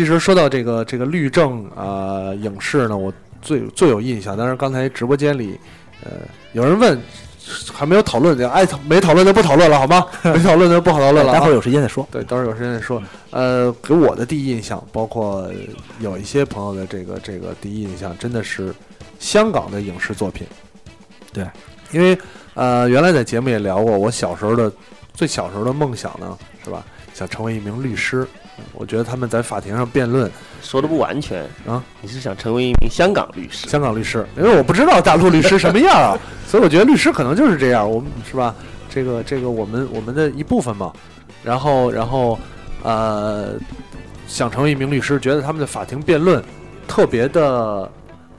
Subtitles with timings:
[0.00, 3.12] 其实说到这个这个律政啊、影视呢，我
[3.42, 4.34] 最最有印象。
[4.34, 5.60] 但是，刚才直播间里，
[6.02, 6.12] 呃，
[6.54, 6.98] 有人问，
[7.70, 10.06] 还没有讨论，爱讨没讨论就不讨论了，好吗？
[10.24, 11.34] 没讨论就不讨论了啊。
[11.36, 12.08] 待会儿有时间再说。
[12.10, 13.02] 对，待会儿有时间再说。
[13.28, 15.52] 呃，给我的第一印象，包括
[15.98, 18.74] 有一些朋友的这个这个第一印象，真的是
[19.18, 20.46] 香港的影视作品。
[21.30, 21.46] 对，
[21.92, 22.18] 因为
[22.54, 24.72] 呃，原来在节目也聊过，我小时候的
[25.12, 26.82] 最小时候的梦想呢，是吧？
[27.12, 28.26] 想成为一名律师。
[28.72, 30.30] 我觉得他们在法庭上辩论，
[30.62, 31.82] 说的不完全啊。
[32.00, 33.68] 你是想成为一名香港律师？
[33.68, 37.88] 香港律师，因为我不知道大陆律师什么样啊， 所以我觉得律师可能就是这样。
[37.90, 38.54] 我们是吧？
[38.88, 40.92] 这个这个，我们我们的一部分嘛。
[41.42, 42.38] 然后然后
[42.82, 43.54] 呃，
[44.26, 46.42] 想成为一名律师，觉得他们的法庭辩论
[46.86, 47.90] 特别的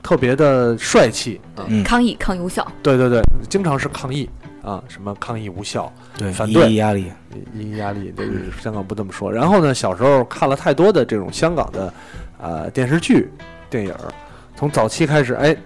[0.02, 1.64] 特别的帅气啊。
[1.68, 4.28] 嗯抗议抗议无效，对对对，经常是抗议
[4.62, 7.12] 啊，什么抗议无效，对，反对一压力，
[7.52, 9.30] 一压力，这个香港不这么说。
[9.30, 11.92] 然后呢，小时候看了太多的这种香港的
[12.38, 13.30] 呃电视剧、
[13.68, 14.12] 电影儿，
[14.54, 15.56] 从早期开始，哎，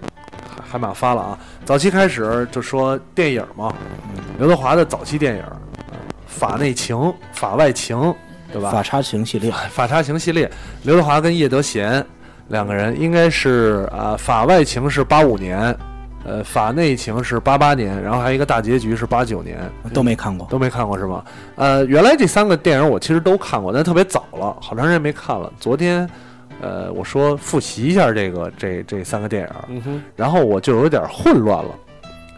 [0.48, 3.74] 海海马发了啊，早期开始就说电影嘛，
[4.38, 5.42] 刘德华的早期电影，
[5.90, 8.14] 呃法内情、法外情，
[8.52, 8.70] 对吧？
[8.70, 10.50] 法差情系列，法差情系列，
[10.84, 12.02] 刘德华跟叶德娴
[12.48, 15.76] 两个人应该是啊、法外情是八五年，
[16.26, 19.58] 呃，法内情是八八年，然后还有一个大结局是八九年，
[19.94, 20.44] 都没看过。
[20.50, 21.24] 都没看过是吗？
[21.54, 25.52] 呃，原来这三个电影我其实都看过，但特别早了，好长时间没看了。
[25.60, 26.08] 昨天，
[26.60, 31.70] 呃，我说复习一下这个这这三个电影，嗯，然后我就有点混乱了，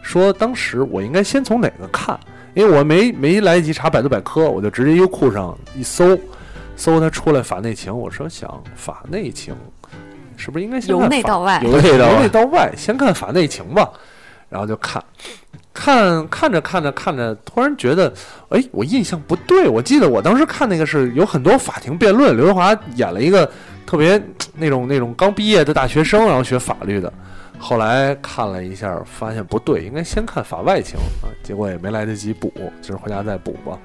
[0.03, 2.19] 说当时我应该先从哪个看？
[2.55, 6.19] 因为我没没来得及查百度百科，我就直接优酷上一搜，
[6.77, 9.55] 搜它出来法内情，我说想法内情，
[10.39, 13.91] 是不是应该先由看法内到外，由内到外由内到外，先看法内情吧，
[14.48, 15.03] 然后就看，
[15.75, 18.11] 看看着看着看着，突然觉得，
[18.50, 23.50] 哎，我印象不对，我记得我当时看那个是有很多法庭辩论，刘德华演了一个
[23.84, 24.19] 特别
[24.55, 27.12] 那种那种刚毕业的大学生，然后学法律的。
[27.61, 33.77] 后来看了一下，发现不对，应该先看法外情啊，结果也没来得及补，就是回家再补吧。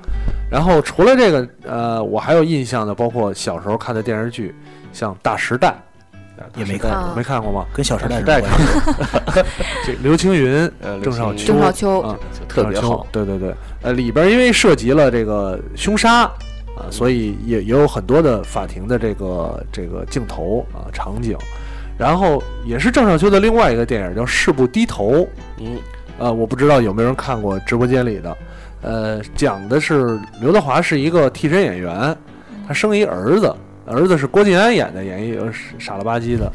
[0.51, 4.53] 然后除了这个，呃，我还有印象的，包括小时候看的电视剧，
[4.91, 5.69] 像《大时代》，
[6.43, 7.65] 啊也没看没看过吗？
[7.73, 9.49] 跟《小时代》代是关系。
[9.85, 13.07] 这刘青云、呃，郑少秋、郑少秋啊，就特别好。
[13.11, 16.23] 对对对，呃，里边因为涉及了这个凶杀
[16.75, 21.37] 啊，所以也也有很多的法庭的这个这个镜头啊场景，
[21.97, 25.13] 然后也是郑少秋的另外一个电影叫《誓不低头》，
[25.59, 25.77] 嗯，
[26.19, 28.37] 呃，我不知道有没有人看过直播间里的，
[28.81, 32.15] 呃，讲的是刘德华是一个替身演员，
[32.67, 33.55] 他生一儿子，
[33.85, 36.51] 儿子是郭晋安演的，演一个傻了吧唧的，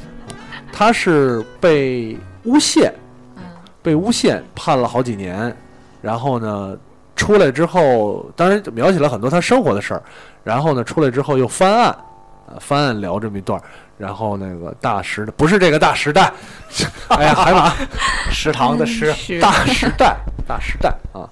[0.73, 2.93] 他是被诬陷，
[3.37, 3.43] 嗯。
[3.83, 5.55] 被诬陷判了好几年，
[6.03, 6.77] 然后呢
[7.17, 10.03] 出来之后，当然描写了很多他生活的事儿，
[10.45, 11.97] 然后呢出来之后又翻案，
[12.49, 13.61] 呃翻案聊这么一段，
[13.97, 16.33] 然后那个大时不是这个大时代，
[17.09, 17.73] 哎呀海马
[18.31, 19.41] 食堂的食，是。
[19.41, 21.29] 大时代大时代啊，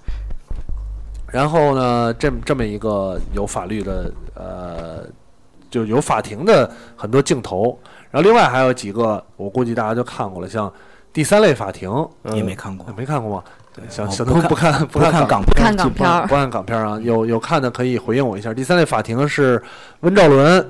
[1.31, 5.05] 然后呢这么这么一个有法律的呃
[5.71, 7.79] 就有法庭的很多镜头，
[8.11, 10.73] 然后另外还有几个我估计大家都看过了，像
[11.13, 11.91] 第三类法庭。
[12.23, 12.87] 你没看过。
[12.97, 13.45] 没看过吗？
[13.75, 18.55] 对，小东不看不看看港不看片，港片儿不，看港片啊，有有看的可以回应我一下。
[18.55, 19.63] 第三类法庭是
[20.01, 20.67] 温兆伦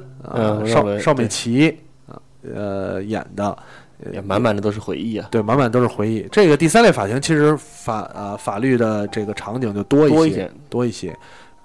[0.67, 2.19] 邵邵美琪啊
[2.55, 3.57] 呃演的，
[4.13, 6.27] 也满满的都是回忆啊，对，满满都是回忆。
[6.33, 10.51] 这个第三类法庭其实法啊法律的这个场景就多一些，多一些。
[10.69, 11.17] 多一些。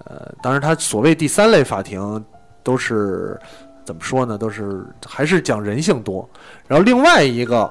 [0.04, 2.24] 呃，当然，它所谓第三类法庭
[2.62, 3.38] 都是
[3.84, 4.38] 怎么说呢？
[4.38, 6.28] 都是还是讲人性多。
[6.66, 7.70] 然后另外一个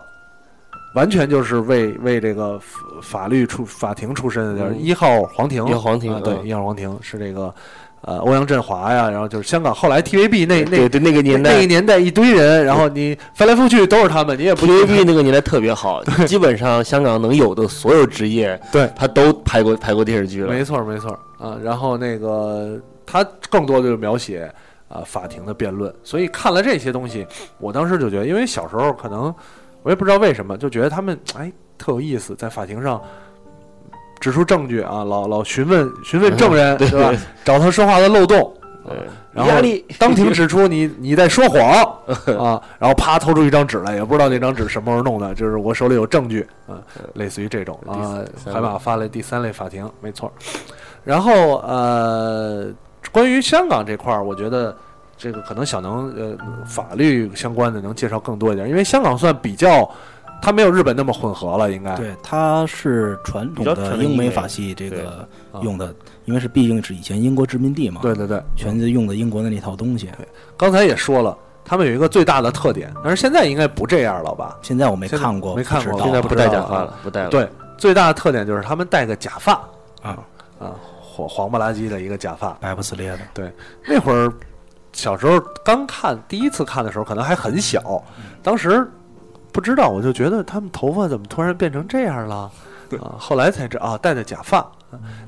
[0.94, 5.66] 完全就是为为这个法法律出法庭出身的，就是一号黄庭。
[5.68, 7.53] 一号黄庭啊，对，嗯一号黄庭是这个
[8.01, 20.51] 呃欧阳震华呀，然后就是香港后来 TVB 那那那个年代那个年代一堆人，然后你翻来覆去都是他们，你也不 TVB 那个年代特别好， 基本上香港能有的所有职业，对他都拍过拍过电视剧了。
[20.51, 24.51] 没错没错啊，然后那个他更多的就是描写
[24.91, 27.25] 啊法庭的辩论，所以看了这些东西，
[27.60, 29.33] 我当时就觉得，因为小时候可能
[29.83, 33.01] 我也不知道为什么，就觉得他们哎特有意思，在法庭上
[34.19, 37.12] 指出证据啊，老老询问询问证人， 对是吧？
[37.44, 38.54] 找他说话的漏洞，
[38.88, 38.95] 对，
[39.33, 39.51] 然后
[39.98, 41.62] 当庭指出你 你在说谎
[42.38, 46.77] 啊，然后啪掏出一张纸来，也不知道那张纸什么时候弄的，就是我手里有证据，啊，
[47.15, 48.19] 类似于这种第啊。
[48.54, 50.31] 海马发了第三类法庭，没错。
[51.04, 52.68] 然后呃，
[53.12, 54.77] 关于香港这块儿，我觉得
[55.21, 56.35] 这个可能小能呃
[56.65, 59.88] 法律相关的能介绍更多一点，因为香港算比较，
[60.41, 65.94] 它没有日本那么混合了，应该对，它是传统的英美法系这个啊用的，
[66.25, 68.41] 因为是毕竟是以前英国殖民地嘛，对对对。
[68.56, 70.09] 全是用的英国的那套东西。
[70.57, 74.57] 刚才也说了，他们有一个最大的特点，但是现在应该不这样了吧？
[74.63, 77.29] 现在我没看过，没看过现在不戴假发了，不戴了。
[77.29, 77.47] 对，
[77.77, 79.53] 最大的特点就是他们戴个假发
[80.01, 80.17] 啊，
[80.57, 82.53] 啊，黄黄不拉几的一个假发。
[82.53, 83.53] 白不呲咧的，对
[83.88, 84.33] 那会儿
[84.93, 88.03] 小时候刚看第一次看的时候，可能还很小，
[88.43, 88.89] 当时
[89.51, 92.51] 不知道，我就觉得他们头发怎么突然变成这样了？
[93.01, 93.15] 啊？
[93.17, 94.65] 后来才知道啊，戴的假发。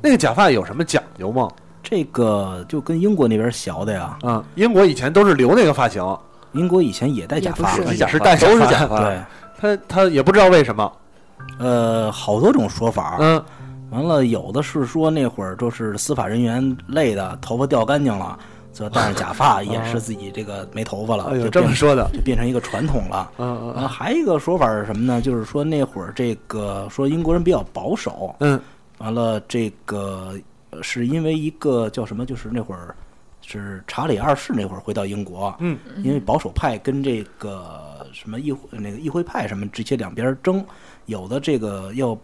[0.02, 1.50] 那个假发有什么讲究吗？
[1.82, 6.04] 这个就跟英国那边学的呀，嗯，英国以前都是留那个发型，
[6.52, 9.00] 英国以前也戴假发，也不是戴都是假假发。
[9.02, 9.22] 对，
[9.58, 10.92] 他他也不知道为什么，
[11.60, 13.18] 呃，好多种说法。
[13.20, 13.44] 嗯。
[13.92, 18.40] 完了，有的是说那会儿就是司法人员累的，头发掉干净了，
[18.74, 23.32] 就戴上假发掩饰自己这个没头发了，哎呦就这么说的，就变成一个传统了。
[23.38, 25.22] 嗯然后还有一个说法是什么呢？
[25.22, 28.60] 就是说那会儿这个说英国人比较保守，嗯
[28.98, 30.34] 完了这个
[30.72, 32.26] 呃是因为一个叫什么？
[32.26, 32.96] 就是那会儿
[33.42, 40.66] 是查理二世那会儿回到英国，嗯，因为保守派跟这个什么议会那个议会派什么直接两边争，
[41.06, 42.18] 有的这个要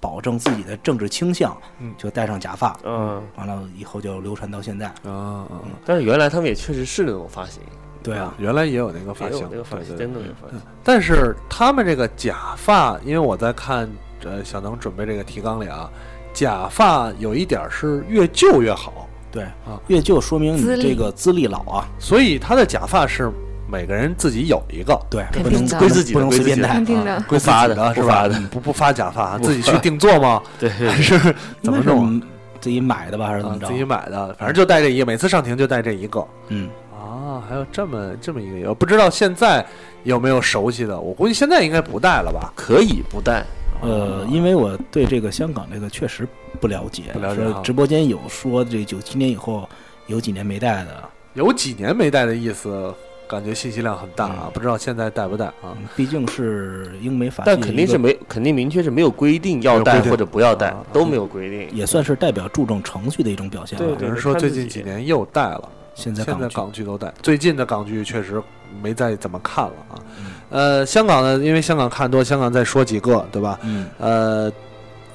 [0.00, 1.94] 保证自己的政治倾向，嗯。
[1.96, 4.86] 就戴上假发，嗯，完了以后就流传到现在。
[5.04, 7.62] 啊啊，但是原来他们也确实是那种发型，
[8.02, 10.60] 对啊，原来也有那个发型那个发型，对对真的有发型。
[10.84, 13.88] 但是他们这个假发，因为我在看
[14.24, 15.90] 呃小能准备这个提纲里啊，
[16.32, 23.32] 假发有一点是越旧越好，对啊，越旧说明你这个资历老啊，所以他的假发是
[23.68, 24.98] 每个人自己有一个。
[25.10, 26.80] 对，肯不能归自己的不能随便戴
[27.26, 28.06] 归发的的是吧？
[28.06, 30.42] 不发的不不发假发， 自己去定做吗？
[30.60, 31.18] 还是
[31.62, 32.20] 怎么弄？
[32.58, 33.66] 自己买的吧，还是怎么着？
[33.66, 36.26] 啊自己买的，反正就带这一个，每次上庭就带这一个。
[36.48, 39.64] 嗯，啊，还有这么这么一个，我不知道现在
[40.02, 42.52] 有没有熟悉的，我估计现在应该不戴了吧？
[42.56, 43.44] 可以不戴，
[43.82, 46.26] 呃，因为我对这个香港这个确实
[46.60, 49.68] 不了解，不了解直播间有说这九七年以后
[50.06, 52.92] 有几年没戴的，有几年没戴的意思，
[53.28, 55.74] 感觉信息量很大啊，嗯不知道现在带不带啊？
[55.76, 61.68] 嗯毕竟是英美法系但，肯定是没，肯定明确是没有规定要戴没有规定或者不要戴啊，都没有规定。
[61.76, 63.84] 也算是代表注重程序的一种表现吧。
[63.84, 68.42] 对对有人说最近几年又带了，现在现在港剧港剧都带，最近的港剧确实
[68.82, 69.94] 没再怎么看了啊。
[70.20, 73.58] 嗯呃，香港呢，因为香港看多，香港再说几个，对吧？
[73.64, 74.52] 嗯呃，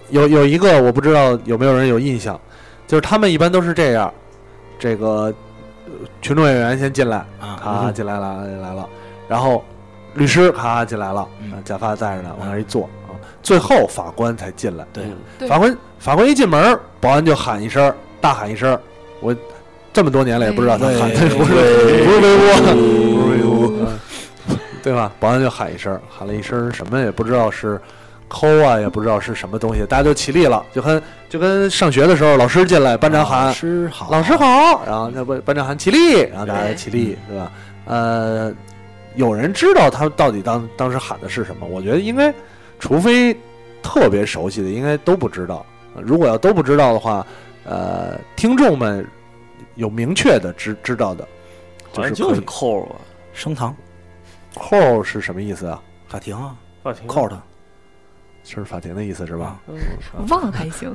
[0.09, 2.37] 有有一个我不知道有没有人有印象，
[2.85, 4.13] 就是他们一般都是这样，
[4.77, 5.33] 这个呃
[6.21, 8.88] 群众演员先进来，啊，咔进来了进来了，
[9.27, 9.63] 然后
[10.13, 11.27] 律师咔进来了，
[11.63, 14.85] 假发戴着呢，往那儿一坐啊，最后法官才进来。
[14.93, 15.03] 对。
[15.47, 18.77] 法官法官一进门，保安就喊一声，大喊一声，
[19.19, 19.35] 我
[19.93, 21.53] 这么多年了也不知道他喊的不是
[22.05, 25.11] 不是维吾，不是维吾，嗯 对吧？
[25.19, 27.79] 保安就喊一声，喊了一声什么也不知道是
[28.31, 37.51] 抠啊，也不知道是什么东西，大家就起立了，就跟就跟上学的时候老师进来，班长喊老师好，老师好，然后那班班长喊起立，然后大家起立，对吧？
[37.83, 38.53] 呃，
[39.15, 41.67] 有人知道他到底当当时喊的是什么？
[41.67, 42.33] 我觉得应该，
[42.79, 43.35] 除非
[43.83, 45.65] 特别熟悉的，应该都不知道。
[45.93, 47.25] 呃如果要都不知道的话，
[47.65, 49.05] 呃，听众们
[49.75, 51.27] 有明确的知知道的，
[51.91, 52.95] 就是就是扣啊，
[53.33, 53.75] 升堂
[54.55, 55.81] 扣是什么意思啊？
[56.07, 57.35] 法庭啊法庭，court
[58.43, 59.59] 是法庭的意思是吧？
[59.67, 59.75] 嗯
[60.29, 60.89] 忘还行，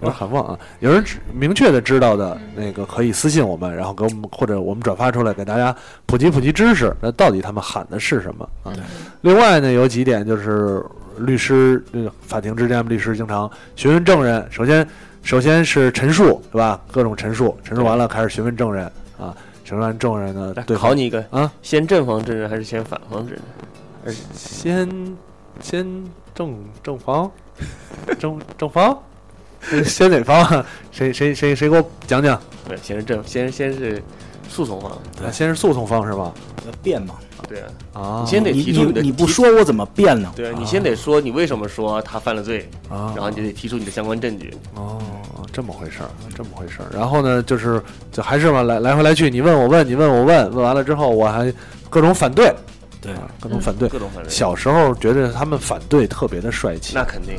[0.00, 0.58] 有点很忘啊。
[0.80, 5.74] 有人明确的知道的那个可以私信我们，然后给我们或者我们转发出来，给大家
[6.06, 6.94] 普及普及知识。
[7.00, 8.72] 那到底他们喊的是什么啊？
[9.22, 10.84] 另外呢，有几点就是
[11.18, 14.46] 律师，这个法庭之间，律师经常询问证人。
[14.50, 14.86] 首先，
[15.22, 16.80] 首先是陈述，是吧？
[16.90, 18.84] 各种陈述，陈述完了开始询问证人
[19.18, 19.34] 啊。
[19.64, 23.34] 询问完证人呢来，对考你一个啊，先正方证人还是先反方证
[24.04, 24.14] 人？
[24.34, 25.16] 先
[25.58, 27.30] 先正正方，
[28.18, 28.98] 正正方，
[29.84, 30.66] 先哪方啊？
[30.90, 32.40] 谁谁谁谁给我讲讲？
[32.68, 34.02] 对，先是正，先先是
[34.48, 34.90] 诉讼方。
[35.16, 36.32] 对啊先是诉讼方是吧？
[36.66, 37.14] 要辩嘛，
[37.48, 40.32] 对啊，啊，你先得提出你的你不说我怎么辩呢？
[40.34, 44.52] 对你先得说你为什么说他犯了罪，啊，然后你就得提出你的相关证据。
[44.74, 44.98] 哦，
[45.52, 46.86] 这么回事儿，这么回事儿。
[46.92, 51.52] 然后呢，就是就还是嘛，来来回来去，你问我问，你问我问，问完了之后，我还
[51.90, 52.52] 各种反对，
[53.04, 53.88] 对啊，各种反对。
[53.88, 54.30] 各种反对。
[54.30, 57.38] 小时候觉得他们反对特别的帅气，那肯定。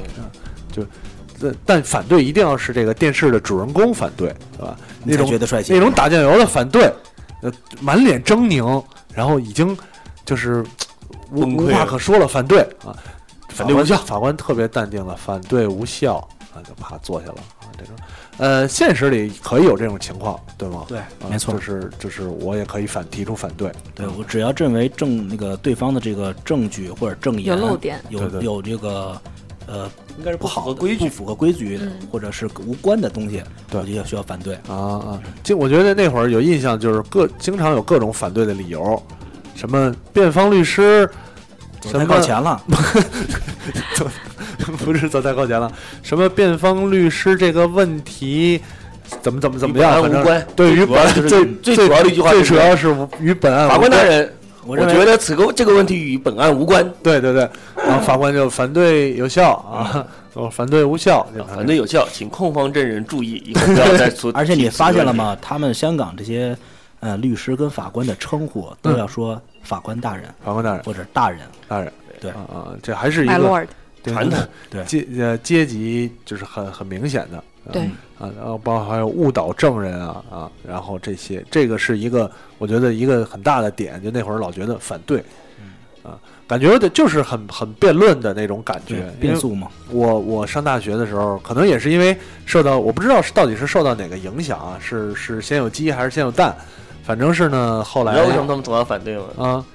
[1.38, 4.77] 但但反对一定要是这个电视的主人公反对，对吧？
[5.03, 5.74] 那种觉得帅气。
[5.74, 6.89] 那种打酱油的反对，
[7.41, 8.81] 呃，满脸狰狞，
[9.13, 9.77] 然后已经
[10.25, 10.63] 就是
[11.31, 12.95] 无话可说了，反对啊，
[13.50, 13.98] 反对无效。
[13.98, 16.17] 法官法官特别淡定了，反对无效
[16.53, 17.93] 啊，就啪坐下了啊，这种
[18.37, 20.83] 呃，现实里可以有这种情况，对吗？
[20.87, 29.19] 对，啊没错就，是就是我也可以反提出反对，对我只要认为证那个对方的这个证据或者证言有漏点，有对对有这个
[29.67, 34.55] 呃应该是不好的规矩不符合规矩的嗯或者是无关的东西，对我就需要反对。
[34.67, 35.21] 啊啊！
[35.41, 39.01] 就我觉得那会儿有印象，就是各经常有各种反对的理由，
[39.55, 41.09] 什么辩方律师，
[41.83, 42.61] 什么靠前了，
[44.83, 45.71] 不是走太靠前了，
[46.03, 48.62] 什么辩方律师这个问题。
[49.21, 50.01] 怎么怎么怎么样？
[50.01, 52.88] 无关对于本最主要就是最最主要的一句话最主要是
[53.19, 54.33] 与本案法无关官大人，
[54.65, 64.31] 我觉得此个这个问题与本案无关，对对对，然后法官就反对有效啊， 哦，反对无效，就反对有效，请控方证人注意，以后不要再 说。
[64.33, 65.13] 而且你发现了？
[65.13, 65.38] 吗？
[65.39, 66.57] 他们香港这些
[67.00, 73.67] 呃律师跟法官的称呼都要说法官大人法官大人，或者大人，大人，对啊啊，这还是一个
[74.13, 77.81] 传统对阶呃阶级就是很很明显的，啊对，
[78.17, 85.24] 啊，然后包括还有误导证人啊啊，然后这些，这个是一个我觉得一个很大的点，就那会儿老觉得反对，
[86.03, 96.55] 啊，感觉的就是很很辩论的那种感觉对，因为变速嘛，我我上大学的时候，可能也是因为受到我不知道是到底是受到哪个影响啊，是是先有鸡还是先有蛋，
[97.03, 99.24] 反正是呢，后来你知道为什么他们总要反对吗？
[99.38, 99.65] 啊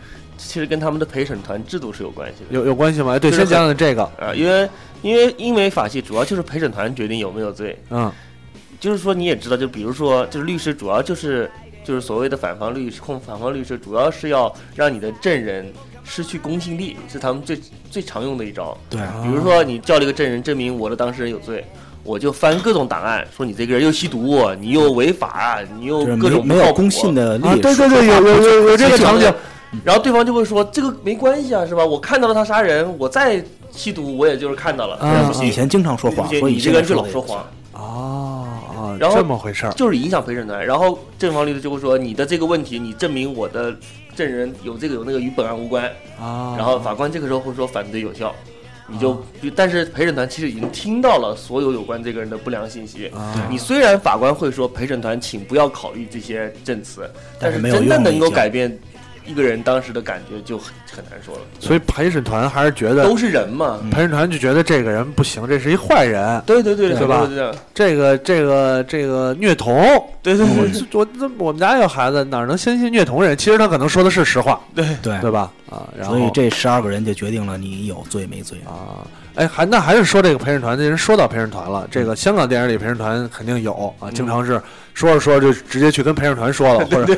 [0.43, 2.59] 其实跟他们的陪审团制度是有关系的。
[2.59, 3.15] 有有关系吗？
[3.15, 4.69] 哎对，就是先讲讲这个，啊，因为
[5.03, 8.11] 因为英美法系主要就是陪审团决定有没有罪，嗯
[8.81, 11.51] 就是说你也知道，就比如说，就是律师主要就是
[11.85, 15.71] 就是所谓的反方律师控反方律师，主要是要让你的证人
[16.03, 18.77] 失去公信力，是他们最最常用的一招。
[18.89, 21.63] 对，啊比如说你叫了一个证人证明我的当事人有罪，
[22.03, 27.15] 我就翻各种档案，说你这个人又吸毒，你又违法，你又各种没有公信。
[27.15, 29.31] 的啊，力，对对对，有有有有这个场景，
[29.85, 31.85] 然后对方就会说这个没关系啊，是吧？
[31.85, 37.47] 我看到了他杀人，我再吸毒，我也就是看到了，以前经常说谎，所以你这个人就老说谎。
[37.73, 40.65] 哦啊，然后这么回事儿，就是影响陪审团。
[40.67, 43.75] 然后正方律师就会说，你的这个问题，你证明我的
[44.15, 45.85] 证人有这个有那个与本案无关。
[46.21, 48.35] 啊，然后法官这个时候会说反对有效，
[48.87, 49.23] 你就，
[49.55, 53.07] 但是陪审团其实已经听到了所有有关这个人的不良信息。
[53.09, 57.09] 啊你虽然法官会说陪审团请不要考虑这些证词，
[57.39, 58.77] 但是没有真的能够改变
[59.31, 61.41] 一个人当时的感觉就很很难说了。
[61.61, 67.27] 所以陪审团还是觉得都是人嘛，陪审团就觉得这个人不行，这是一坏人，对对对对吧？
[67.27, 67.59] 对对对。
[67.75, 69.75] 这个这个这个虐童，
[70.23, 70.85] 对对我对。
[70.93, 73.37] 我这我们家有孩子，哪能相信虐童人？
[73.37, 74.85] 其实他可能说的是实话，对。
[75.03, 75.19] 对。
[75.21, 75.51] 对吧？
[75.71, 78.59] 啊，然后所以这十二个人就决定了你有罪没罪。
[78.67, 79.07] 啊，
[79.41, 84.61] 哎，还那还是说这个陪审团，这人说到陪审团了，这个香港电影里陪审团肯定有啊，经常是
[84.93, 87.17] 说着说着就直接去跟陪审团说了， 或者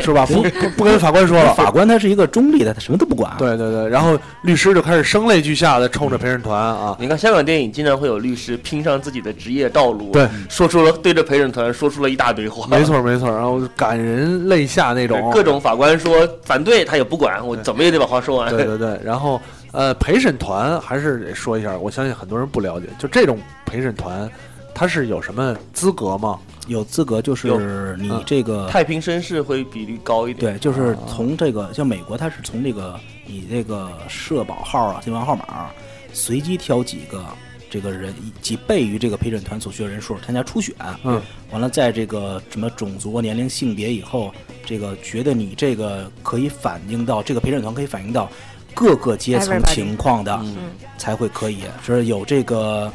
[0.00, 0.24] 是吧？
[0.24, 3.32] 不不不跟法官说了，法官他是一个中立的，他什么都不管。
[3.38, 18.48] 对对对，然后律师就开始声泪俱下的冲着陪审团啊，你看香港电影经常会有律师拼上自己的职业道路，对，说出了对着陪审团说出了一大堆话，没错没错，然后感人泪下那种，各种法官说反对他也不管，我怎么也得把话说完。
[18.54, 19.42] 对对对，然后
[19.74, 24.30] 呃，陪审团还是得说一下，我相信很多人不了解，就这种陪审团，
[24.72, 26.38] 他是有什么资格吗？
[26.68, 35.68] 有资格就是你嗯这个太平绅士会比例高一点，对，就是从这个像美国，它是从这个你这个社保号啊、电话号码儿
[36.12, 37.22] 随机挑几个
[37.68, 44.32] 这个人几倍于这个陪审团所需要人数参加初选，嗯，完了在这个什么种族、年龄、性别以后，
[44.64, 48.30] 这个觉得你这个可以反映到这个陪审团可以反映到
[48.74, 50.56] 各个阶层情况的，嗯
[50.98, 52.92] 才会可以，是有这个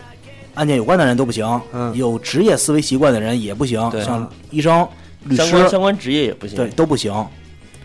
[0.55, 4.87] 案件有关的人都不行，嗯有职业思维习惯的人也不行，像医生、
[5.23, 6.55] 律相师关相关职业也不行。
[6.55, 7.13] 对，都不行。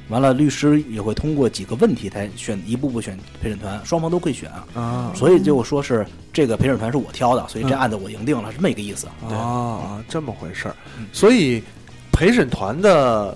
[0.08, 4.50] 完了，律师也会通过几个问题才选一步步选陪审团，双方都可以选。
[4.74, 9.06] 啊所以就说是这个陪审团是我挑的，所以这嗯案子我赢定了，是这么一个意思。
[9.26, 10.76] 啊啊，这么回事儿。
[11.10, 11.62] 所以
[12.12, 13.34] 陪审团的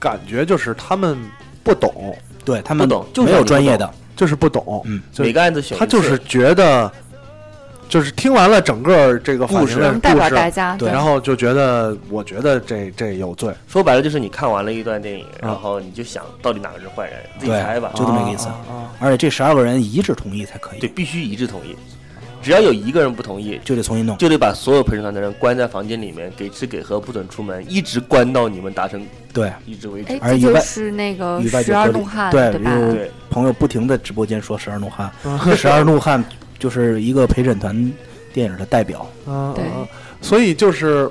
[0.00, 1.16] 感觉就是他们
[1.62, 2.12] 不懂，
[2.48, 6.90] 对他们不懂就是没有你专业的，就是不懂，嗯，就每个案子选一次他就是觉得，
[7.90, 17.92] 就是听完了整个这个法故事庭的能代表大故事，家，对然后就觉得，我觉得这这有罪，说白了就是你看完了一段电影，啊然后你就想到底哪个是坏人，自己对猜吧。
[17.94, 21.76] 就这么个意思啊啊啊而且这十二个人一致同意才可以，对，必须一致同意，
[22.40, 24.16] 只要有一个人不同意，就得重新弄。
[24.18, 30.18] 就得把所有陪审团的人关在房间里面，给吃给喝，不准出门，一直关到你们达成对，一直为止哎，。
[30.18, 32.78] 这就而以外是那个十二怒汉，对对吧？
[32.78, 35.10] 有对朋友不停的直播间说十二怒汉，
[35.56, 36.22] 十二怒汉
[36.58, 37.92] 就是一个陪审团
[38.32, 39.06] 电影的代表。
[39.54, 39.64] 对
[40.20, 41.08] 所以就是，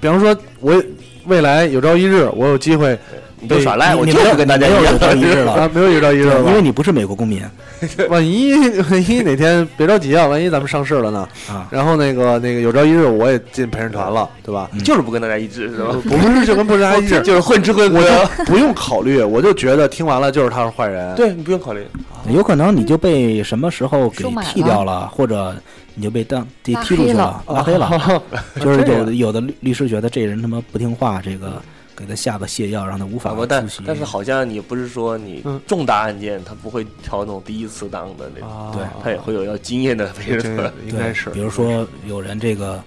[0.00, 0.82] 比方说，我
[1.26, 2.98] 未来有朝一日我有机会
[3.44, 4.98] 你就耍赖，我就不跟大家有有。
[4.98, 7.42] 朝一日了， 啊，没有有朝一日了，因为你不是美国公民
[8.08, 8.54] 万一
[8.90, 11.28] 万一哪天别着急啊，万一咱们上市了呢？
[11.48, 11.68] 啊。
[11.70, 14.70] 然后那个那个有朝一日我也进陪审团了，对吧？
[14.84, 15.88] 就是不跟大家一致，是吧？
[15.88, 18.44] 我不是就跟不跟大家一致， 就是混吃混我喝。
[18.44, 21.14] 就不用考虑，我就觉得听完了就是他是坏人。
[21.14, 21.84] 对你不用考虑，
[22.30, 25.54] 有可能你就被什么时候给剃掉了，或者
[25.94, 28.22] 你就被当踢踢出去了，拉黑了。
[28.60, 31.60] 就是有的有的律律师觉得这人他妈不听话，这个
[31.96, 33.84] 给他下个泻药，让他无法法官，但出席。
[33.86, 40.72] 但是好像你不是说你嗯重大案件他不会挑那种第一次当的那种，啊对他也会有要经验的陪这审团。
[40.86, 42.82] 应该是，比如说有人这个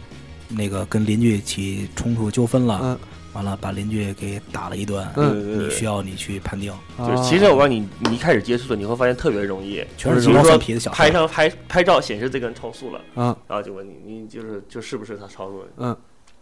[0.50, 2.98] 那个跟邻居起冲突纠纷了，嗯，
[3.34, 15.68] 完了把邻居给打了一顿，你需要你去判定，就是其实我告诉你，你一开始接触的，你会发现特别容易，全是鸡比如说毛蒜皮的小事拍上拍拍照显示这个人超速了，嗯然后就问你，你就是就是不是他超速了？
[15.78, 15.98] 嗯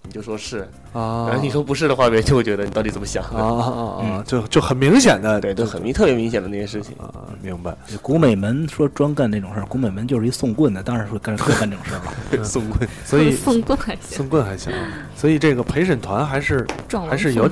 [0.05, 0.59] 你就说是，
[0.93, 3.39] 啊，然后你说不是的话，别人就会觉得你到底怎么想的。
[3.39, 6.95] 啊啊啊啊，就就很明显的，对，都很明特别明显的那些事情。
[6.97, 12.01] 啊，明白，古美门说专干那种事儿，古美门就是一送棍的，当然说干干这种事儿
[12.37, 12.43] 了。
[12.45, 14.71] 送棍， 所以送棍还行，送棍还行，
[15.15, 16.65] 所以这个陪审团还是
[17.09, 17.49] 还是有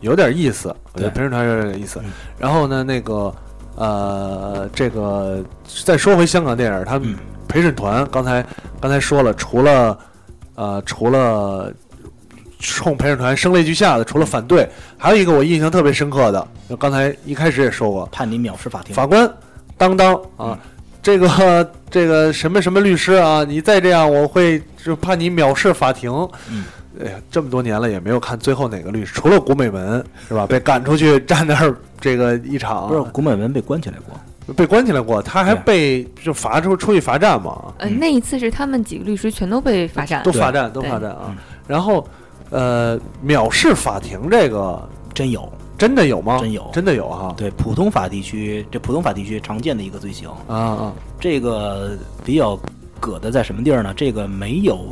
[0.00, 2.10] 有点意思，我觉得对陪审团有点意思嗯。
[2.38, 3.34] 然后呢，那个
[3.76, 5.44] 呃，这个
[5.84, 6.98] 再说回香港电影，他
[7.48, 8.44] 陪审团刚才
[8.80, 9.98] 刚才说了，除了
[10.54, 11.72] 呃除了
[12.58, 19.30] 冲陪审团声泪俱下的，除了反对，还有一个我印象特别深刻的，就刚才一开始也说过，判你藐视法庭，法官
[19.76, 20.58] 当当啊嗯，
[21.02, 26.10] 这个这个什么什么律师啊，你再这样，我会就判你藐视法庭。
[26.50, 26.64] 嗯，
[27.00, 30.46] 哎呀，这么多年了也没有看最后哪个律师，除了古美文是吧？
[30.46, 41.36] 被赶出去站那儿这个一场不，是古美文被关起来过，被关起来过，他还被就罚出出去罚站嘛，呃，那一次是他们几个律师全都被罚站都，罚站都罚站啊嗯。
[41.66, 42.06] 然后
[42.56, 45.46] 呃，藐视法庭这个真有。
[45.76, 46.38] 真的有吗？
[46.40, 47.34] 真有真的有哈。
[47.36, 51.90] 对普通法地区，这普通法地区常见的一个罪行，啊啊这个
[52.24, 52.58] 比较
[52.98, 53.92] 葛的在什么地儿呢？
[53.94, 54.86] 这个没有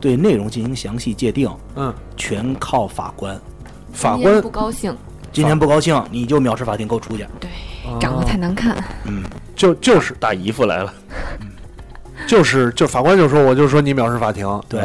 [0.00, 1.46] 对内容进行详细界定，
[1.76, 3.38] 嗯，全靠法官。
[3.92, 4.96] 法官不高兴，
[5.30, 7.26] 今天不高兴，你就藐视法庭，给我出去。
[7.38, 7.50] 对，
[7.86, 9.22] 啊长得太难看，嗯，
[9.54, 10.94] 就就是大姨夫来了，
[12.26, 14.80] 就是就法官就说，我就说你藐视法庭，对。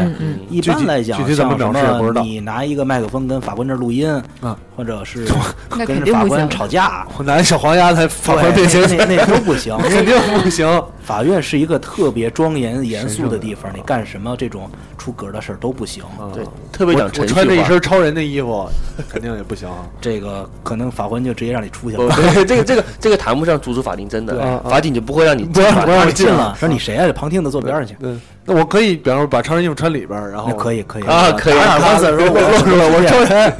[0.49, 4.09] 一般来讲，具体怎么像藐视也不知道你拿一个麦克风跟法官这儿录音，
[4.41, 5.27] 嗯，或者是
[5.77, 9.77] 那跟法官吵架， 我拿小黄鸭在法官对面前，那那那都不行。
[9.89, 10.83] 肯定不行。
[11.03, 16.03] 法院是一个特别庄严严肃的地方，你干什么这种出格的事儿都不行。
[16.33, 17.43] 对特别讲程序化。
[17.43, 18.67] 穿着一身超人的衣服，
[19.07, 19.69] 肯定也不行。
[20.01, 22.09] 这个可能法官就直接让你出去，了。
[22.15, 27.11] 对，这个这个这个谈不上阻止法庭，真对的，法警就不会让你不让不让让你进了你进了，说你谁啊？
[27.13, 27.95] 旁听的坐边上去。
[27.99, 33.53] 嗯，那我可以，比方说把超人衣服穿里边，然后那可以可以啊可以打打官司的时候露我出来，我是超人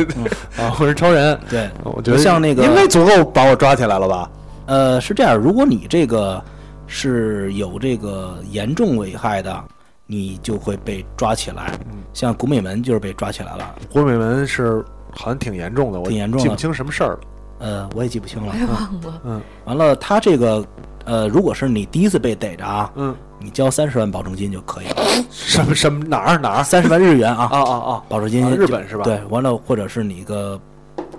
[0.58, 1.40] 啊，我是超人。
[1.50, 4.30] 对，我觉得像那个应该足够把我抓起来了吧？
[4.68, 6.44] 呃，是这样，如果你这个
[6.88, 9.64] 是有这个严重危害的，
[10.08, 11.72] 你就会被抓起来。
[11.92, 17.20] 嗯像古美门就是被抓起来了，古美门是好像挺严重的，我挺严重的记不清什么事儿了。
[17.60, 18.58] 呃，我也记不清了我。
[18.58, 19.42] 也忘了，嗯。
[19.66, 20.66] 完了，他这个
[21.06, 24.96] 呃，如果是你第一次被逮着啊，嗯，你交三十万保证金就可以了，
[25.32, 26.64] 什么什么哪儿哪儿？
[26.64, 29.04] 三十万日元啊，啊啊啊保证金日本是吧？
[29.04, 30.60] 对，完了或者是你个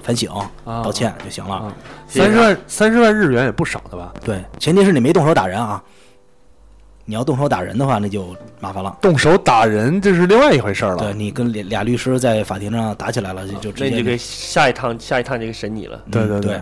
[0.03, 0.31] 反省、
[0.65, 1.73] 啊道歉就行了。
[2.07, 4.13] 三十万三十万日元也不少的吧？
[4.25, 5.83] 对，前提是你没动手打人啊。
[7.07, 8.99] 你要动手打人的话，那就麻烦了。
[9.01, 10.99] 动手打人这是另外一回事儿了。
[10.99, 16.03] 对你跟俩俩律师在法庭上打起来了，就就直接那你就给下一趟下一趟这个审你了。
[16.07, 16.61] 嗯对对对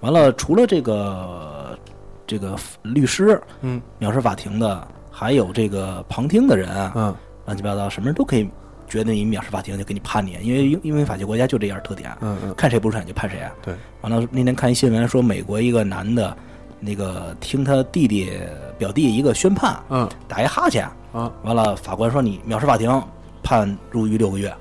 [0.00, 1.78] 完了，除了这个
[2.26, 8.48] 这个律师嗯藐视法庭的，还有这个旁听的人啊，嗯乱七八糟，什么人都可以
[8.88, 13.52] 觉得你藐视法庭就给你判你，因为因因为法治国家就这样特点，嗯嗯，看谁不顺眼就判谁啊。
[13.62, 16.36] 对，完了那天看一新闻说，美国一个男的，
[16.80, 18.32] 那个听他弟弟
[18.78, 23.02] 表弟一个宣判，嗯打一哈欠，啊，完了法官说你藐视法庭，
[23.42, 24.52] 判入狱六个月。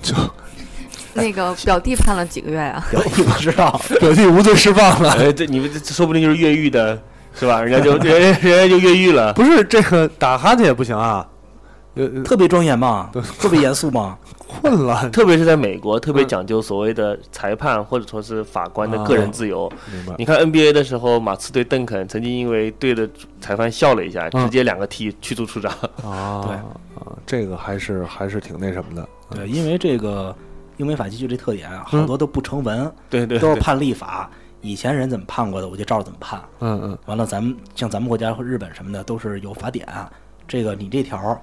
[0.00, 0.14] 就
[1.14, 2.84] 那个表弟判了几个月呀？
[2.90, 5.10] 表弟不知道， 表弟无罪释放了。
[5.12, 6.96] 哎，这你们这说不定就是越狱的，
[7.34, 7.60] 是吧？
[7.60, 9.32] 人家就人家人家就越狱了。
[9.34, 11.37] 不是这个打哈欠也不行啊，呃
[12.24, 14.16] 特别庄严嘛，特别严肃嘛。
[14.48, 19.70] 混了，特别是在美国，特别嗯讲究所谓的裁判或者说是法官的个人自由。
[19.92, 20.14] 明白？
[20.16, 23.06] 你看 NBA 的时候，马刺对邓肯曾经因为对着
[23.42, 25.70] 裁判笑了一下，嗯直接两个 T 驱逐出场。
[26.02, 29.06] 啊， 对啊，这个还是还是挺那什么的。
[29.34, 30.34] 对，因为这个
[30.78, 34.30] 英美法系就这特点好多都不成文，对对对，都是判例法。
[34.62, 36.42] 以前人怎么判过的，我就照着怎么判。
[36.60, 39.86] 嗯嗯完了，咱们像咱们国家和日本什么的，都是有法典，
[40.48, 41.38] 这个你这条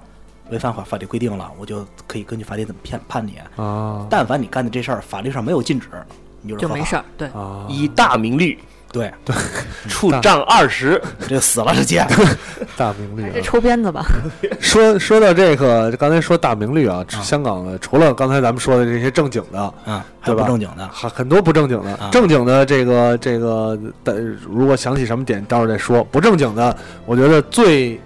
[0.50, 3.34] 违反法法律规定了，我就可以根据法律怎么判判你。
[3.56, 5.88] 啊但凡你干的这事儿，法律上没有禁止，
[6.42, 7.04] 你就是合法就没事儿。
[7.16, 8.58] 对，啊，以大明律
[8.92, 9.34] 对对，
[9.88, 11.02] 处杖二十。
[11.28, 12.06] 这死了直接。
[12.76, 13.42] 大明律啊还是。
[13.42, 14.06] 抽鞭子吧。
[14.60, 20.88] 说说到这个，刚才说大明律啊，香港的除了刚才咱们说的这些正经的，啊，还有对吧不正经的。
[20.88, 21.90] 很很多不正经的。
[21.96, 24.16] 啊正经的这个这个，但
[24.48, 26.02] 如果想起什么点，到时候再说。
[26.04, 28.00] 不正经的，我觉得最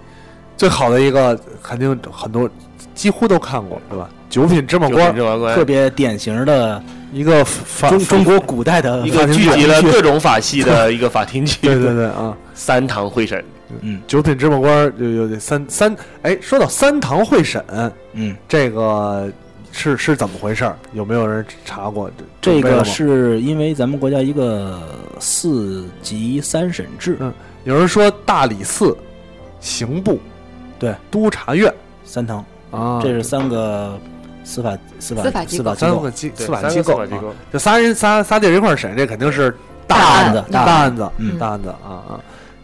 [0.57, 2.49] 最好的一个，肯定很多
[2.93, 4.09] 几乎都看过，对吧？
[4.29, 5.13] 九品芝麻官。
[5.53, 13.43] 特别典型的一个法中中国古代的一个聚集了各种法系的 一个法庭剧，对对对啊，三堂会审，
[13.81, 14.01] 嗯。
[14.07, 17.63] 九品芝麻官儿有有有三三，哎，说到三堂会审，
[18.13, 19.29] 嗯，这个
[19.73, 20.71] 是是怎么回事？
[20.93, 22.09] 有没有人查过？
[22.39, 24.81] 这个是因为咱们国家一个
[25.19, 27.33] 四级三审制，嗯
[27.65, 28.95] 有人说大理寺、
[29.59, 30.19] 刑部、
[30.81, 31.71] 对督察院
[32.03, 33.95] 三堂，啊，这是三个
[34.43, 35.63] 司法司法司法机构。
[35.63, 35.93] 司法机构。
[35.93, 36.97] 三个机对三个司法机构。
[36.97, 41.37] 啊，司法机构，就仨人仨仨地儿一块儿审，这肯定是大案案子大大案子，嗯。
[41.37, 42.19] 大案子啊啊。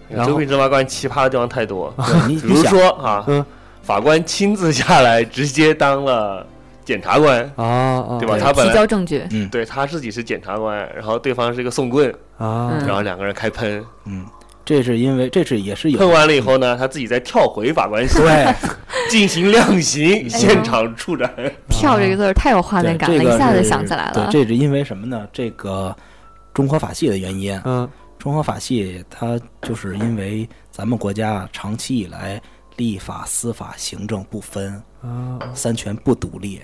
[0.09, 1.93] 然后九品芝麻官奇葩的地方太多，
[2.27, 3.45] 你比如说啊嗯，
[3.83, 6.43] 法官亲自下来直接当了
[6.83, 8.37] 检察官，啊啊，对吧？
[8.41, 9.47] 他本来提交证据，嗯。
[9.49, 12.71] 对他自己是检察官，然后对方是一个送棍，啊。
[12.73, 12.87] 嗯。
[12.87, 14.25] 然后两个人开喷，嗯，
[14.67, 18.53] 这是因为这是也是有喷完了以后呢，他自己再跳回法官席对
[19.09, 21.33] 进行量刑，现场处斩。
[21.71, 24.29] 跳这个字儿太有画面感了，一下子想起来了。
[24.29, 25.25] 对，这是因为什么呢？
[25.31, 25.95] 这个
[26.53, 27.59] 中和法系的原因。
[27.63, 32.41] 嗯中和法系它就是因为咱们国家长期以来
[32.75, 36.59] 立法、司法、行政不分，啊三权不独立。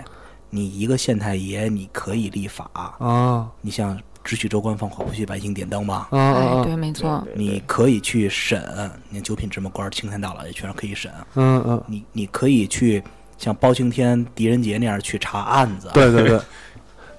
[0.49, 6.07] 你一个县太爷，你可以立法，啊你像只许州官放火，不许百姓点灯嘛。
[6.11, 6.63] 啊！
[6.63, 8.63] 对，没错，你可以去审，
[9.09, 11.11] 你九品芝麻官、青天大老爷全是可以审。
[11.35, 13.03] 嗯嗯，你你可以去
[13.37, 15.89] 像包青天、狄仁杰那样去查案子。
[15.93, 16.39] 对对对。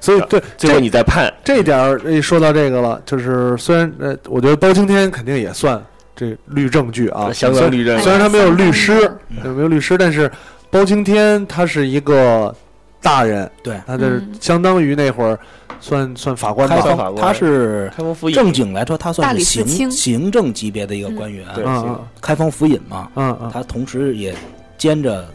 [0.01, 5.83] 所以对最后你再判，这点儿，一说到这个了，就是虽然呃，我觉得包青天肯定也算
[6.15, 10.31] 这律政剧啊，相当律政虽然他没有律师没有律师，但是
[10.71, 12.55] 包青天他是一个
[13.01, 15.41] 大人，对，他就是相当于那会儿
[15.85, 18.35] 算算法官开吧，他是开封府尹。
[18.35, 21.47] 正经来说，他大算是行行政级别的一个官员。
[21.55, 22.01] 对嗯嗯。
[22.23, 24.35] 开封府尹嘛，嗯嗯，他同时也
[24.79, 25.29] 兼着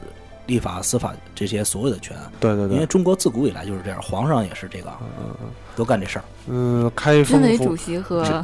[0.47, 2.17] 立法、司法这些所有的权。
[2.39, 4.89] 对对对，因为中国自古以来就是这样，皇上也是这个，
[5.75, 6.25] 都干这事儿。
[6.47, 8.43] 嗯，开军封府委主席和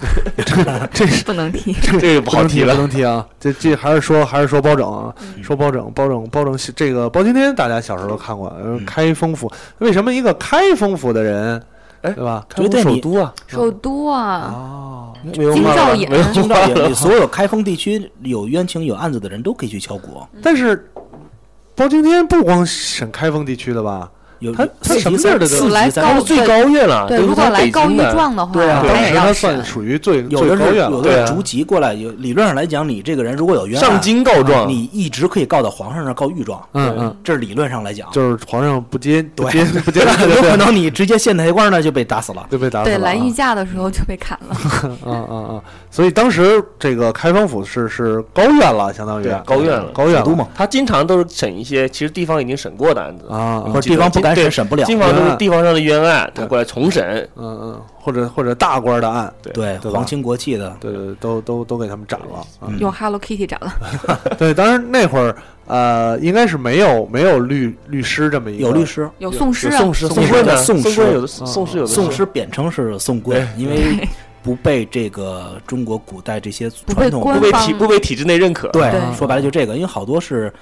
[0.94, 2.76] 这是 不能提，这个不好提不了。
[2.76, 3.28] 能提啊！
[3.40, 8.54] 这这还是说还是说包拯啊，说包拯，包拯，包拯，这个包青天大家小时候都看过，
[8.86, 9.52] 开封府。
[9.80, 11.60] 为什么一个开封府的人，
[12.06, 12.46] 哎对吧？
[12.50, 20.22] 开封对首都啊，首都啊，哦，没有京兆尹话了没有京话了兆尹， 所有开封地区有冤情、有案子的人都可以去敲鼓。
[20.42, 20.92] 但是
[21.76, 24.10] 包青天不光审开封地区的吧？
[24.40, 27.98] 有他他四级三什么地儿的都四级三他是最高院了，对，如果来告御。
[28.16, 29.34] 状的话，对啊当时他他也要。
[29.34, 38.10] 算属于最有高院有的逐级过来，有理论上来讲，你这个人如果有冤案上京告状，你一直可以告到皇上那儿告御状，嗯嗯，这是理论上来讲。
[38.12, 42.48] 就是皇上不接不对接 不接纳有可能你直接县太官呢就被打死了。
[42.50, 43.06] 就被打死了对，啊。
[43.06, 44.56] 来御驾的时候就被砍了。
[45.06, 54.84] 嗯嗯嗯，所以当时这个开封府是是高院了，相当于高院了高院都嘛，他经常都是审一些其实地方已经审过的案子，啊，或者地方不敢审，审不了。
[54.86, 57.28] 经常都是地方上的冤案，他过来重审。
[57.36, 62.46] 嗯嗯，或者或者大官的案，对对，皇亲国戚的，对对，都都都给他们斩了。
[62.62, 62.78] 嗯。
[62.80, 63.74] 用 Hello Kitty 斩了，
[64.38, 65.36] 对，当然那会儿
[65.68, 69.10] 呃，应该是没有没有律律师这么一个有律师。
[69.18, 74.08] 有宋诗啊，有宋诗、宋诗官的宋诗宋官有的嗯宋诗有的宋诗贬称是宋棍，因为
[74.44, 78.68] 不被这个中国古代这些传统不被体不被体制内认可。
[78.70, 80.54] 对对，说白了就这个，因为好多是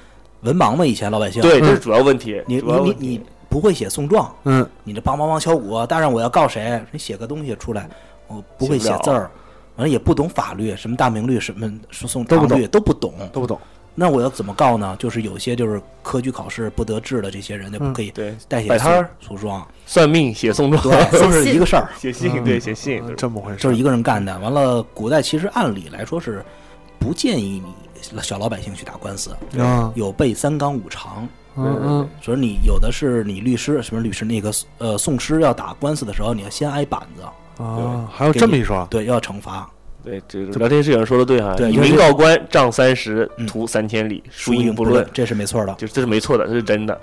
[0.41, 2.41] 文盲嘛，以前老百姓，对，这是主要问题。
[2.45, 3.21] 你主要问题你你你
[3.53, 6.83] 不会写诉状，嗯你这梆梆梆敲鼓，大人我要告谁？
[6.89, 7.87] 你写个东西出来，
[8.25, 9.29] 我不会写字儿，
[9.75, 13.13] 完了也不懂法律，什么大明律、什么诉讼都不常律都不懂。
[13.31, 13.59] 都不懂。
[13.93, 14.95] 那我要怎么告呢？
[14.97, 23.03] 就是有些就是科举考试不得志的这些人，就不可以对代写摆摊儿诉诉状，算命、写送状、对，都是一个事儿，写信，对，写信。
[23.05, 24.35] 嗯这么回事，就是一个人干的。
[24.39, 26.43] 完了，古代其实按理来说是
[26.97, 31.29] 不建议你小老百姓去打官司，啊，有备三纲五常。
[31.55, 32.09] 嗯嗯。
[32.21, 39.69] 所以你有的是你律师什么律师那个呃讼师要打官司的时候，你要先挨板子，啊，还有这么一说，对，要惩罚，
[40.03, 43.45] 对，这个聊天室有人说的对哈，以对就是民告官，杖三十，嗯。
[43.45, 45.07] 徒三千里，输输赢不论。
[45.13, 45.73] 这是没错的。
[45.75, 46.99] 就是这是没错的，这是真的。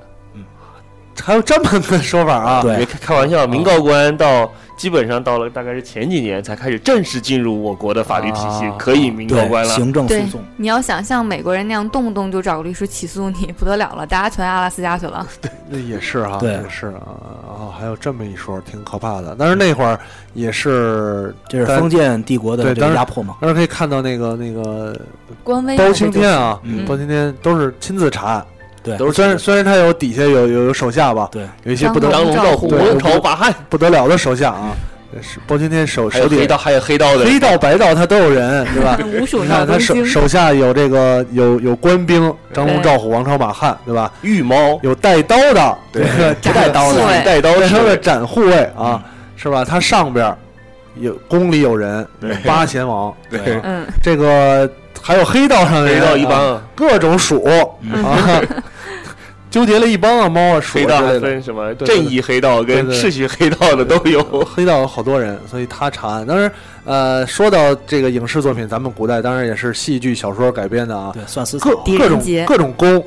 [1.22, 2.62] 还有这么个说法啊？
[2.62, 9.68] 对别开开玩笑，民告官到基本上到了大概是前几年才开始正式进入我国的法律体系啊，可以民告官，了。
[9.68, 15.26] 对行政诉讼，，你要想像美国人那样动不动就找个律师起诉你，不得了了，大家全阿拉斯加去了。
[15.42, 17.02] 对那也是哈，对也是啊。
[17.46, 19.36] 啊，还有这么一说，挺可怕的。
[19.38, 20.00] 但是那会儿
[20.32, 23.36] 也是，但这是封建帝国的压迫嘛。
[23.40, 24.98] 但是可以看到那个那个
[25.44, 28.46] 官威包青天啊，嗯包青天都是亲自查案，
[28.82, 34.72] 对，都是虽然虽然他有底下有有有手下吧，对，有一些不得张龙赵虎，对王朝把汉，不得了的手下啊，
[35.20, 38.96] 是包青天手还有手底黑道，还有黑道的黑道白道他都有人，对吧？
[39.02, 44.10] 你看他手，手下有这个有有官兵，张龙赵虎王朝马汉，对吧？
[44.22, 46.04] 御猫，有带刀的，对
[46.42, 49.02] 带刀的 带刀对他的是斩护卫啊，
[49.36, 49.64] 是吧？
[49.64, 50.34] 他上边
[50.96, 54.70] 有宫里有人，对八贤王， 对嗯，这个
[55.02, 57.48] 还有黑道上的人，黑道一帮啊各种属
[57.80, 58.40] 嗯啊，
[59.50, 61.20] 纠结了一帮啊猫啊鼠黑道还之类的。
[61.20, 61.74] 分什么？
[61.74, 64.22] 正义黑道跟秩序黑道的都有。
[64.44, 66.26] 黑道有好多人，所以他查案。
[66.26, 66.50] 当然，
[66.84, 73.04] 呃，说到这个影视作品，咱们古代当然也是戏剧、小说改编的啊，对，算思草，各各种狄仁杰各种宫，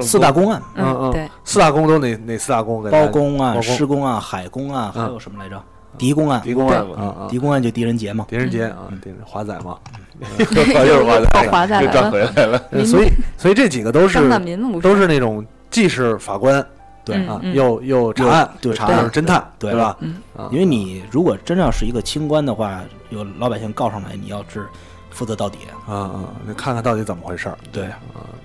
[0.00, 2.82] 四大公案，嗯嗯对，四大公都哪哪四大宫？
[2.82, 5.62] 给大家包公案、施公案、海公案，还嗯有什么来着？
[5.96, 8.26] 狄公案，狄公案嘛，啊啊，狄公案就狄仁杰嘛。
[8.28, 9.76] 狄仁杰啊，狄仁华仔嘛，
[10.40, 12.60] 又是华仔， 靠华仔又转，回来了。
[12.72, 14.18] 呃所以所以这几个都是
[14.82, 15.44] 都是那种
[15.74, 16.64] 既是法官
[17.04, 19.98] 对啊，又又查案，对查案是侦探，对对吧？
[20.52, 24.64] 因为你如果真要是一个清官的话，有老百姓告上来，你要是
[25.10, 25.58] 负责到底。
[25.86, 27.58] 啊啊，你看看到底怎么回事儿？
[27.72, 27.88] 对，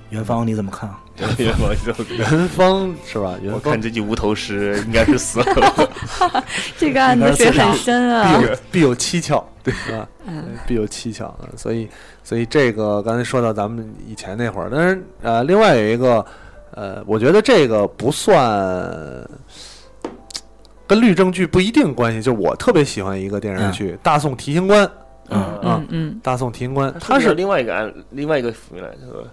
[0.10, 0.90] 元芳你怎么看？
[1.38, 3.36] 元芳元 芳是吧？
[3.42, 5.90] 元芳我看这具无头尸应该是死了。
[6.78, 10.08] 这个案子水很深啊必，有必有蹊跷， 对吧？
[10.26, 11.48] 嗯必有蹊跷啊！
[11.56, 11.88] 所以，
[12.24, 16.26] 所以这个刚才说到咱们以前那会儿，但是呃，另外有一个
[16.72, 19.28] 呃，我觉得这个不算
[20.88, 24.86] 跟律政剧不一定关系，就我特别喜欢一个电视剧《大宋提刑官》。
[25.32, 29.28] 嗯嗯嗯，大宋提刑官，他他是另外一个案，另外一个府名来着，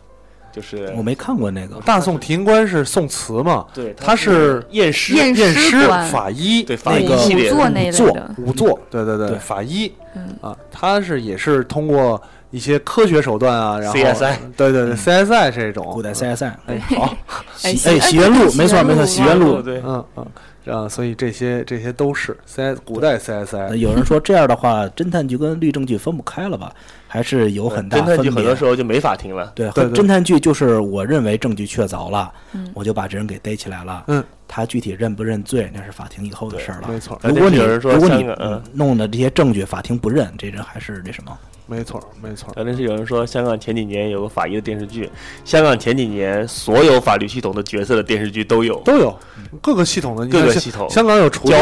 [0.53, 1.77] 就是我没看过那个。
[1.87, 3.67] 大宋提刑官是宋词嘛？
[3.73, 12.21] 对，他是验尸，验验尸法医，对法那个医系列仵作那类仵的，仵作，对对对，法医嗯啊，他是也是通过
[12.57, 15.85] 一些科学手段啊，然后 CSI 对对对，CSI 这种。
[15.93, 17.15] 古代 CSI，哎好，
[17.65, 19.61] 哎喜哎喜源路，没错没错，洗冤录。
[19.61, 26.73] 对，嗯嗯，啊，所以这些这些都是 C S 古代呃 CSI，有人说这样的话，侦探剧跟律政剧分不开了吧？
[27.17, 28.55] 还是有很大侦探剧很多。
[28.55, 29.51] 时候就没法庭了。
[29.55, 34.05] 对，对对侦探剧就是我认为证据确凿了，嗯我就把这人给逮起来了。
[34.09, 36.89] 嗯，他具体认不认罪，那是法庭以后的事儿了。
[36.91, 41.35] 没错如果你有人说如果你嗯嗯弄的这些证据法庭不认，这人还是那什么？
[41.69, 45.11] 没错没错，肯定是有人说，香港前几年有个法医的电视剧，
[45.45, 48.79] 香港前几年所有法律系统的角色的电视剧都有。
[48.85, 49.19] 都有
[49.61, 51.57] 各个系统的，各个系统香港有除了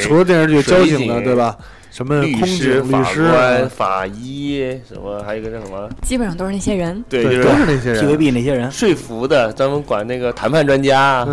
[0.00, 1.56] 除了电视剧交警的，对吧？
[1.98, 5.88] 什么空律师、警、律法官、，法医，什么还有一个叫什么？
[6.02, 7.04] 基本上都是那些人。
[7.08, 11.26] 对，对，就是都是那些人，TVB 那些人，说服的，专门管那个谈判专家，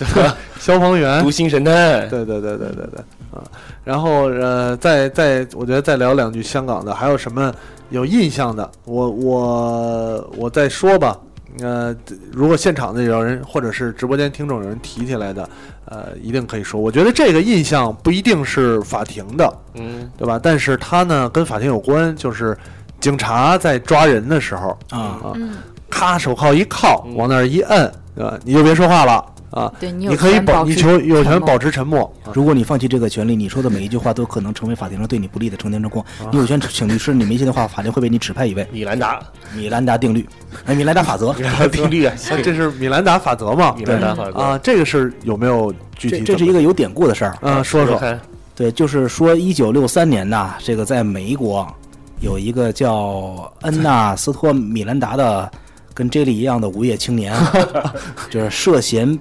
[0.58, 2.08] 消防员读，心神探。
[2.08, 3.00] 对对对对对对
[3.30, 3.44] 啊！
[3.84, 7.54] 然后呃，再再，我觉得再聊两句香港的，还有什么
[7.90, 8.70] 有印象的？
[8.86, 11.14] 我我我再说吧。
[11.60, 11.94] 呃，
[12.32, 15.48] 如果现场的有人或者是直播间听众有人提起来的，
[15.86, 16.80] 呃，一定可以说。
[16.80, 20.38] 我觉得这个印象不一定是法庭的，嗯，对吧？
[20.42, 22.56] 但是它呢跟法庭有关，就是
[23.00, 25.56] 警察在抓人的时候啊啊，嗯，
[25.88, 28.38] 咔手铐一铐，嗯往那儿一摁，对吧？
[28.44, 29.24] 你就别说话了
[29.56, 32.02] 啊，对你有你可以保，你权保持求有权保持沉默。
[32.24, 36.02] 啊如果你放弃这个权利，你说的每一句话都可能成为法庭上对你不利的澄清证供。
[36.02, 38.66] 啊你有权请律师，你没信的话，法庭会为你指派一位。
[38.70, 39.18] 米兰达，
[39.54, 40.28] 米兰达定律，
[40.66, 42.06] 哎，米兰达法则，米兰达定律
[42.44, 43.74] 这是米兰达法则嘛？
[43.78, 47.38] 米兰达法则啊，这个是有没有具体这是一个有典故的事儿。
[47.40, 47.98] 嗯，说说，
[48.54, 51.66] 对，就是说，一九六三年呐，这个在美国
[52.20, 55.50] 有一个叫恩纳斯托米兰达的，
[55.94, 57.34] 跟 J 莉一样的无业青年，
[58.30, 59.18] 就是涉嫌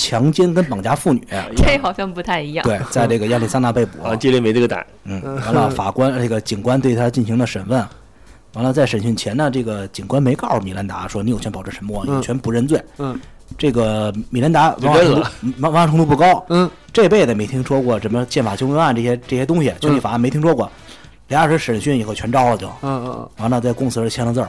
[0.00, 1.22] 强奸跟绑架妇女。
[1.54, 2.64] 这好像不太一样。
[2.64, 4.02] 对，在这个亚利桑那被捕。
[4.02, 7.78] 啊，杰里没这个胆，嗯，完了，法官这个警官对他进行了审问。
[8.54, 12.82] 完了，在审讯前呢，这个警官没告诉米兰达说你有权保持沉默，嗯有权不认罪。
[12.96, 13.20] 嗯
[13.58, 20.70] 这个米兰达就文化程度认了文化程度不高，嗯这辈子没听说过什么宪法修正案这些这些东西，权利法案没听说过。
[21.28, 24.48] 俩小时审讯以后全招了就，嗯嗯完了在供词上签了字儿。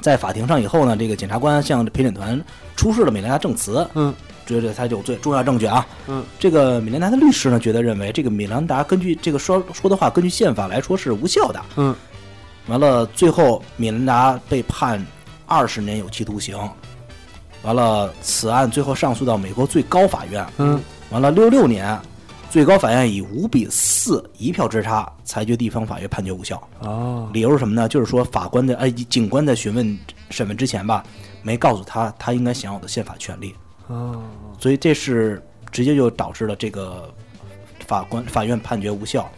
[0.00, 2.40] 在法庭上以后呢，这个检察官向陪审团
[2.76, 4.12] 出示了米兰达证词，嗯
[4.46, 5.86] 觉得他有罪，重要证据啊。
[6.06, 11.62] 嗯，这个米兰达的律师呢，觉得认为这个米兰达根据这个说说的话，根据宪法来说是无效的。
[11.76, 11.94] 嗯
[12.66, 15.04] 完了，最后米兰达被判
[15.46, 16.58] 二十年有期徒刑。
[17.62, 20.46] 完了，此案最后上诉到美国最高法院。
[20.58, 20.80] 嗯
[21.10, 21.98] 完了，六六年，
[22.50, 26.62] 最高法院以五比四一票之差裁决地方法院判决无效。
[26.80, 27.88] 哦理由是什么呢？
[27.88, 29.98] 就是说法官的哎，警官在询问
[30.30, 31.04] 审问之前吧，
[31.42, 33.54] 没告诉他他应该享有的宪法权利，
[33.88, 34.22] 哦
[34.58, 37.12] 所以这是直接就导致了这个
[37.86, 39.30] 法官法院判决无效。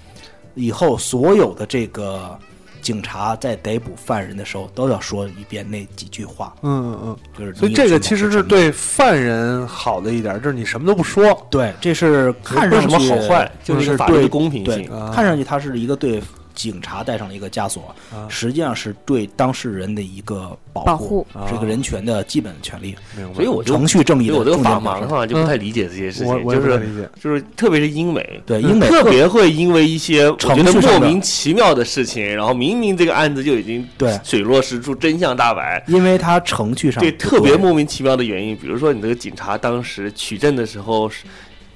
[0.55, 2.39] 以后所有的这个
[2.81, 7.17] 警察在逮捕犯人的时候都要说一遍那几句话，嗯嗯嗯。
[7.39, 11.47] 就是所以这个其实是对犯人好的一点，就是你什么都不说。
[11.51, 14.93] 对，这是看上去什么好坏，就是是法律公平对性。
[14.93, 16.23] 啊看上去它是一个对
[16.57, 23.35] 警察戴上了一个枷锁，啊实际上是对当事人的一个保保护啊是一个人权的基本权利，明白。
[23.35, 24.81] 所以我就程序正义我这个法。
[24.87, 27.09] 盲哈就不太理解这些事情，我我就是也不理解。
[27.21, 41.25] 就是特别是英美，对，英美特别会因为一些我觉得程序莫名其妙的事情，然后明明这个案子就已经对水落石出、真相大白，因为他程序上对特别莫名其妙的原因，比如说你这个警察当时取证的时候是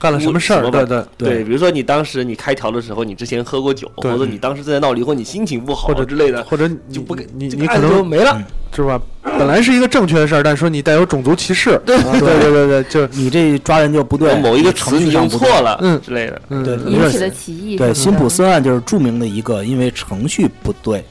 [0.01, 0.63] 干了什么事儿？
[0.71, 8.33] 对对，对对，比如说你当时你开条的时候，你之前喝过酒，或者你当时正在闹离婚，你心情不好或者之类的，或者你就不给你你可能就没了。
[8.37, 9.03] 嗯是吧？
[9.25, 16.41] 本来是一个正确的事儿，但说你带有种族歧视，对对对对对，就你这抓人就不对，某一个程词你用错了，嗯之类的。
[16.51, 17.95] 嗯对引起的歧义对，的。
[17.95, 21.05] 辛普森案就是著名的一个因为程序不对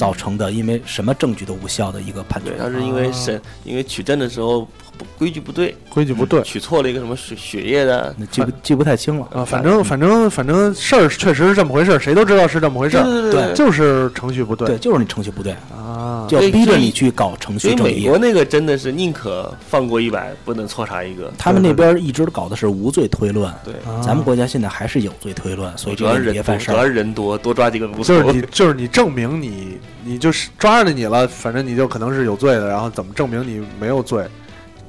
[0.00, 2.58] 造成的，因为什么证据都无效的一个判决对，。
[2.58, 9.28] 他是因为审，因为取证的时候不规矩不对，规矩不对取错了一个什么血血液的，那记不记不太清了。
[9.34, 9.44] 啊。
[9.44, 15.79] 反正反正反正事儿确实是这么回事儿，谁都知道是这么回事儿，对对就是程序不对对，就是你程序不对，啊。
[16.28, 18.02] 就要逼着你去搞程序正义。
[18.02, 21.32] 美国那个真的是宁可放过一百，不能错杀一个。
[21.38, 26.74] 他们那边一直搞的是无罪推论，对，啊咱们国家现在还是有罪推论，所以主要是人多，别犯事儿。
[26.74, 28.16] 主要是人多，多抓几个无罪。
[28.18, 34.24] 就是你， 就是你证明你，你就是抓着你了，反正你就可能是有罪的，然后怎么证明你没有罪？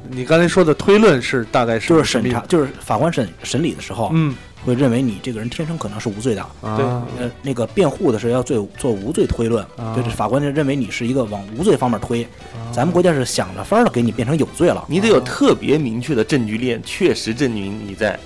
[0.09, 6.45] 你刚才说的推论是大概是就是审查，，就是法官审审理的时候，嗯会认为你这个人天生可能是无罪的。
[6.61, 6.85] 对，
[7.19, 12.27] 呃，那个辩护的是要做做无罪推论，啊就是法官就认为你是一个往无罪方面推。
[12.71, 14.85] 咱们国家是想着法儿的给你变成有罪了。
[14.87, 18.17] 你得有特别明确的证据链，确实证明你在，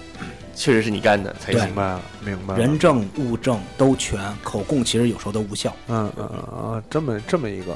[0.56, 1.70] 确实是你干的才对行。
[1.70, 2.60] 明白了，明白了。
[2.60, 5.76] 人证物证都全，口供其实有时候都无效。
[5.88, 7.76] 嗯嗯嗯啊，这么这么一个，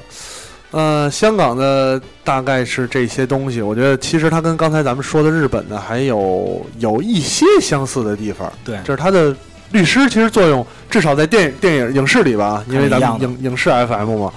[0.71, 3.62] 呃，香港的大概是这些东西。
[3.62, 9.36] 我觉得其实它跟刚才咱们说的日本的还有有一些相似的地方，对，就是它的
[9.71, 14.34] 律师其实作用，至少在电影电影影视里吧，因为咱们影影视 FM 嘛，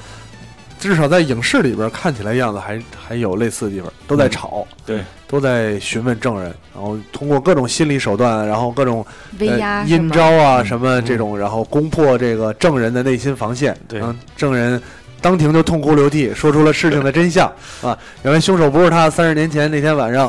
[0.80, 9.04] 至少在影视里边看起来样子还还有类似的地方，都在吵，对，都在询问证人，然后通过各种心理手段，然后各种
[9.38, 14.00] 威压呃、阴招啊嗯什么这种，然后攻破这个证人的内心防线，对。
[14.00, 14.80] 让证人
[15.22, 17.96] 当庭就痛哭流涕，说出了事情的真相啊！
[18.24, 20.28] 原来凶手不是他，三十年前那天晚上，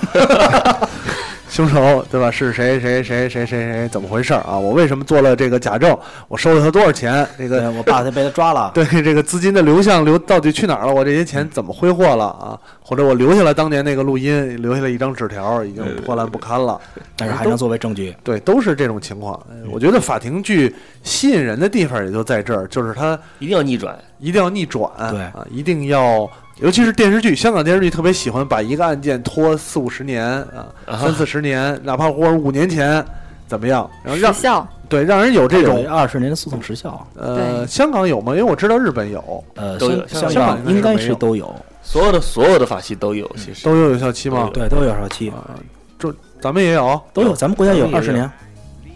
[1.53, 2.31] 凶 手对吧？
[2.31, 3.87] 是谁谁谁谁谁谁？
[3.89, 4.57] 怎么回事啊？
[4.57, 5.95] 我为什么做了这个假证？
[6.27, 7.27] 我收了他多少钱？
[7.37, 10.91] 这个我爸 他被他抓了， 对这个资金的流向流到底去哪儿了？
[10.91, 12.59] 我这些钱怎么挥霍了啊？
[12.81, 16.81] 或者我留下了当年那个录音，留下了一张纸条，已经破烂不堪了。
[17.15, 18.15] 但是还能作为证据。
[18.23, 19.39] 对，都是这种情况。
[19.47, 23.95] 呃我觉得法庭剧吸引人的地方也就在这儿，就是它一定要逆转。
[24.19, 26.29] 一定要逆转，对啊，一定要，
[26.63, 30.97] 尤其是电视剧，香港电视剧特别喜欢把一个案件拖四五十年啊，啊。
[30.97, 33.04] 三四十年，哪怕或者五年前
[33.49, 34.65] 怎么样，然后让时效。
[34.88, 38.32] 对让人有这种二十年的诉讼时效，呃，香港有吗？
[38.32, 43.65] 因为我知道日本有，呃，都有香香港港应该是都有，所有的所有的法系都有，其实。
[43.65, 44.49] 都有有效期吗？
[44.54, 45.49] 对，都有有效期，啊，
[45.99, 47.34] 这咱们也有，都有。
[47.34, 48.30] 咱们国家有二十年，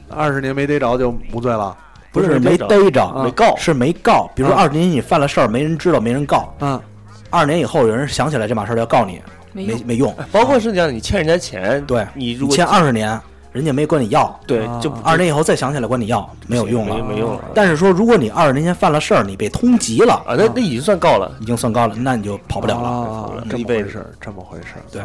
[0.07, 1.75] 二十年没逮着就无罪了。
[2.13, 4.29] 不是没没逮着没告，是没告。
[4.33, 4.61] 比如说啊。
[4.61, 6.53] 二十年你犯了事儿，没人知道，没人告。
[6.61, 6.79] 嗯，
[7.29, 9.21] 二十年以后有人想起来这码事儿要告你，
[9.53, 9.65] 没。
[9.65, 10.15] 没没用。
[10.31, 13.19] 包括是这样，你欠人家钱，对你如果欠二十年，
[13.51, 17.03] 人家没管你要，啊对就二十年以后再想起来管你要，没有用没了。
[17.03, 21.35] 没用了但是说，如果你二十年前犯了事儿，你被通缉了，啊，那那已经算告了。
[21.39, 22.89] 已经算高了，那你就跑不了了。
[22.89, 24.81] 啊，这么回事儿，这么回事儿。
[24.91, 25.01] 对，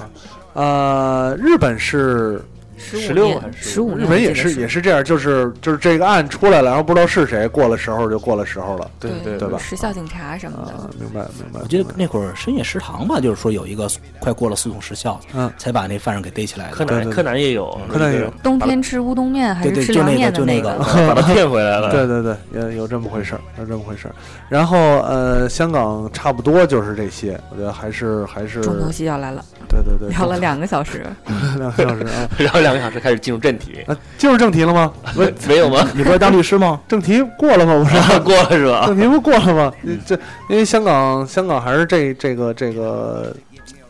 [0.53, 2.43] 呃，日本是
[2.83, 8.91] 十16五年还，是十五年，日本也是也是这样，就是就是这个案出来了，然后不知道是谁，过了时候就过了时候了。
[8.99, 10.73] 对对对吧时效警察什么的。
[10.73, 11.61] 啊，明白明白。
[11.63, 16.77] 我记得那会儿深夜食堂吧，就是说有一个快过了诉讼时效，嗯才把那犯人给逮起来的。
[16.77, 20.79] 柯南柯南也有，柯南也有冬天吃乌冬面还是吃凉就那个面的那就那个
[21.15, 21.91] 把他骗回来了。
[21.91, 24.15] 对对对，有有这么回事儿，有这么回事儿。
[24.49, 31.05] 然后呃，香港差不多就是这些，我觉得还是还是重头戏要来了，对对对，聊了两个小时，
[31.59, 34.93] 两个小时啊 然后两个小时开始进入正题，啊，进入正题了吗？
[35.15, 35.87] 不，没有吗？
[35.95, 36.81] 你不是当律师吗？
[36.89, 37.79] 正题过了吗？
[37.79, 38.19] 不是。
[38.21, 38.87] 过了是吧？
[38.87, 39.73] 正题不过了吗？
[40.07, 40.15] 这
[40.49, 43.35] 因为香港，香港还是这这个这个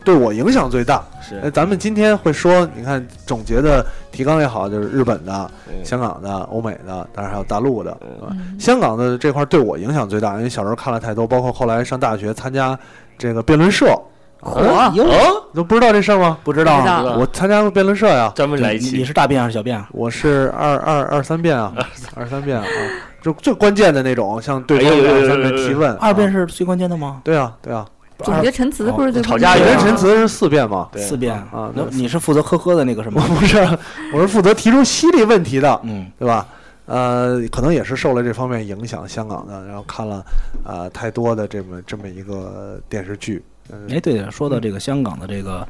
[0.03, 1.03] 对我影响最大。
[1.31, 7.97] 呃，是咱们今天会说，你看总结的提纲也好，就是日本的、嗯香港的、欧美的，当然还有大陆的，
[8.29, 12.77] 嗯香港的这块对我影响最大，因为小时候看了太多，包括后来上大学参加
[13.17, 13.85] 这个辩论社
[14.43, 14.61] 火
[14.93, 16.37] 哟，哦，你都不知道这事儿吗？
[16.43, 19.87] 不知道知道啊，我参加过辩论社呀，专门来一你你，是大辩还是小辩啊？
[19.91, 21.73] 我是二二二三辩啊，
[22.13, 22.65] 二三辩啊，
[23.21, 25.93] 就最关键的那种，像对方哎呦呦呦二三遍呦呦提问。
[25.95, 27.21] 二遍啊是最关键的吗？
[27.23, 27.85] 对啊，对啊，
[28.19, 30.89] 总结陈词不是最吵架有总结关键的吗陈词是四辩嘛？
[30.91, 33.21] 对四辩啊那那你是负责呵呵的那个什么？
[33.39, 33.57] 不是，
[34.13, 36.45] 我是负责提出犀利问题的，嗯，对吧？
[36.85, 40.21] 呃，可能也是受了这方面影响，香港的，然后看了
[40.65, 43.41] 呃太多的这么这么一个电视剧。
[43.71, 45.67] 嗯哎，对了，说到这个香港的这个，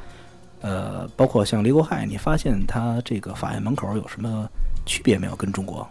[0.61, 4.47] 呃，包括像李国海，你发现他这个法院门口有什么
[4.85, 5.35] 区别没有？
[5.35, 5.87] 跟中国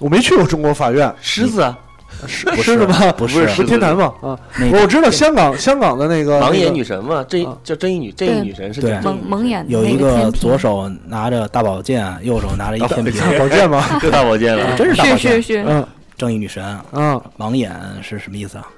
[0.00, 1.78] 我没去过中国法院， 狮子啊，
[2.26, 2.78] 是不是？
[3.16, 4.38] 不是不天坛嘛啊！
[4.58, 15.18] 那个我知道香港香港的那个盲眼女神嘛，正啊叫正义女正义女神是蒙蒙眼的有一个左手拿着大宝剑，右手拿着一天平，保健嘛，就大宝剑了，真是大宝剑。
[15.18, 15.86] 是是是，嗯
[16.16, 18.68] 正义女神，嗯，盲眼是什么意思啊？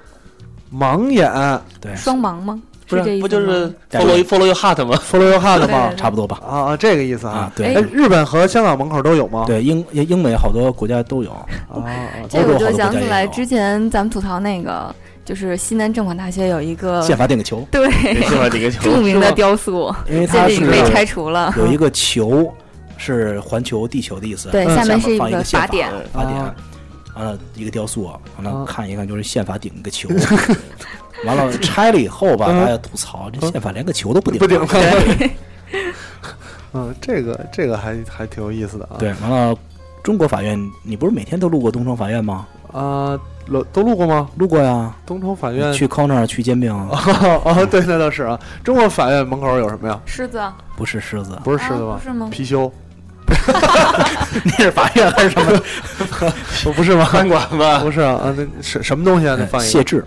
[0.77, 1.31] 盲眼。
[1.79, 2.59] 对，双盲吗？
[2.87, 4.95] 不是这不就是 follow follow your heart 吗？
[5.11, 6.39] follow your heart 吗差不多吧。
[6.47, 9.45] 啊啊，这个意思啊，哎，对日本和香港门口都有吗？
[9.47, 11.31] 对，英英美好多国家都有。
[11.31, 11.81] 啊啊，
[12.29, 14.93] 这个我就想起来之前咱们吐槽那个，
[15.25, 17.89] 就是西南政法大学有一个宪法顶个球，对。
[17.91, 18.83] 宪法顶个球。
[18.83, 21.51] 著名的雕塑，因为它是被拆除了。
[21.57, 22.53] 有一个球，
[22.97, 24.49] 是环球地球的意思。
[24.49, 26.53] 对，嗯下面是一一个法法典，嗯法典啊，
[27.15, 28.03] 完了一个雕塑，
[28.37, 30.09] 完了啊看一看就是宪法顶个球，
[31.25, 35.31] 完了拆了以后吧，嗯大家吐槽这宪法连个球都不顶，不顶对，
[36.73, 38.97] 嗯，这个这个还还挺有意思的啊。
[38.99, 39.55] 对，完了
[40.03, 42.45] 中国法院，你不是每天都路过东城法院吗？
[42.73, 43.17] 啊，
[43.49, 44.29] 都都录过吗？
[44.35, 46.91] 路过呀，东城法院去 corner 去煎饼，哦
[47.45, 48.37] 哦，对，那倒是啊。
[48.63, 49.97] 中国法院门口有什么呀？
[50.05, 50.41] 狮子
[50.75, 51.97] 不是狮子，不是狮子吗？
[52.29, 52.69] 貔貅？
[54.43, 55.61] 那是法院还是什么？
[56.63, 57.05] 不 不是吗？
[57.05, 59.35] 饭馆吧，不是啊，啊，那什什么东西啊？
[59.39, 60.03] 那放一个谢志，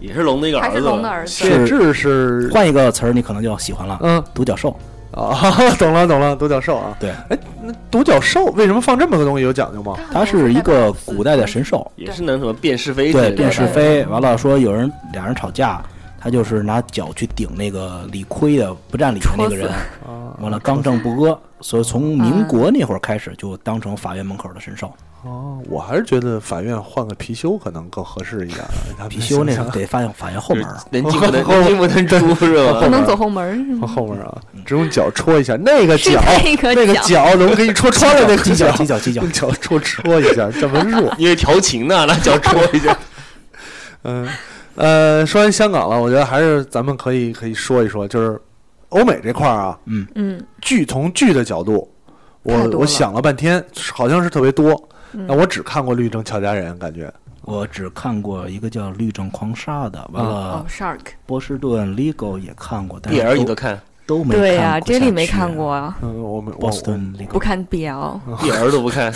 [0.00, 1.32] 也是龙的一个还儿子，是龙的儿子？
[1.32, 4.76] 谢志是换一个词儿你可能就喜欢了，嗯独角兽。
[5.12, 5.36] 啊，
[5.78, 6.96] 懂了懂了，独角兽啊。
[6.98, 9.44] 对，哎，那独角兽为什么放这么个东西？
[9.44, 9.94] 有讲究吗？
[10.10, 14.02] 它是一个古代的神兽，也是能什么辨是非之类对，的，辨是非。
[14.06, 15.82] 完了说有人俩人吵架，
[16.22, 19.68] 他就是拿脚去顶那个理亏的不占理的那个人，
[20.06, 24.92] 啊，完了刚正不阿，所以从民国那会儿开始就当成法院门口的神兽。
[25.24, 28.64] 哦，我还是觉得法院换个貔貅可能更合适一点
[29.08, 32.80] 貔貅那个得法院法院后门儿，能进不能能进不能出是吧？
[32.80, 33.86] 不能走后门是吗？
[33.86, 38.22] 后门啊，只用脚戳一下，那个脚，那个那个脚脚怎么给你戳穿了？
[38.28, 41.12] 那个犄角犄角犄角用脚戳戳一下，这么弱。
[41.18, 42.96] 因为调情呢，拿脚戳一下。
[44.04, 44.28] 嗯，
[44.76, 48.40] 呃，说完香港了，我觉得还是咱们可以可以说一说，就是
[48.88, 51.90] 欧美这块儿啊，嗯，嗯，剧从剧的角度，
[52.42, 54.72] 我我想了半天，好像是特别多。
[55.12, 55.26] 嗯。
[55.26, 57.12] 那我只看过《律政俏佳人》，感觉。
[57.44, 65.72] 我只看过一个叫《律政狂杀》的，完哦了，Shark，波士顿 Legal 也看过，但 B 是都都看都没对呀看过，J 里没看过。
[65.72, 69.12] 啊，嗯，我们我 Boston 不看 BL，，B L 都不看。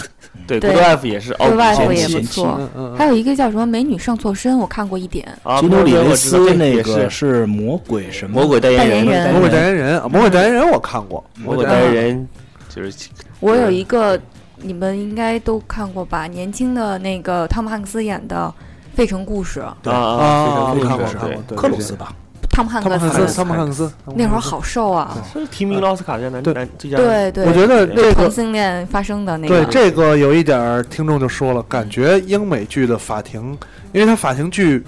[0.46, 2.60] 对对，Good Wife 也是哦，Good Wife 也前期不错
[2.96, 5.26] 还有一个叫什么《美女上错身》，我看过一点。
[5.42, 7.44] 啊，基努里维我知道斯那个是。
[7.46, 8.40] 魔鬼什么？
[8.40, 9.06] 魔鬼代言人。
[9.06, 12.28] 人，魔鬼代言人，啊魔鬼代言人我看过，魔鬼代言人
[12.68, 13.08] 就是
[13.40, 14.18] 我有一个，
[14.56, 16.26] 你们应该都看过吧？
[16.26, 18.52] 年轻的那个汤姆汉克斯演的
[18.96, 19.92] 《费城故事》，对。
[19.92, 22.14] 啊啊，非常看过非常对看过，对克鲁斯吧？
[22.56, 26.54] 汤姆汉克斯汤姆汉克斯，那会儿好瘦啊，是提名奥斯卡最佳男对。
[26.54, 29.62] 男最佳，对对，我觉得那个同性恋发生的那个。
[29.62, 33.56] 对，这个有一点儿，听众就说了，感觉英美剧的法庭，
[33.92, 34.82] 因为它法庭剧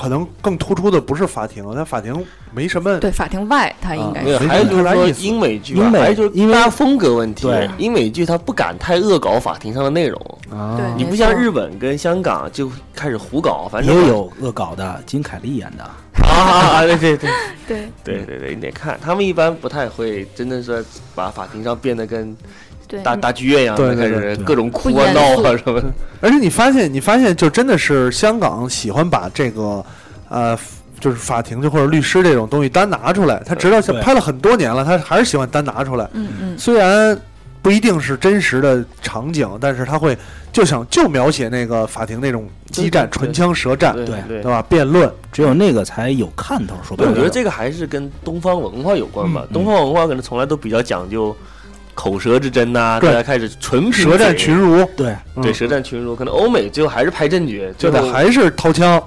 [0.00, 7.42] 可能更突出的不是法庭，它法庭没什么对法庭外，他应该是没还有就是说英美剧，英美还就是因为风格问题。
[7.48, 7.68] 对。
[7.78, 10.76] 英美剧它不敢太恶搞法庭上的内容，啊。
[10.76, 15.84] 对你不像日本跟香港就开始胡搞，反正也有恶搞的，金凯利演的，
[16.28, 17.30] 啊，对对对。
[17.66, 17.88] 对。
[18.04, 22.36] 对 对对，你得看，他们一般不太会真的是把法庭上变得跟
[23.02, 24.34] 大大剧院一样的，开对对对。
[24.36, 25.86] 始各种哭啊闹啊什么的。
[26.20, 29.84] 而且你发现，你发现就真的是香港喜欢把这个，
[30.30, 30.58] 呃，
[30.98, 33.42] 就是法庭就或者律师这种东西单拿出来。
[33.44, 34.00] 他直到对。
[34.00, 36.08] 拍了很多年了，他还是喜欢单拿出来。
[36.14, 37.18] 嗯嗯，虽然
[37.60, 40.16] 不一定是真实的场景，但是他会
[40.50, 44.62] 就想就描写那个法庭那种激战、唇枪舌战，对对对对吧？
[44.68, 46.76] 辩论，只有那个才有看头。
[46.86, 49.46] 说白了，我觉得，这个还是跟东方文化有关吧。
[49.52, 51.34] 东方文化可能从来都比较讲究
[51.94, 56.14] 口舌之争呐、对大家开始纯舌战群儒，对嗯对，舌战群儒。
[56.14, 59.02] 可能欧美最后还是拍证据，就最后得还是掏枪，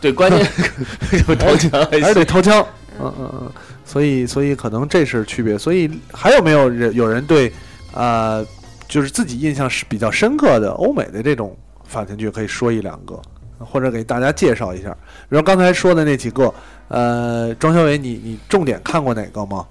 [0.00, 0.46] 对关键
[1.26, 2.64] 就掏枪还还是得掏枪。
[3.00, 3.52] 嗯嗯嗯，
[3.84, 5.58] 所以所以可能这是区别。
[5.58, 7.52] 所以还有没有人有人对，
[7.92, 8.40] 啊，
[8.86, 11.56] 就是自己印象是比较深刻的欧美的这种
[11.94, 13.20] 法庭剧，可以说一两个？
[13.60, 14.90] 或者给大家介绍一下。
[15.28, 16.52] 比如刚才说的那几个，
[16.88, 19.64] 呃，庄小伟，你你重点看过哪个吗？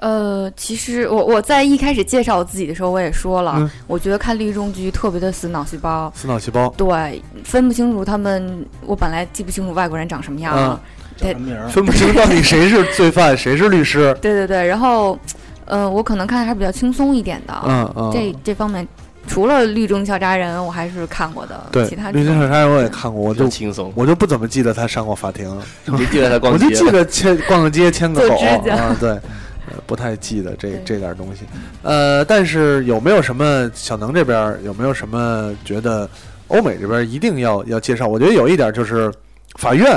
[0.00, 10.78] 呃，其实我我在一开始介绍我自己的时候，我也说了，嗯我觉得看律政剧特别的死脑细胞，死脑细胞，对，分不清楚他们，我本来记不清楚外国人长什么样啊，
[11.16, 11.68] 叫什么名？
[11.70, 14.12] 分不清到底谁是罪犯， 谁是律师。
[14.20, 15.18] 对对对，然后，
[15.64, 18.86] 呃，我可能看的还是比较轻松一点的，嗯嗯，这这方面，
[19.26, 22.42] 除了《律政小渣人》，我还是看过的，对其他，绿金这种。
[22.42, 25.50] 小杀人我也看过，我就就轻松，我就不怎么记得他上过法庭，
[26.10, 26.76] 记得他逛街我就。
[26.76, 28.34] 记得牵逛个街牵个狗
[28.70, 31.42] 啊，对，呃 不太记得这这点东西。
[31.82, 36.08] 呃，但是有没有什么小能这边儿有没有什么觉得
[36.48, 38.06] 欧美这边儿一定要要介绍？
[38.06, 39.12] 我觉得有一点就是
[39.58, 39.90] 法院，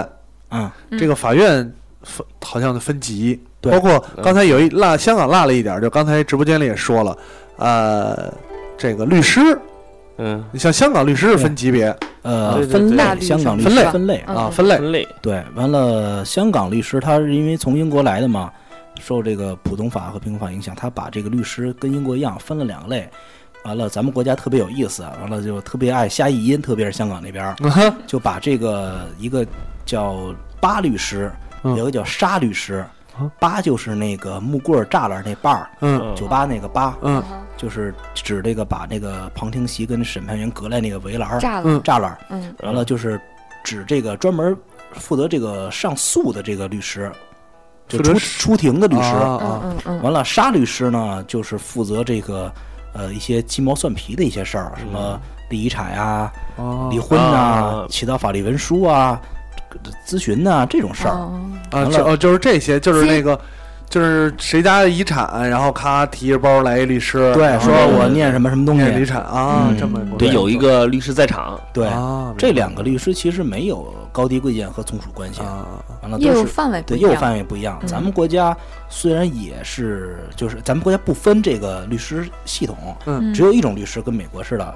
[0.49, 0.97] 啊，嗯。
[0.97, 1.69] 这个法院
[2.03, 7.17] 分好像分级，包括刚才有一落香港落了一点儿，就刚才直播间里也说了，
[7.57, 8.33] 呃，
[8.77, 9.41] 这个律师，
[10.17, 14.23] 嗯，你像香港律师是分级别呃，分类，香港律分类师分类。
[14.27, 14.35] 嗯。
[14.35, 18.51] 啊，分类，分类，对，完了，香港律师他是因为从英国来的嘛，
[18.99, 23.09] 受这个普通法和平法影响，他把这个律师跟英国一样分了两个类。
[23.63, 29.45] 完了，咱们国家特别有意思，完了就特别爱瞎译音，特别是香港那边儿，就把这个一个
[29.85, 31.31] 叫巴律师，
[31.63, 32.85] 嗯有一个叫沙律师
[33.17, 33.29] 啊。
[33.39, 36.15] 八就是那个木棍儿栅栏那把儿，嗯。
[36.15, 37.21] 酒吧那个八，嗯
[37.57, 42.17] 就是指这个把那个旁听席跟审判员隔来那个围栏栅栏儿。
[42.29, 43.19] 嗯完了就是
[43.63, 44.55] 指这个专门
[44.93, 47.11] 负责这个上诉的这个律师，
[47.87, 49.01] 就出出庭的律师。
[49.01, 52.51] 啊嗯嗯嗯，完了，沙律师呢，就是负责这个
[52.93, 59.19] 呃一些鸡毛蒜皮的一些事儿，什么离遗产呀、啊离婚呐、啊起到法律文书啊、
[60.05, 61.13] 咨询呐、这种事儿。
[61.13, 61.41] 哦
[61.71, 63.39] 啊，就是这些，就是那个，
[63.89, 69.05] 就是谁家的遗产，然后咔提着包来一律师，对，说我念什么什么东西遗。
[69.05, 71.57] 产啊，嗯这么得有一个律师在场。
[71.71, 75.39] 对，啊，这两个律师其实没有高低贵贱和从属关系。
[75.39, 75.65] 啊，
[76.01, 77.79] 完了，业务都是范围不对业务，范围不一样。
[77.81, 78.55] 嗯咱们国家
[78.89, 82.75] 虽然也是，就是咱们国家不分这个律师系统，
[83.05, 84.75] 嗯只有一种律师，跟美国似的。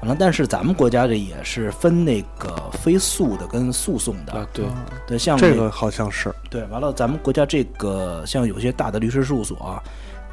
[0.00, 4.32] 完了，但是咱们国家这也是分那个非诉的跟诉讼的。
[4.32, 4.64] 啊，对，
[5.06, 9.82] 对，像这个好像是对，完了，咱们国家这个像有些大的律师事务所啊、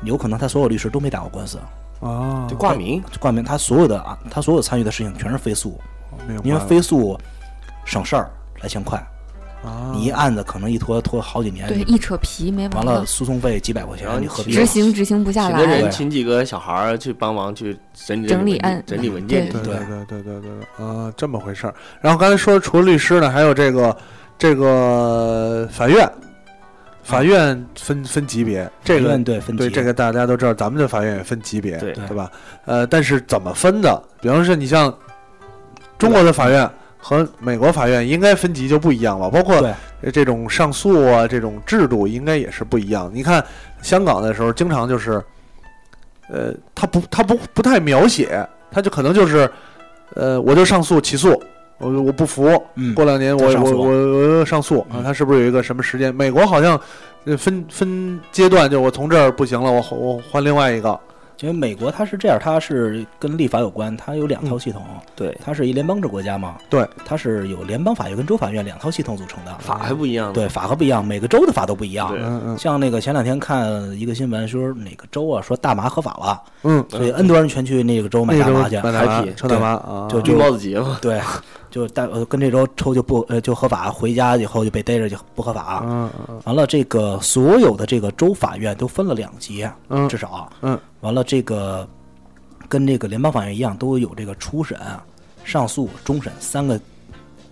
[0.04, 1.58] 有可能他所有律师都没打过官司，
[2.02, 3.02] 啊就，挂名。
[3.12, 5.80] 就冠名他所有的啊，他所有参与的事情全是非诉，
[6.44, 7.18] 因为非诉
[7.86, 8.30] 省事儿
[8.62, 9.02] 来钱快，
[9.64, 19.74] 啊，你一案子可能一拖拖好几年，对，一扯皮没完了诉讼费几百块钱，你你何必执行执行不下请个来，人，请几个小孩儿去帮忙去整理整理案整理文件对对。
[19.74, 21.74] 对对对对对对啊，这么回事儿。
[22.02, 23.96] 然后刚才说除了律师呢，还有这个
[24.38, 26.12] 这个法院，
[27.02, 32.30] 法院分分级别，这个对分级对这个大家都知道，咱们的法院也分级别，对对吧？
[32.66, 34.02] 呃，但是怎么分的？
[34.22, 34.94] 比方说，你像
[35.98, 36.70] 中国的法院
[37.06, 39.62] 和美国法院应该分级就不一样了，包括
[40.14, 43.12] 这种上诉啊，这种制度应该也是不一样。
[43.14, 43.44] 你看
[43.82, 45.22] 香港的时候，经常就是，
[46.30, 49.52] 呃，他不他不不太描写，他就可能就是，
[50.16, 51.38] 呃，我就上诉起诉。
[51.80, 56.16] 我我不服，嗯过两年我我我我我上诉啊，嗯他是不是有一个什么时间？
[56.16, 56.80] 美国好像
[57.26, 60.98] 呃分分阶段，就我从这儿不行了，我我换另外一个，
[61.44, 64.82] 因为美国它是这样，它是跟立法有关，它有两套系统，
[65.14, 70.32] 对，它是一联邦制国家嘛，对，它是有联邦法院跟州法院两套系统组成的，法还不一样。
[70.32, 72.08] 对法和不一样，每个州的法都不一样。
[72.08, 73.70] 对嗯嗯像那个前两天看
[74.00, 81.20] 一个新闻，说哪个州啊，说大麻合法了，嗯，所以 N 多人全去那个州买大麻去，买大麻抽大麻啊，就绿帽子节嘛，对，
[81.74, 85.82] 就带呃跟这州抽就不呃就合法，回家以后就被逮着就不合法。
[85.84, 91.88] 嗯嗯完了，这个所有的这个州法院都分了两级，嗯至少，嗯，完了这个
[92.70, 94.80] 跟这个联邦法院一样，都有这个初审、
[95.44, 96.80] 上诉、终审三个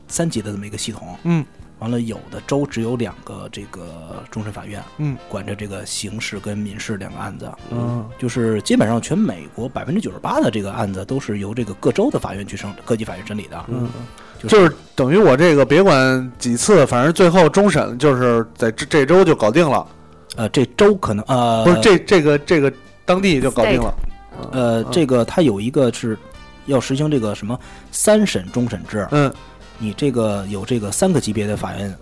[0.08, 1.18] 三级的这么一个系统。
[1.24, 1.44] 嗯
[1.82, 5.18] 完了，有的州只有两个这个终审法院，嗯。
[5.28, 7.52] 管着这个刑事跟民事两个案子。
[7.72, 8.08] 嗯。
[8.18, 13.66] 就是基本上全美国百分之九十八的这个案子都是由这个各州的法院去审，各级法院审理的。
[13.68, 13.90] 嗯，
[14.40, 19.88] 就就是等于我这个别管几次，反正最后终审就是在这这周就搞定了，
[20.36, 22.72] 呃，这周可能呃不是这这个这个
[23.06, 23.94] 当地就搞定了，
[24.52, 26.18] 呃，这个它有一个是
[26.68, 27.60] 要实行这个什么
[27.92, 29.32] 三审终审制，嗯
[29.82, 31.94] 你这个有这个三个级别的法院，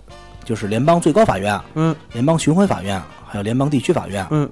[0.44, 4.26] 就是联邦最高法院、嗯联邦巡回法院，还有联邦地区法院。
[4.30, 4.48] 嗯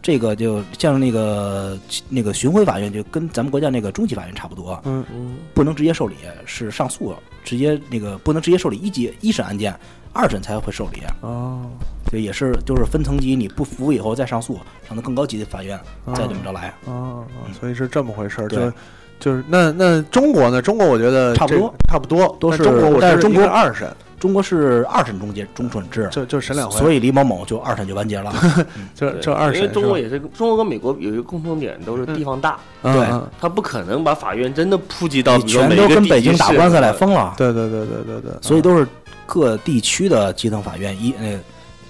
[0.00, 1.76] 这个就像那个
[2.08, 6.14] 那个巡回法院，就跟咱们国家那个中级法院差不多，嗯嗯，不能直接受理，
[6.46, 7.12] 是上诉，
[7.42, 9.76] 直接那个不能直接受理一级一审案件，
[10.12, 11.02] 二审才会受理。
[11.20, 11.68] 哦
[12.10, 15.78] 这也是就是分层级，你不服以后再上诉，上到更高级的法院，
[16.14, 16.72] 再怎么着来。
[16.86, 18.72] 哦，哦所以是这么回事儿，对就
[19.18, 20.62] 就是那那中国呢？
[20.62, 23.88] 中国我觉得差不多差不多都是中国，我但是中国二审，
[24.20, 28.32] 中国是二审中结中准制，就就审两回，所以李某某就二审就完结了。
[28.94, 32.92] 就对就二审，因为中国也是中国跟美国有一个共同点，都是地方大，对
[33.40, 38.86] 他不可能把法院真的普及到全都跟北京打官司来疯了，对对对对对对，所以都是
[39.26, 41.38] 各地区的基层法院一那个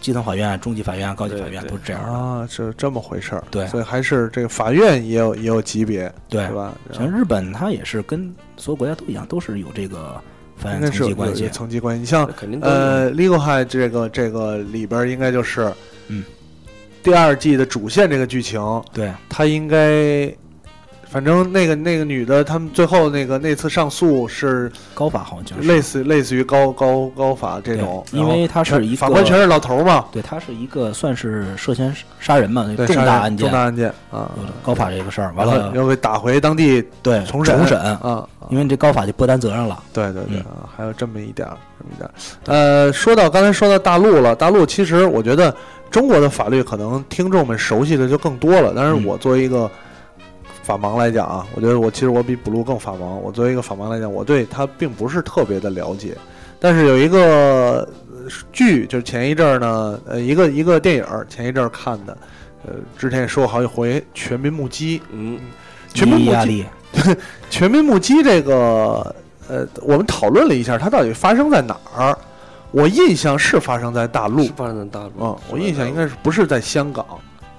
[0.00, 2.10] 基层法院、中级法院、高级法院都是这样的。
[2.10, 3.44] 啊，是这么回事儿。
[3.50, 6.74] 对所以还是这个法院也有也有级别，对是，吧？
[6.92, 10.20] 像日本，它也是跟所有国家都一样，都是有这个
[10.56, 11.48] 法院应该是有层级关系。
[11.48, 12.00] 层级关系。
[12.00, 15.72] 你像肯定呃，Legal High 这个这个里边儿应该就是，
[16.08, 16.24] 嗯，
[17.02, 18.60] 第二季的主线这个剧情，
[18.92, 20.34] 对，它应该。
[21.10, 25.66] 反正那个那个女的，他们最后那个那次上诉是高法好像是。
[25.66, 33.48] 类似类似于高高高法这种，因为他是一个法官全是老头儿嘛，对，他是一个算是涉嫌杀人嘛，对，重大案件。
[33.48, 34.30] 重大，案件啊，
[34.62, 39.82] 高法这个事儿，完了完了又给打回当地对重审重审，啊，因为这高法就不担责任了。
[39.92, 40.42] 对对对
[40.76, 42.12] 还有这么一点儿，这么一点儿。
[42.44, 45.54] 呃，说到刚才说到大陆了，大陆其实我觉得
[45.90, 49.04] 中国的法律可能听众们熟悉的就更多了，但是嗯。
[49.06, 49.70] 我作为一个
[50.68, 53.16] 法盲来讲啊，我觉得我其实我比 blue 更法盲。
[53.16, 56.14] 我作为一个法盲来讲，我对它并不是特别的了解，
[56.60, 57.88] 但是有一个呃
[58.52, 62.14] 剧，就是前一阵儿呢，呃，一个一个电影儿，前一阵儿看的，
[62.66, 64.98] 呃，之前也说过好几回，《全民目击》。
[65.10, 65.40] 嗯，
[65.94, 66.66] 全民目击
[67.48, 69.14] 全民目击这个，
[69.48, 72.18] 呃，我们讨论了一下，它到底发生在哪儿？
[72.72, 77.06] 我印象是发生在大陆是，发生在大陆嗯，我印象应该是不是在香港？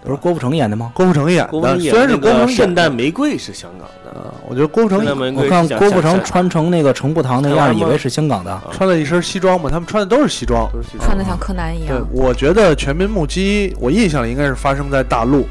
[0.03, 0.91] 不是郭富城演的吗？
[0.93, 4.99] 郭富城演的，虽然是郭富城演圣诞玫瑰是香港的，呃，我觉得郭富城
[5.35, 8.61] 我看郭富城穿成那个程步堂那样，以为是香港的。
[8.71, 10.69] 穿了一身西装嘛，他们穿的都是西装。
[10.99, 12.05] 穿的像柯南一样对，。
[12.11, 15.45] 我觉得《全民目击》，我印象里应该是发生在大陆。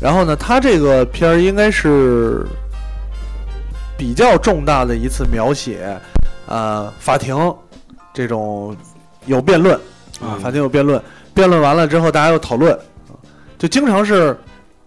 [0.00, 2.46] 然后呢，他这个片儿应该是
[3.96, 5.98] 比较重大的一次描写，
[6.46, 7.36] 呃，法庭
[8.14, 8.76] 这种
[9.26, 9.74] 有辩论
[10.20, 11.02] 啊，嗯法庭有辩论，
[11.34, 12.78] 辩论完了之后大家又讨论，啊
[13.58, 14.36] 就经常是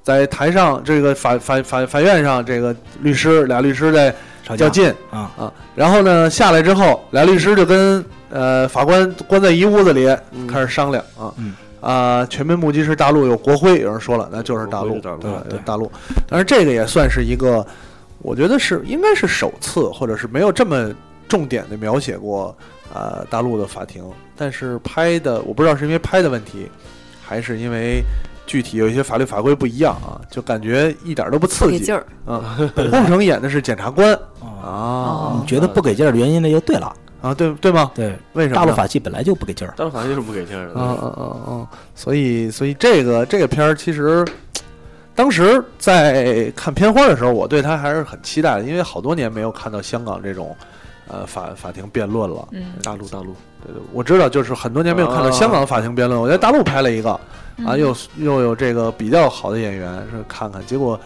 [0.01, 4.15] 在台上这个法法法法院上，这个律师俩律师在
[4.57, 10.47] 较劲啊，啊，然后呢下来之后，俩律师就跟呃法官关在一屋子里嗯。
[10.47, 11.53] 开始商量啊，嗯。
[11.81, 15.91] 啊，全民目击是大陆有国徽，有人说了，那就是大陆，对大陆。
[16.27, 17.65] 但是这个也算是一个，
[18.19, 20.93] 我觉得是应该是首次，或者是没有这么
[21.27, 22.55] 重点的描写过
[22.93, 24.03] 呃大陆的法庭。
[24.37, 26.69] 但是拍的我不知道是因为拍的问题，
[27.19, 28.03] 还是因为
[28.51, 32.57] 具体有一些法律法规不一样啊，就感觉一点都不不刺激给劲儿，啊。
[32.75, 34.13] 郭富城演的是检察官
[34.61, 36.93] 啊，你觉得不给劲儿的原因，那就对了。
[37.21, 37.89] 啊，对对吗？
[37.95, 38.55] 对，为什么？
[38.57, 39.73] 大陆法系本来就不给劲儿。
[39.77, 40.73] 大陆法系就是不给劲儿的。
[40.75, 44.27] 嗯嗯嗯嗯，所以所以这个这个片儿其实，
[45.15, 50.53] 当时在看片花的时候，我对他还是很期待的，因为好多年没有看到香港这种
[51.07, 52.45] 呃法法庭辩论了。
[52.51, 53.33] 嗯，大陆大陆，
[53.65, 57.17] 对对，我知道，就是很多年没有看到啊香港的法庭辩论，我在大陆拍了一个
[57.65, 60.99] 啊，嗯又又有这个比较好的演员是看看，结果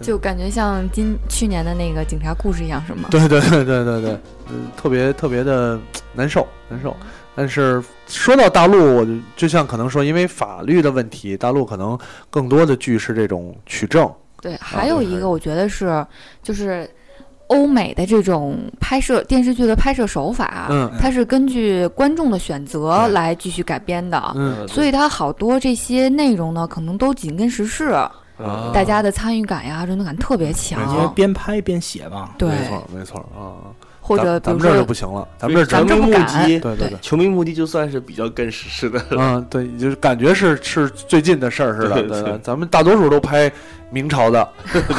[0.00, 3.08] 就感觉像今去年的那个警察故事一样，是吗？
[3.10, 5.78] 对对对对对对，嗯，特别特别的
[6.14, 6.94] 难受难受。
[7.36, 11.98] 但是说到大陆，我就就像可能说，因为法律的问题，大陆可能
[12.28, 14.10] 更多的剧是这种取证。
[14.42, 16.04] 对，还有一个我觉得是，
[16.42, 16.88] 就是
[17.50, 24.32] 欧美的这种拍摄电视剧的拍摄手法，嗯它是根据观众的选择来继续改编的。
[24.36, 28.10] 嗯所以它好多这些内容呢，可能都紧跟时事，啊
[28.72, 31.14] 大家的参与感呀、认同感特别强因为强。
[31.14, 32.34] 边拍边写吧。
[32.38, 33.68] 对，没错没错啊。
[34.10, 36.98] 或者咱咱们这儿就不行了，咱们这儿只咱们这儿球迷目不敢，对对对。
[37.00, 39.00] 球迷目的就算是比较跟时事的。
[39.10, 42.02] 嗯，对，就是感觉是是最近的事儿似的。
[42.02, 43.50] 对咱们大多数都拍
[43.90, 44.48] 明朝的，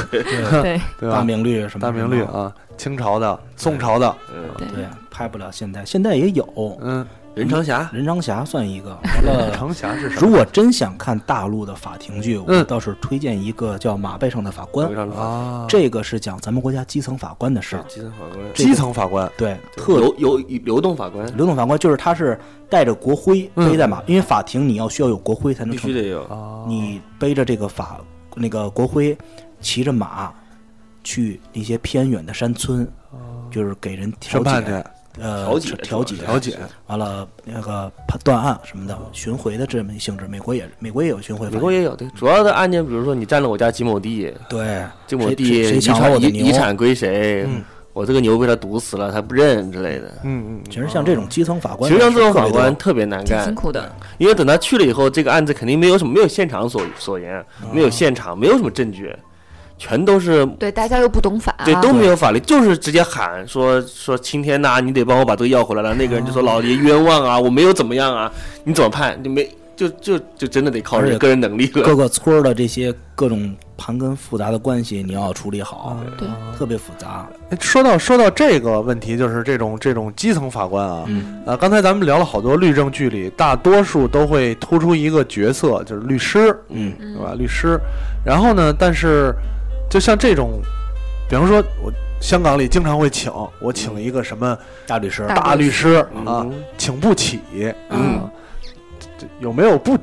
[0.10, 1.18] 对， 对对吧？
[1.18, 4.16] 大明律什么大明律啊，清朝的、宋朝的，
[4.58, 8.90] 对，拍不了现代，现代也有嗯，任长霞，任长霞算一个。
[9.24, 10.22] 完了，长霞是什么？
[10.22, 14.90] 如果真想看大陆的法庭剧，我嗯倒是推荐一个叫《马背上的法官
[15.68, 17.84] 这个是讲咱们国家基层法官的事儿。
[17.88, 22.38] 基层法官，基层法官，对，特流有流动法官流动法官就是他是
[22.70, 26.24] 带着国徽嗯背在马，因为法庭你要需要有国徽才能成必须得有。
[26.26, 28.00] 啊，你背着这个法
[28.36, 29.18] 那个国徽，
[29.62, 30.34] 骑着马
[31.04, 32.86] 去那些偏远的山村，
[33.50, 34.90] 就是给人调审判解，去
[35.20, 36.58] 呃，调解调解，调解，
[36.88, 40.28] 完了那个判断案什么的，巡回的这么一性质。
[40.28, 47.62] 美国也美国也有巡回，美国也有对，主要的案件，比如说你占了我家几亩地，对，几亩地遗谁谁抢我的牛遗遗产归谁嗯，
[47.94, 50.12] 我这个牛被他毒死了，他不认之类的。
[50.24, 53.94] 嗯嗯，其实像这种基层法官，其实像这种法官特别难干挺辛，苦的。
[54.18, 57.44] 因为等他去了以后，这个案子肯定没有什么没有现场所所言，
[57.74, 59.14] 没有现场，没有什么证据，
[59.82, 65.96] 全都是对，大家又不懂法，对都没有法律，就是直接喊说说青天呐、你得帮我把这个要回来了。
[65.96, 68.32] 那个人就说老爷冤枉啊，我没有怎么样啊，
[68.64, 69.20] 你怎么判？
[69.24, 71.82] 你没就就就真的得靠人个人能力了。
[71.82, 77.28] 各个村儿的这些各种盘根复杂的关系，你要处理好，对特别复杂。
[77.50, 87.34] 哎说到说到这个问题，就是这种这种基层法官啊，嗯呃，刚才咱们聊了好多律政剧里，大多数都会突出一个角色，就是律师，嗯对吧？
[87.36, 87.80] 律师。
[88.24, 89.34] 然后呢，但是
[89.92, 90.62] 就像这种，
[91.30, 93.30] 比方说我香港里经常会请
[93.60, 96.64] 我请一个什么大律师，大大律师啊，嗯。
[96.78, 97.42] 请不起，
[97.90, 98.22] 嗯。
[99.42, 99.98] 有没有不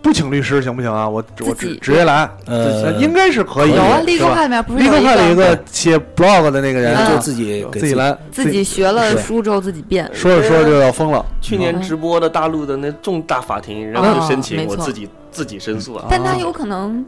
[0.00, 1.08] 不请律师行不行啊？
[1.08, 7.08] 我我直直接来，呃，应该是可以的，有啊，立刻派里面不是立刻有派里一个个写 blog 的那个人，嗯。
[7.08, 11.24] 就就自己自己来，自己学了书之后自己变，说着说着就要疯了。
[11.40, 16.06] 去年直播的大陆的那重大法庭，然后就申请我自己自己申诉啊。
[16.08, 17.04] 但他有可能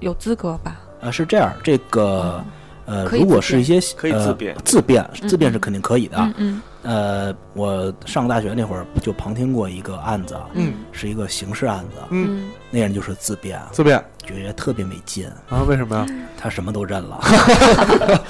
[0.00, 0.76] 有资格吧？
[1.02, 2.42] 啊，是这样，这个
[2.86, 6.16] 呃，如果是一些可以呃自辩自辩嗯自辩是肯定可以的。
[6.18, 15.62] 嗯嗯呃，我上大学那会儿就旁听过一个案子，嗯是一个刑事案子，嗯，嗯，那人就是自辩，自辩觉得特别没劲，啊？
[15.68, 16.06] 为什么呀？
[16.36, 17.20] 他什么都认了，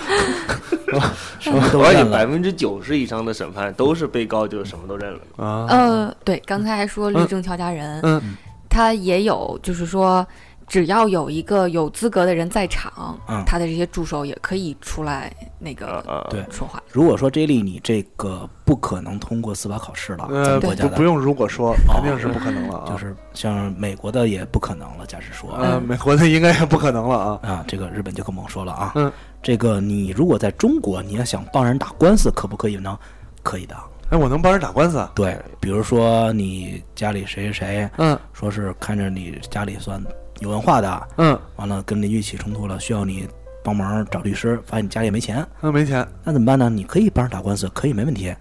[1.41, 2.13] 什么都而且认了。
[2.19, 5.21] 百分之九十以上的审判都是被告就什么都认了。
[5.39, 8.21] 啊，呃，对，刚才还说律政调解人，嗯
[8.69, 10.27] 他也有，就是说，
[10.67, 16.83] 只要有一个有资格的人在场，嗯他的这些助手也可以出来那个啊，对说话。
[16.91, 22.87] 如果说 J 莉你这个不可能通过司法考试了，咱呃，国家的不不用如果说，肯定是不可能了啊。
[22.91, 27.41] 就是像美国的也不可能了，假使说呃，美国的应该也不可能了啊。
[27.43, 28.93] 啊，这个日本就更甭说了啊。
[28.95, 29.11] 嗯，
[29.43, 32.99] 这个你如果在中国，你要想帮人打官司，可不可以呢？
[33.43, 33.77] 可以的。
[34.11, 35.11] 哎，我能帮人打官司啊？
[35.15, 40.03] 对，比如说你家里谁谁谁，嗯说是看着你家里算
[40.43, 43.29] 有文化的，嗯完了跟邻居起冲突了，需要你
[43.63, 46.07] 帮忙找律师，发现你家里没钱，嗯，没钱。
[46.25, 46.69] 那怎么办呢？
[46.69, 48.35] 你可以帮人打官司，可以没问题，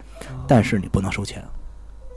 [0.47, 1.43] 但是你不能收钱，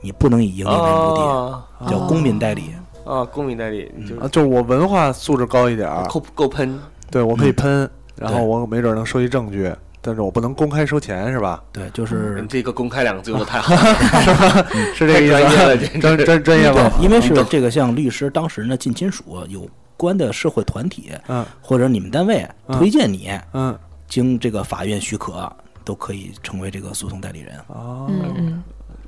[0.01, 2.71] 你不能以盈利为目的，啊叫公民代理。
[3.05, 6.79] 啊，公民代理就啊，是就我文化素质高一点儿，够够喷。
[7.11, 9.71] 对我可以喷，然后我没准能收集证据，
[10.05, 11.63] 但是我不能公开收钱，是吧？
[11.73, 15.33] 对，就是嗯这个“公开”两个字用的 太好了，是这个意思。
[15.33, 16.91] 太专业了专专专业吧？
[17.01, 21.43] 因为是这个像律师当事人的近亲属有关的社会团体，嗯。
[21.59, 22.77] 或者你们单位嗯。
[22.77, 23.75] 推荐你，嗯。
[24.07, 25.51] 经这个法院许可，
[25.83, 27.59] 都可以成为这个诉讼代理人。
[27.67, 28.07] 哦。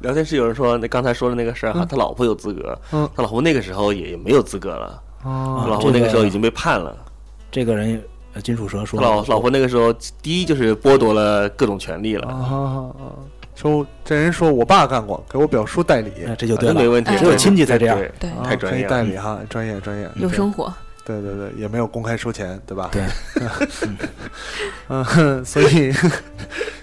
[0.02, 3.08] 聊天室有人说，那刚才说的那个事儿哈，他老婆有资格，嗯。
[3.16, 6.98] 他老婆那个时候也也没有资格了，他哦老婆那个时候已经被判了。
[7.52, 8.02] 这个人，呃
[8.42, 13.16] 金属蛇说，老老婆那个时候，第一就是剥夺了各种权利了，哦哦，
[13.56, 20.10] 说这人说我爸干过，给我表叔代理，哎这就对了，没问题，只有亲戚才这样对对，啊太专业了可以代理哈，专业专业。
[20.16, 20.72] 有生活，
[21.06, 22.90] 对对对，也没有公开收钱，对吧？
[22.92, 23.04] 对，
[24.90, 25.92] 嗯，所以，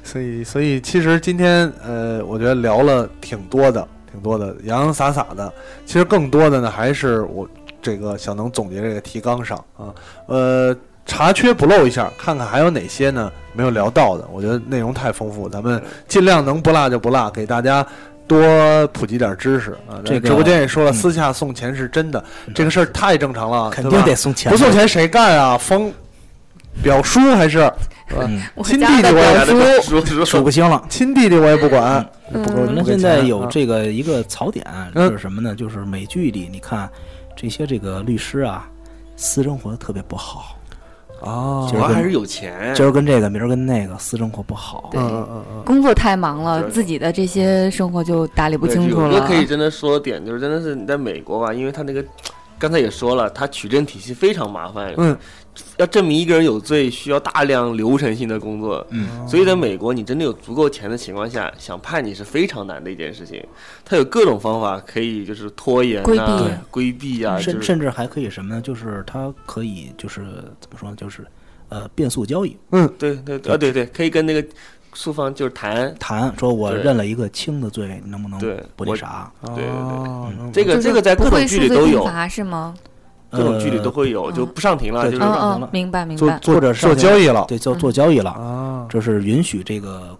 [0.03, 5.53] 所以，所以，其实今天，呃，我觉得聊了挺多的，挺多的，洋洋洒洒的。
[5.87, 7.49] 其实更多的呢，还是我
[7.81, 9.95] 这个小能总结这个提纲上啊，
[10.27, 10.75] 呃，
[11.07, 14.29] 查缺补漏一下，看看还有哪些呢没有聊到的。
[14.33, 17.87] 我觉得内容太丰富，咱们尽量能不落就不落，给大家。
[18.27, 20.01] 多普及点知识啊！
[20.03, 22.25] 这个直播间也说了，嗯私下送钱是真的，
[22.55, 25.59] 这个事儿太正常了，肯定得送钱，不送钱谁干啊？
[25.59, 25.93] 封
[26.83, 27.71] 表叔还是
[28.17, 30.83] 嗯，亲弟弟我也叔，说说数不清了。
[30.89, 32.03] 亲弟弟我也不管，
[32.33, 35.55] 嗯不给反正现在有这个一个槽点，嗯就是什么呢？
[35.55, 36.89] 就是美剧里你看
[37.37, 38.67] 这些这个律师啊，
[39.17, 40.57] 私生活特别不好，
[41.25, 44.89] 哦主要还是有钱，今儿跟这个，明儿跟那个，私生活不好。
[44.93, 49.27] 对嗯嗯嗯嗯，工作太忙了，自己的这些生活就打理不清楚了有个。
[49.27, 52.05] 可以真的说点，就是真的是你在美国吧，因为他那个
[52.65, 55.15] 刚才也说了，他取证体系非常麻烦，嗯，
[55.77, 58.87] 要证明一个人有罪，需要大量流程性的工作。
[58.89, 63.45] 嗯，所以在美国，你真的有足够钱的情况下，想判你是非常难的一件事情。
[63.85, 68.63] 他有各种方法可以就是拖延规啊避、规避啊，就是甚甚至还可以什么呢？
[68.63, 70.23] 就是他可以就是
[70.59, 70.97] 怎么说呢？
[70.97, 71.23] 就是
[71.69, 74.43] 呃变速交易，嗯对对啊对对，可以跟那个
[74.95, 75.95] 诉方就是谈。
[75.99, 78.39] 谈说我认了一个轻的罪，你能不能
[78.77, 79.31] 不那啥？
[79.55, 82.75] 对对哦能就是这个这个在各种剧里都有，是吗？
[83.31, 86.19] 各种剧里都会有，呃就不上庭了，就是嗯上庭了，嗯明白明白。
[86.19, 90.17] 做做或者是做交易了对，做做交易了，啊，这是允许这个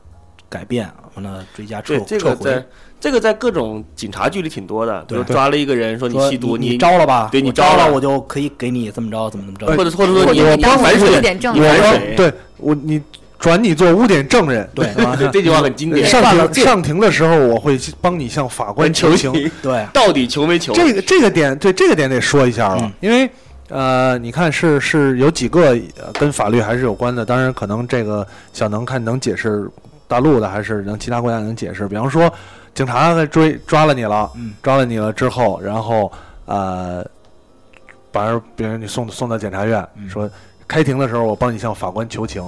[0.49, 2.67] 改变，完了追加撤撤回个在。
[3.01, 7.29] 这个在各种警察剧里挺多的，比如抓了一个人说你吸毒，你你招了吧？
[7.31, 9.67] 对你招招了我就可以给你这么着怎么怎么着。
[9.77, 11.21] 或者或者说你你反水
[11.53, 13.01] 你反水，对我你
[13.45, 15.15] 转你做污点证人，对吧？
[15.19, 16.09] 对这句话很经典。
[16.09, 19.31] 上庭上庭的时候，我会帮你向法官求情。
[19.61, 20.73] 对， 到底求没求？
[20.73, 23.29] 这个这个点，对这个点得说一下了嗯，因为
[23.69, 29.69] 呃，你看是是有几个呃跟法律还是有关的，当然可能这个小能看能解释
[30.09, 31.87] 大陆的，还是能其他国家能解释。
[31.87, 32.33] 比方说，
[32.75, 36.11] 警察在追抓了你了，嗯抓了你了之后，然后
[36.47, 37.05] 呃，
[38.11, 40.31] 把人别人你送送到检察院，嗯说
[40.67, 42.43] 开庭的时候我帮你向法官求情。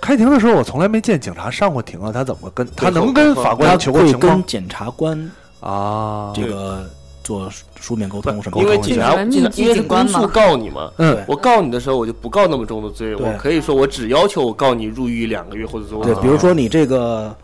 [0.00, 4.20] 开庭的时候，我从来没见警察上过庭啊，他怎么跟他能跟法他官求过会情吗？
[4.20, 5.30] 跟检察官
[5.60, 6.88] 啊，这个
[7.24, 8.68] 做书面沟通什么因。
[8.68, 9.14] 为警察，
[9.54, 10.90] 因为公诉告你嘛。
[10.98, 17.34] 嗯我告你的时候，我就不告那么重的罪，我可以说我只要求我告你入狱两个月，或者说对，比如说你这个，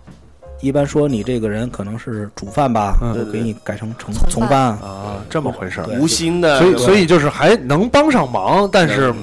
[0.60, 4.68] 一般说你这个人可能是主犯吧，嗯就给你改成从从犯。
[4.78, 5.86] 啊，这么回事儿。
[6.00, 9.16] 无心的，所以所以就是还能帮上忙，但是嗯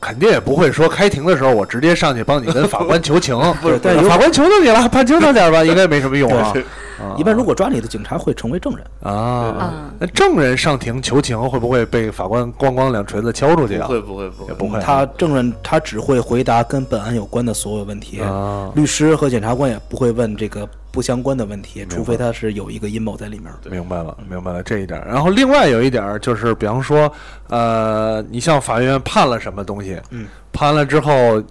[0.00, 3.36] 肯定也不会说开庭的时候我直接上去帮你跟法官求情。
[3.60, 6.52] 不是但法官求求你了，判清楚点吧，应该没什么用啊。
[6.98, 7.14] 啊。
[7.16, 13.86] 一般如果抓你的警察会成为证人，啊，嗯，那证人上庭求情会不会被法官咣咣两锤子敲出去啊？
[13.86, 14.48] 不会不会不会。
[14.48, 14.80] 也不会。
[14.80, 23.52] 他证人他只会回答跟本案有关的所有问题，啊，律师和检察官也不会问这个不相关的问题，除非他是有一个阴谋在里面。
[23.70, 25.02] 明白了，明白了这一点。
[25.06, 27.10] 然后另外有一点儿就是，比方说，
[27.48, 31.42] 呃，你向法院判了什么东西，嗯，判了之后。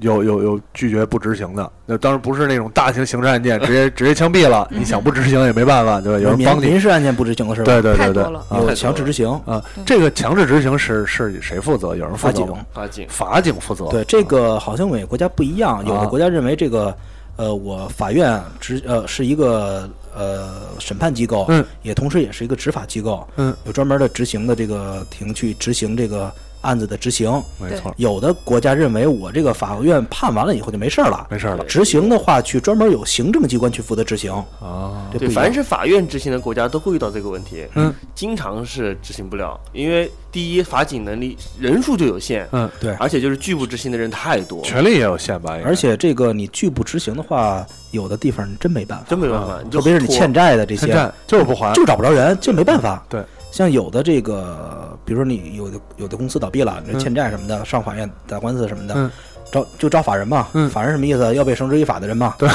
[0.00, 4.64] 有有有拒绝不执行的，那当然不是那种大型刑事案件，直接 直接枪毙了。
[4.70, 6.18] 你想不执行也没办法，对吧？
[6.20, 7.66] 有人帮你，民事案件不执行的是吧？
[7.66, 9.28] 对对对对，有强制执行。
[9.44, 11.96] 啊，这个强制执行是是谁负责？
[11.96, 12.60] 有人负法警责吗？
[12.72, 13.86] 法警法警负责。
[13.86, 16.96] 对，这个好像每个国家不一样，有啊的国家认为这个，
[17.38, 27.30] 呃，我法院执呃是一个呃审判机构，嗯，也同时也是一个执法机构，嗯，有专门的执行的这个庭去执行这个案子的执行。
[27.58, 31.64] 没错，有的国家认为我这个法院判完了以后就没事儿了，没事儿了。
[31.64, 35.08] 执行的话去专门有行政机关去负责执行，啊。
[35.18, 42.92] 对，凡是法院执行的国家都会遇到这个问题，嗯，经常是执行不了，因为第一法警能力人数就有限，嗯，对。
[42.94, 45.56] 而且就是拒不执行的人太多，权力也有限吧？
[45.64, 53.02] 而且这个你拒不执行的话，有的地方你真没办法，真没办法，特别是你欠债的这些，就是不还，就找不着人，就没办法。
[53.08, 53.22] 对，
[53.58, 59.10] 像有的这个，比如说你有的有的公司倒闭了，你欠债什么的，上法院打官司什么的，嗯
[59.50, 60.46] 找就找法人嘛。
[60.52, 61.34] 嗯法人什么意思？
[61.34, 62.36] 要被绳之以法的人嘛。
[62.38, 62.48] 对，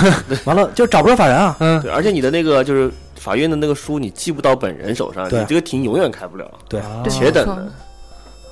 [0.45, 1.57] 完了就找不着法人啊。
[1.59, 7.67] 嗯，对，而且你的那个就是法院的那个书，你寄不到本人手上，对你这个庭永远开不了，对，对且等的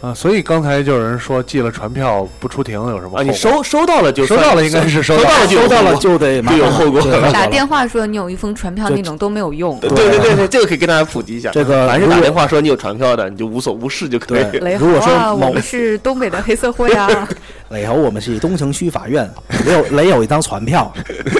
[0.01, 3.21] 啊，所以刚才就有人说寄了传票不出庭有什么啊！
[3.21, 9.79] 你收收到了就收到了应该是收到了收到了就收到了就得马就有上后果打电话说你有一封传票那种都没有用。
[9.79, 11.51] 对对对对，这个可以跟大家普及一下。
[11.51, 14.43] 这个凡是打电话说你有传票的，你就无所无事就可以。
[14.61, 17.29] 雷如果说我们是东北的黑社会啊，
[17.71, 19.29] 雷猴，我们是东城区法院，
[19.65, 20.91] 雷有雷有一张传票，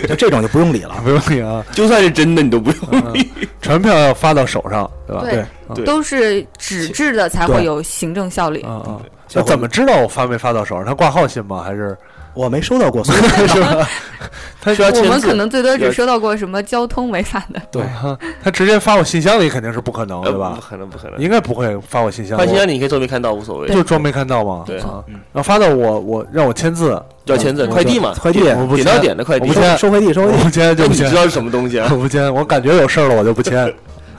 [0.08, 0.96] 就这种就不用理了。
[1.04, 3.30] 不用理啊，就算是真的，你都不用理。
[3.62, 5.22] 传票要发到手上，对吧？
[5.24, 8.62] 对，对都是纸质的才会有行政效力。
[8.62, 10.86] 啊啊，小伙那怎么知道我发没发到手上？
[10.86, 11.62] 他挂号信吗？
[11.64, 11.96] 还是
[12.34, 13.88] 我没收到过，所以 是吧？
[14.64, 20.62] 他需要我们可能最多要只收到过什么交通违法的，对啊他直接发我信箱里肯定是不可能，呃对吧不？
[20.62, 21.20] 可能，不可能。
[21.20, 23.68] 应该不会发我信箱，发信箱你可以装没看到，无所谓。
[23.70, 24.64] 就装没看到嘛？
[24.68, 24.88] 对然
[25.34, 29.60] 后发到我我让我签字，要签字，嗯快递嘛，快递我不点到签点的快递我不。
[29.60, 30.38] 签收快递，收快递。
[30.38, 31.98] 我不签就不签那你知，道是什么东西啊 我？
[31.98, 33.74] 不签，我感觉有事儿了我就不签，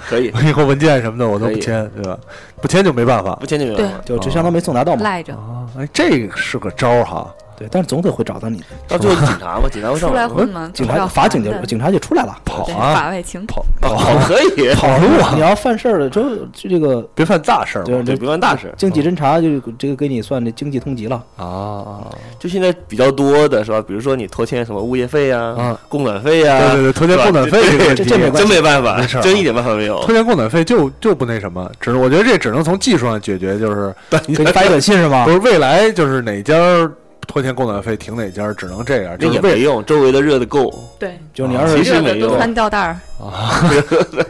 [0.09, 2.19] 可以，以后文件什么的我都不签，对吧？
[2.61, 3.95] 不签就没办法不签就没办法。
[4.05, 5.03] 就这相当没送达到嘛。
[5.05, 5.63] 赖着啊。
[5.79, 7.33] 哎，这个是个招儿哈，
[7.63, 8.65] 对，但是总得会找到你的。
[8.89, 10.27] 到最后警察嘛，警察会上出来。
[10.27, 12.37] 混吗，警察法警就警察就出来了。
[12.45, 13.47] 跑啊法外情。
[13.47, 13.97] 跑跑，
[14.27, 14.75] 可以。
[14.75, 18.73] 跑路啊，你要犯事儿了，就就这个别犯大事儿对对，别犯大事。
[18.77, 21.23] 经济侦查就这个给你算这经济通缉了。
[21.37, 22.07] 啊啊
[22.39, 23.81] 就现在比较多的是吧？
[23.87, 27.61] 比如说你拖欠什么物业费啊啊，供暖费啊，对对对，拖欠供暖费
[27.95, 30.15] 这这没真没办法真一点办法没有拖。
[30.15, 35.31] 欠供暖费就就不那什么，只是我觉得这只能从技术上解决，就是给你发一短信是吗不？
[35.31, 36.91] 是未来就是哪家儿
[37.33, 40.70] 拖欠供暖费停哪家，只能这样，那也没用，周围的热的够。
[40.99, 43.72] 对，就你要是其实热的都没用穿吊带儿啊，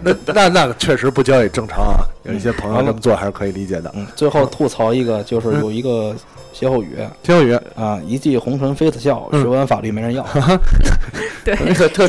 [0.03, 3.91] 那那那确实不交也正常啊，有一些朋友这么做还是可以理解的。
[3.97, 6.15] 嗯，最后吐槽一个，就是有一个
[6.53, 10.25] 歇后语歇后语啊，一骑红尘妃子笑，学完法律没人要。
[11.45, 12.07] 对，特特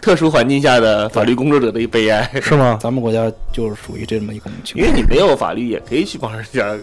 [0.00, 2.78] 特殊环境下的法律工作者的一悲哀，是吗？
[2.80, 4.86] 咱们国家就是属于这么一个情况。
[4.86, 6.76] 因为你没有法律也可以去帮人家。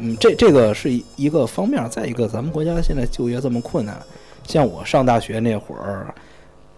[0.00, 3.96] 嗯，这这个是一一个方面，再一个，咱们国家现在就业这么困难，
[4.46, 6.12] 像我上大学那会儿，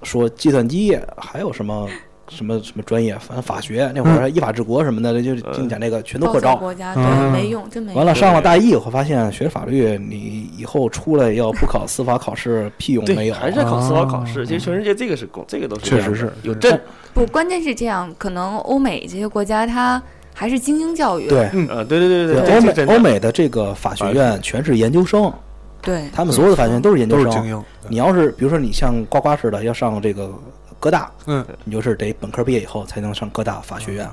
[0.03, 1.89] 说计算机还有什么
[2.29, 6.57] 什么什么专业，反正法学那会儿还依法治国什么的，就就讲那个全都报扩招。
[6.57, 7.97] 国家，对，嗯没用，真没用。
[7.97, 13.35] 完了，上了大一以后发现学法律，你以后出来要不考司法考试，屁用没，有。
[13.35, 14.47] 还是考司法考啊试。
[14.47, 16.79] 其实全世界这个是公，这个都是确实是有证。
[17.13, 20.03] 不，关键是这样，可能欧美这些国家它
[20.35, 21.29] 还是精英教育。
[21.29, 21.51] 对。
[21.69, 22.87] 呃，对对对对，欧美的。
[22.87, 25.33] 欧美的这个法学院全是研究生，
[25.81, 27.31] 对他们所有的法学院都是研究生。
[27.31, 27.65] 精英。
[27.89, 30.33] 你要是比如说你像呱呱似的要上这个
[30.81, 34.05] 哥大，嗯，你就是得本科毕业以后才能上哥大法学院。
[34.07, 34.13] 啊，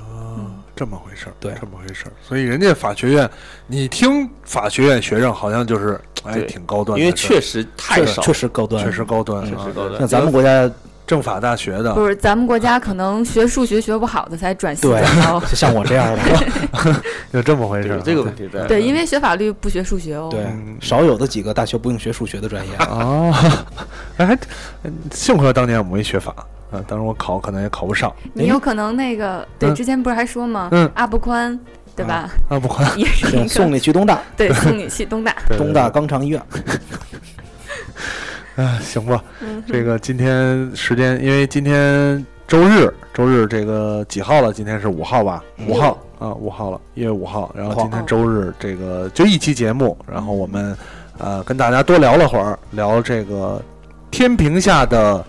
[0.75, 1.53] 这么回事儿，对。
[1.59, 2.11] 这么回事儿。
[2.21, 3.29] 所以人家法学院，
[3.67, 9.99] 你听法学院学生好像就是哎挺高端的，因为确实太少，确实高端，确实高端，啊确实高端。
[9.99, 10.69] 像咱们国家，
[11.09, 16.21] 政法大学的不是咱们国家可能学数学学不好的才转系对然后 就像我这样的，
[17.33, 18.67] 有这么回事这个问题在。
[18.67, 20.27] 对，因为学法律不学数学哦。
[20.29, 22.75] 对嗯，少有的几个大学不用学数学的专业。
[22.75, 23.33] 啊，
[24.17, 24.37] 哎，
[25.11, 26.31] 幸亏当年我没学法
[26.69, 30.69] 啊，当时我考可能也考不上你有可能那个对，嗯之前不是还说吗？
[30.73, 31.59] 嗯阿布宽，
[31.95, 32.29] 对吧？
[32.49, 35.35] 啊，不宽也是送你去东大，对，送你去东大。
[35.57, 36.39] 东大肛肠医院。
[38.59, 44.51] 哎，行吧，嗯，这个今天时间，因为今天周日，周日这个几号了？
[44.51, 45.41] 今天是五号吧？
[45.57, 47.49] 嗯五号啊，五号了，一月五号。
[47.55, 50.75] 然后今天周日，这个就一期节目，然后我们
[51.17, 53.61] 呃跟大家多聊了会儿，聊这个
[54.11, 55.23] 天平下的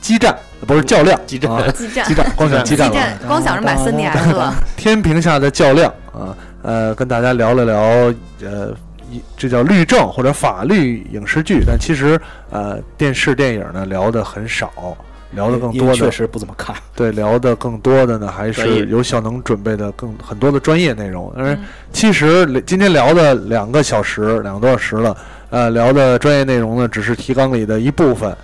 [0.00, 3.18] 激战，不是较量，激战啊激战激战，光想激激战了。
[3.26, 4.54] 光想着买 3DS 了。
[4.76, 6.30] 天平下的较量啊，
[6.62, 7.80] 呃，跟大家聊了聊，
[8.48, 8.87] 呃，一
[9.36, 14.70] 这叫律政或者法律影视剧，但其实呃，电视电影呢聊的很少，
[15.32, 16.74] 聊的更多的确实不怎么看。
[16.94, 21.32] 对聊的更多的呢，还是有小能准备的更很多的专业内容。
[21.36, 25.16] 因为嗯其实今天聊的两个小时，两个多小时了，
[25.50, 28.36] 呃，聊的专业内容呢，只是提纲里的一部分。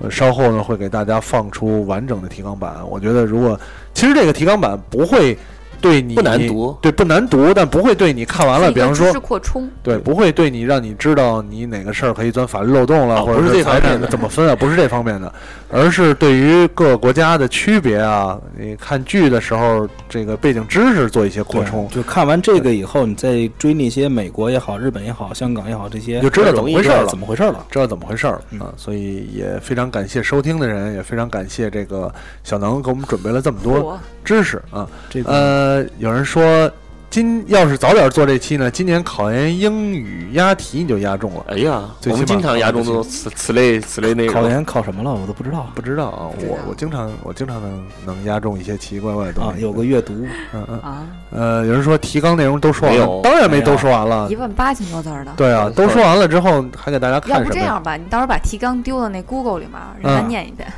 [0.00, 2.76] 呃，稍后呢会给大家放出完整的提纲版。
[2.88, 3.58] 我觉得，如果
[3.94, 5.38] 其实这个提纲版不会
[5.82, 6.74] 对你不难读。
[6.80, 14.06] 对不难读，但不会对你看完了，比方说，扩充，对，不会对你让你知道你哪个事儿可以钻法律漏洞了，哦不是或者是财产这方面的。
[14.08, 15.32] 怎么分啊，不是这方面的，
[15.70, 27.06] 而是对于各个国家的区别啊，你看剧的时候这个背景知识做一些扩充，就看完这个以后，你再追那些美国也好、日本也好、香港也好这些，就知道怎么回事儿了。
[27.08, 27.18] 怎。
[27.18, 27.64] 么回事了。
[27.70, 28.60] 知道怎么回事了嗯。
[28.60, 32.12] 啊，所以也非常感谢收听的人，也非常感谢这个
[32.44, 34.88] 小能给我们准备了这么多我知识啊。
[35.10, 36.70] 这个呃，有人说
[37.10, 41.44] 今要是早点做这期呢，今年考研英语押题你就押中了。
[41.48, 44.34] 哎呀，我们经常押中这种此此类此类内容。
[44.34, 49.52] 考研考什么了，我都不知道不知道啊，我我经常我经常能能押中一些奇奇怪怪的东啊。
[49.54, 49.60] 西。
[49.60, 54.36] 有个阅读，嗯嗯啊，呃，有人说提纲内容都说完了，当然没都说完了一。
[54.36, 55.34] 万八千多字儿的。
[55.36, 57.46] 对啊，都说完了之后还给大家看什么呀？
[57.46, 60.72] 不这样吧，你到时候把提纲丢到那 Google 里面，让他嗯念一遍。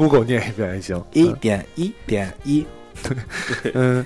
[0.00, 1.04] Google 念一遍也行。
[1.12, 2.64] 一点一点一，
[3.74, 4.04] 嗯，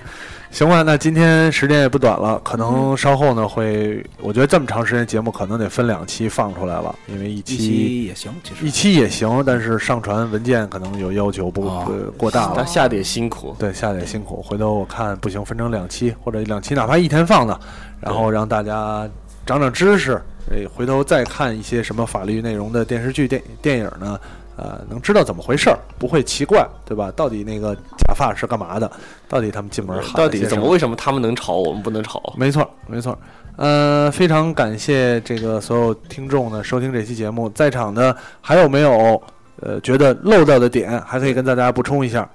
[0.51, 12.55] 行吧，那今天时间也不短了，可能稍后呢会，我觉得这么长时间节目可能得分两期放出来了，因为一一期期也行，其实一期也行，但是上传文件可能有要求不、哦呃过大了。
[12.57, 17.57] 他下得也辛苦，对，下得辛苦，回头我看不行，分成两期或者两期，哪怕一天放的，
[18.01, 19.09] 然后让大家
[19.45, 20.21] 长长知识，
[20.51, 24.19] 诶，回头再看一些什么法律内容的电视剧、电电影呢，
[24.57, 27.11] 呃，能知道怎么回事儿，不会奇怪，对吧？
[27.15, 28.89] 到底那个假发是干嘛的？
[29.27, 32.33] 到底他们进门喊到底怎么为什么他们能吵，我们不能吵？
[32.37, 33.17] 没错，没错。
[33.57, 39.21] 呃，非常感谢这个所有听众呢收听这期节目，在场的还有没有
[39.61, 42.29] 呃觉得漏掉的点，还可以跟大家补充一下。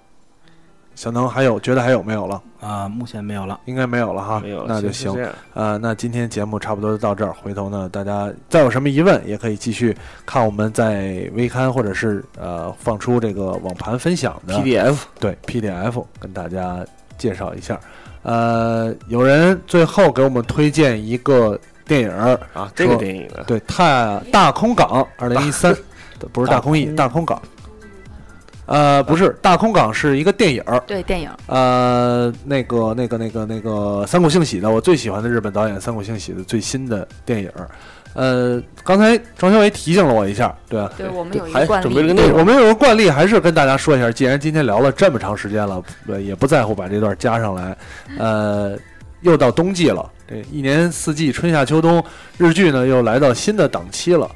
[1.01, 2.43] 小能还有觉得还有没有了？
[2.61, 3.59] 啊，目前没有了。
[3.65, 5.11] 应该没有了哈，没有，那就行
[5.55, 9.97] 呃，那今天节目差不多就到这儿，回头呢，大家再有什么疑问，也可以继续
[10.27, 16.85] 看我们在微刊或者是呃放出这个网盘分享的 PDF 对 PDF 跟大家
[17.17, 17.81] 介绍一下。
[18.23, 22.11] 呃，有人最后给我们推荐一个电影，
[22.53, 25.75] 啊，这个电影，对，太大空港二零一三，
[26.31, 27.41] 不是大空翼，大大空港。
[28.71, 37.69] 呃，不是，大空港是一个电影儿，对，电影呃，那个、那个、那个、那个三谷幸喜的，我最喜欢的日本导演三谷幸喜的最新的电影儿。
[38.15, 47.77] 呃，刚才庄小伟提醒了我一下，对啊，对我们有一还个惯例，对，准备了个我们有个惯例，还是跟大家说一下，既然今天聊了这么长时间了，对，也不在乎把这段加上来。
[48.19, 48.79] 呃，
[49.23, 52.01] 又到冬季了，这一年四季，春夏秋冬，
[52.39, 54.31] 日剧呢又来到新的档期了。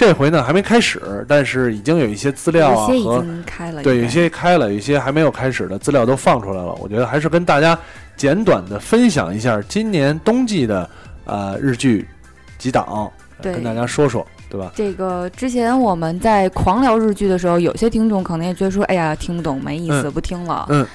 [0.00, 6.72] 这回呢还没开始，但是已经有一些资料啊有些已和经开了，对，有些开了，有些还没有开始的资料都放出来了。
[6.80, 7.78] 我觉得还是跟大家
[8.16, 10.88] 简短的分享一下今年冬季的
[11.26, 12.08] 呃日剧
[12.56, 14.72] 几档，对跟大家说说，对吧？
[14.74, 20.64] 这个之前我们在狂聊日剧的时候，有些听众可能也觉得说：“哎呀，听不懂，没意思，嗯不听了。
[20.70, 20.86] 嗯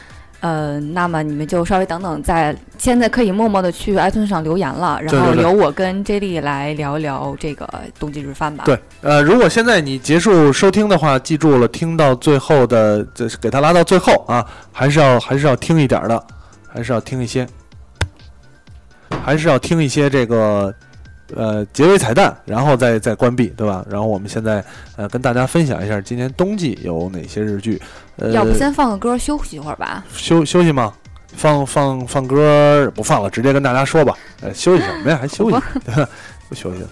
[0.41, 7.67] 呃，那么你们就稍微等等，在现在可以默默的去 iTunes 上留言了，然后由我跟 J 莉来聊一聊这个
[7.99, 8.63] 冬季日番吧。
[8.65, 16.23] 对，呃，如果现在你结束收听的话，记住了，听到最后的，就是给它拉到最后啊，还是要还是要听一点儿的，
[16.67, 17.47] 还是要听一些，
[19.23, 20.71] 还是要听一些这个
[21.33, 23.85] 呃结尾彩蛋，然后再再关闭，对吧？
[23.89, 24.63] 然后我们现在
[24.95, 27.81] 呃跟大家分享一下今年冬季有哪些日剧，
[28.17, 30.03] 呃，要不先放个歌休息一会儿吧？
[30.13, 30.93] 休休息吗？
[31.35, 34.15] 放放放歌不放了，直接跟大家说吧。
[34.41, 35.17] 呃，休息什么呀？
[35.19, 35.57] 还休息？
[35.85, 36.09] 对吧？
[36.47, 36.87] 不休息了，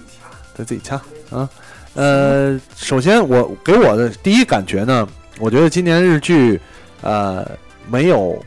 [0.57, 1.47] 得自己掐啊。
[1.93, 5.07] 呃，首先我给我的第一感觉呢，
[5.39, 6.59] 我觉得今年日剧，
[7.01, 7.47] 呃，
[7.87, 8.43] 没有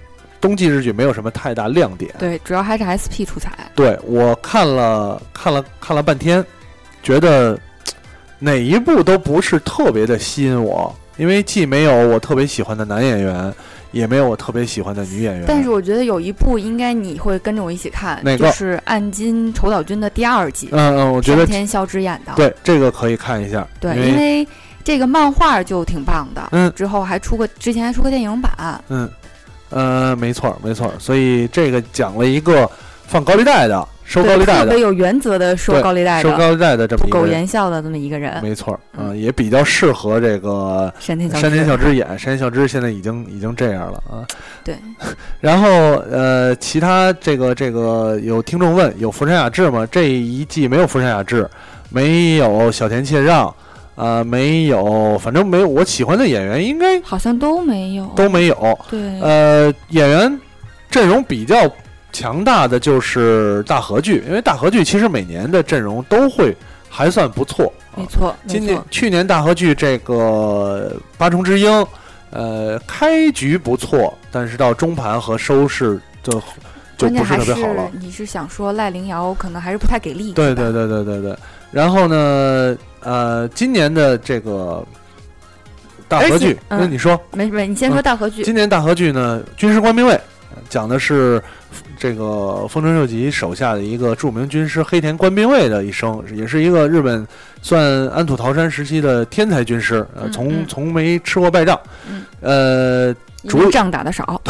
[0.47, 2.15] 冬季日剧没有什么太大亮点。
[2.21, 3.51] 对，主要还是 SP 出彩。
[3.75, 6.45] 对我看了看了看了半天，
[7.03, 7.59] 觉得
[8.39, 13.53] 哪一部都不是特别的吸引我，因为既没有我特别喜欢的男演员，
[13.91, 15.45] 也没有我特别喜欢的女演员。
[15.49, 22.33] 但是我觉得有一部应该你会跟着我一起看，就是《暗金丑岛君》的第二季，嗯嗯，我觉得山田孝之演的。
[22.37, 24.47] 对这个可以看一下，对，因因为
[24.85, 29.11] 这个漫画就挺棒的，嗯之后还出过，之前还出过电影版，嗯
[29.71, 32.71] 呃没错儿没错儿，所以这个讲了一个
[33.07, 41.29] 放高利贷的，收高，利贷的，特别有原则的收高利贷的，收高利贷的这么不苟一个人，言笑的这么一个人，没错儿，嗯嗯，也比较适合这个山田。
[41.31, 44.27] 山田孝之演，山田孝之现在已经已经这样了啊。
[44.65, 44.77] 对。
[45.41, 45.69] 然后
[46.11, 49.87] 呃，其他这个这个有听众问有福山雅治吗？
[49.91, 51.49] 这一季没有福山雅治，
[51.91, 53.55] 没有小田切让，
[53.97, 58.79] 呃，没有，反正没有我喜欢的演员应该好像都没有，都没有。
[58.91, 60.41] 对，呃，演员
[60.91, 61.57] 阵容比较
[62.13, 66.55] 强大的就是大河剧，因为大河剧其实每年的阵容都会
[66.89, 67.73] 还算不错。
[67.93, 71.87] 啊没错，没今年，去年大河剧这个八重之鹰，
[72.29, 76.33] 呃，开局不错，但是到中盘和收视就
[76.99, 77.91] 就不是特别好了。
[77.99, 81.37] 你是想说赖凌瑶可能还是不太给力，对对对对对对。
[81.71, 84.85] 然后呢，呃，今年的这个
[86.09, 90.15] 大和剧，那你说，没没，你先说大和剧，今年大和剧呢，《军师官兵卫》
[90.69, 91.43] 讲的是
[91.99, 97.27] 这个丰臣秀吉手下的一个著名军师黑田官兵卫的一生，也是一个日本
[97.61, 100.65] 算安土桃山时期的天才军师，呃，嗯从嗯。
[100.67, 102.25] 从没吃过败仗，嗯。
[102.41, 103.15] 呃，
[103.49, 104.41] 主仗打的少，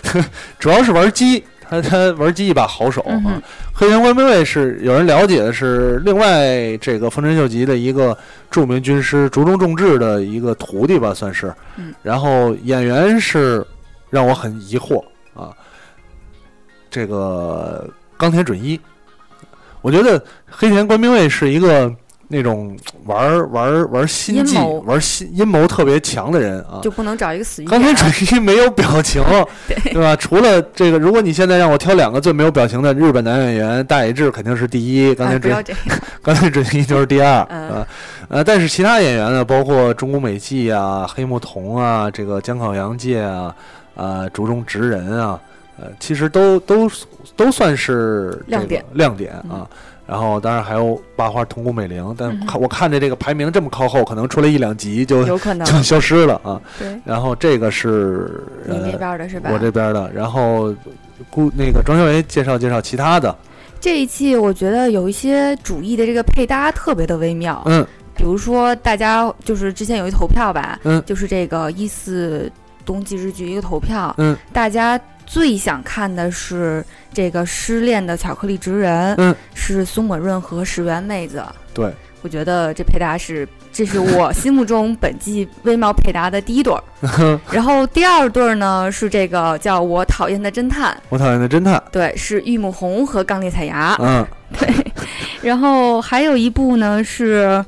[0.58, 1.44] 主要是玩鸡，
[1.80, 3.42] 他他玩鸡一把好手啊嗯。
[3.72, 8.16] 黑田官兵卫是有人了解的是另外这个丰臣秀吉的一个
[8.50, 11.52] 著名军师竹中重治的一个徒弟吧，算是。
[11.76, 13.66] 嗯然后演员是
[14.10, 15.02] 让我很疑惑
[15.34, 15.50] 啊，
[16.90, 18.78] 这个冈田准一，
[19.82, 21.92] 我觉得黑田官兵卫是一个
[22.28, 26.80] 那种玩儿玩儿玩儿心计、玩儿心阴谋特别强的人啊。
[26.82, 28.10] 就不能找一个死鱼冈田眼儿。
[28.10, 29.22] 准一 没有表情，
[29.68, 29.94] 对。
[30.00, 30.16] 吧？
[30.16, 37.68] 除了这个，如果你现在让我挑两个最没有表情的日本男演员，大野智肯定是第一，冈哎，田准、不要这样，冈田准一就是第二，嗯。
[37.70, 37.86] 啊，
[38.28, 43.54] 呃，但是其他演员呢，包括中谷美纪啊、黑木瞳啊、这个江口洋介啊、
[43.96, 45.38] 啊竹中直人啊，
[45.78, 46.90] 呃，其实都都
[47.36, 49.60] 都算是这个亮点亮点嗯。
[49.60, 49.68] 啊。
[50.06, 52.30] 然后当然还有八花桐谷美玲，但
[52.60, 55.64] 我看着这个排名这么靠后，可能出来一两集就有可能。
[55.70, 56.60] 就消失了啊。
[56.78, 57.00] 对。
[57.04, 59.50] 然后这个是你那呃边的是吧？
[59.52, 60.74] 我这边的，然后
[61.30, 63.34] 顾那个庄小维介绍介绍其他的，
[63.80, 67.86] 这一季我觉得有一些主义的这个配搭特别的微妙，嗯。
[68.16, 71.02] 比如说大家就是之前有一投票吧，嗯。
[71.06, 72.52] 就是这个一四
[72.84, 94.26] 冬季日剧一个投票，嗯，大家最想看的是这个失恋的巧克力职人，嗯，是松本润和石原妹子，对，我觉得这配搭是，这是我心目中本季微妙配搭的第一对儿， 然后第二对儿呢是这个叫我讨厌的侦探，我讨厌的侦探，对，是玉木宏和冈烈彩芽，嗯。
[94.56, 94.72] 对，
[95.42, 97.64] 然后还有一部呢是，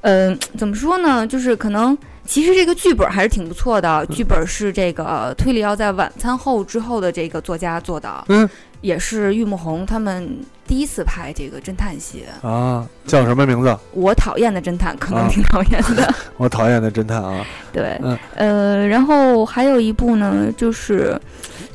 [0.00, 1.26] 嗯、怎么说呢？
[1.26, 1.96] 就是可能
[2.30, 8.48] 其实这个剧本还是挺不错的，剧本是这个推理要在晚餐后之后的这个作家做的，嗯。
[8.82, 10.26] 也是玉木宏他们
[10.66, 12.24] 第一次拍这个侦探戏。
[12.40, 13.76] 啊，叫什么名字？
[13.92, 18.16] 我讨厌的侦探可能啊挺讨厌的， 我讨厌的侦探啊，对，嗯。
[18.36, 21.20] 呃，然后还有一部呢，就是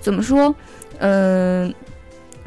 [0.01, 0.55] 怎么说，
[0.97, 1.71] 嗯、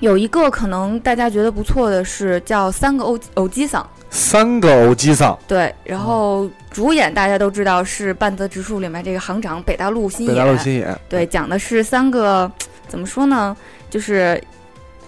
[0.01, 3.83] 有一个可能大家觉得不错的是叫《三个欧欧基桑》。
[4.11, 12.51] 三个欧基桑，对，然后主演大家都知道是半泽直树里面这个行长北大陆新北野，大陆新野，对，讲的是三个
[12.89, 13.55] 怎么说呢，
[13.91, 14.43] 就是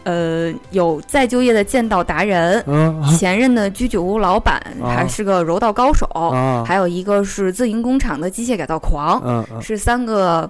[0.04, 3.02] 呃有再就业的剑道达人，嗯。
[3.16, 4.92] 前任的居酒屋老板啊。
[4.94, 9.62] 还是个柔道高手，啊，还有一个是自营工厂的机械改造狂，嗯嗯。
[9.62, 10.48] 是三个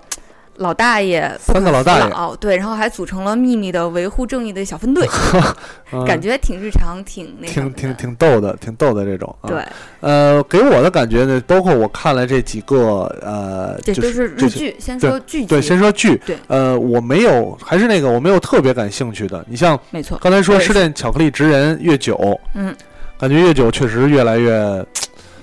[0.61, 2.12] 老大爷三个老大爷。
[2.12, 5.09] 哦对，然后还组成了秘密的维护正义的小分队，
[5.93, 6.05] 嗯。
[6.05, 9.35] 感觉挺日常，挺那什挺挺挺逗的，挺逗的这种。
[9.41, 9.49] 啊。
[9.49, 9.65] 对，
[10.01, 14.77] 呃，给我的感觉呢，包括我看了这几个，呃，这都就是日剧。
[14.78, 16.37] 先说剧集，对，先说剧，对。
[16.47, 19.43] 呃，我没有，还是那个我没有特别感兴趣的。
[19.49, 22.77] 你像没错，刚才说失恋巧克力职人月久，嗯，
[23.19, 24.85] 感觉月久确实越来越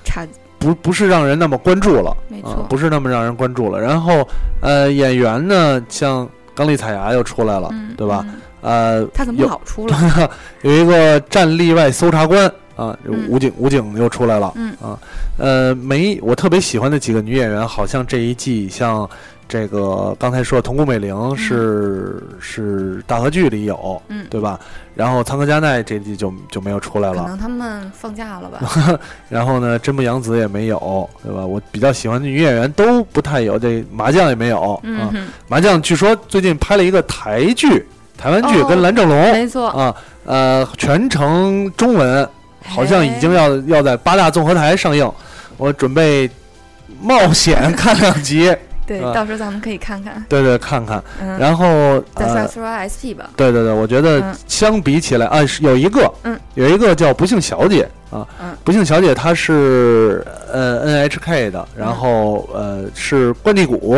[0.05, 0.27] 差
[0.59, 3.79] 不不是让人那么关注了，没错，啊不是那么让人关注了。
[3.79, 4.27] 然后
[4.61, 8.25] 呃，演员呢，像刚丽彩芽又出来了，嗯，对吧？
[8.27, 10.29] 嗯呃，他怎么有老出了？
[10.63, 14.97] 有一个战例外搜查官啊，嗯武警武警又出来了，嗯啊，
[15.37, 19.07] 呃，没我特别喜欢的几个女演员，好像这一季像
[19.47, 24.59] 这个刚才说的桐谷美玲是、是大河剧里有，嗯对吧？
[24.93, 28.99] 然后仓科加奈这季就就没有出来了，可能他们放假了吧？
[29.29, 31.45] 然后呢，真木阳子也没有，对吧？
[31.45, 37.85] 我比较喜欢的女演员都不太有，这麻将也没有，啊，嗯哼，麻将据说最近拍了一个台剧，
[38.17, 39.31] 台湾剧哦跟蓝正龙。
[39.31, 39.95] 没错，啊，
[40.25, 42.27] 呃，全程中文，
[42.65, 45.09] 好像已经要要在八大综合台上映，
[45.57, 46.29] 我准备
[47.01, 48.53] 冒险看两集，
[48.87, 50.23] 对，啊到时候咱们可以看看。
[50.29, 51.03] 对对，看看。
[51.21, 53.29] 嗯，然后呃，再说说 SP 吧。
[53.35, 63.95] 对对对，我觉得嗯相比起来啊，有一个，嗯，有一个叫不幸小姐啊，嗯不幸小姐她是呃 NHK 的，然后呃是关帝谷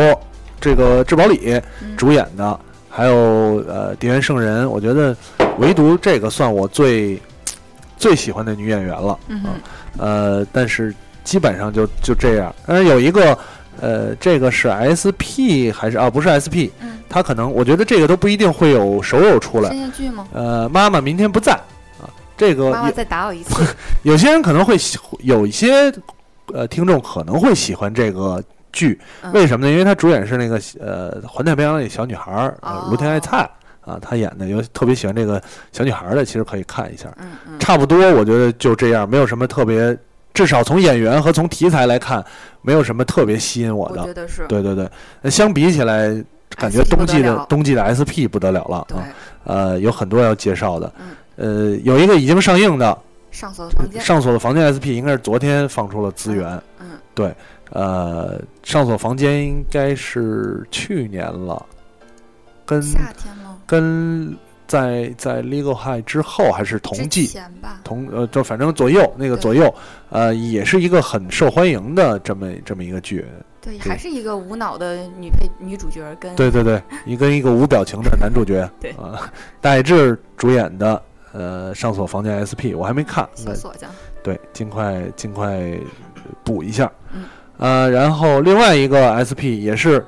[0.60, 2.58] 这个质保里嗯主演的，
[2.90, 5.16] 还有呃蝶原圣人，我觉得
[5.58, 7.20] 唯独这个算我最
[7.96, 9.16] 最喜欢的女演员了。
[9.28, 9.48] 嗯哼，
[9.98, 10.92] 呃，但是
[11.22, 12.52] 基本上就就这样。
[12.66, 13.38] 但是有一个，
[13.80, 16.10] 呃，这个是 SP 还是啊？
[16.10, 19.70] 不是 SP，嗯，它可能我觉得这个都不一定会有手友出来。
[20.32, 21.52] 呃，妈妈明天不在
[22.00, 22.04] 啊，
[22.36, 23.62] 这个有妈妈再打我一次。
[24.02, 25.92] 有些人可能会喜，有一些
[26.52, 28.42] 呃听众可能会喜欢这个
[28.72, 29.72] 剧，嗯为什么呢？
[29.72, 33.48] 因为它主演是那个呃《环太平洋》里小女孩儿，呃哦芦田爱菜
[33.80, 35.42] 啊，她演的，有特别喜欢这个
[35.72, 37.08] 小女孩儿的，其实可以看一下。
[37.18, 39.96] 嗯嗯，差不多，我觉得就这样，没有什么特别，
[40.40, 42.24] 至少从演员和从题材来看，
[42.62, 44.00] 没有什么特别吸引我的。
[44.00, 44.46] 我觉得是。
[44.48, 44.90] 对对对，
[45.20, 46.08] 那相比起来，
[46.56, 49.04] 感觉冬季的冬季的 SP 不得了了啊，，
[49.44, 50.90] 呃，有很多要介绍的。
[50.98, 52.98] 嗯呃，有一个已经上映的
[53.30, 54.00] 上锁的房间。
[54.00, 56.58] 上锁的房间 SP，应该是昨天放出了资源。
[56.80, 57.34] 嗯，
[57.72, 61.66] 呃，上锁房间应该是去年了，
[62.64, 63.58] 跟夏天吗？
[63.66, 64.34] 跟
[64.70, 67.28] 在在 Legal High 之后还是同季。
[67.82, 69.74] 同呃，就反正左右那个左右，
[70.10, 73.24] 呃，也是一个很受欢迎的这么这么一个剧。
[73.60, 79.28] 对，对还是一个无脑的女配女主角跟对对对，一跟一个无表情的男主角， 对啊，
[79.60, 81.02] 戴志主演的
[81.32, 83.90] 呃《上锁房间 SP》，我还没看，小锁匠。
[84.22, 85.60] 对，尽快尽快
[86.44, 86.88] 补一下。
[87.12, 87.24] 嗯，
[87.58, 90.06] 呃，然后另外一个 SP 也是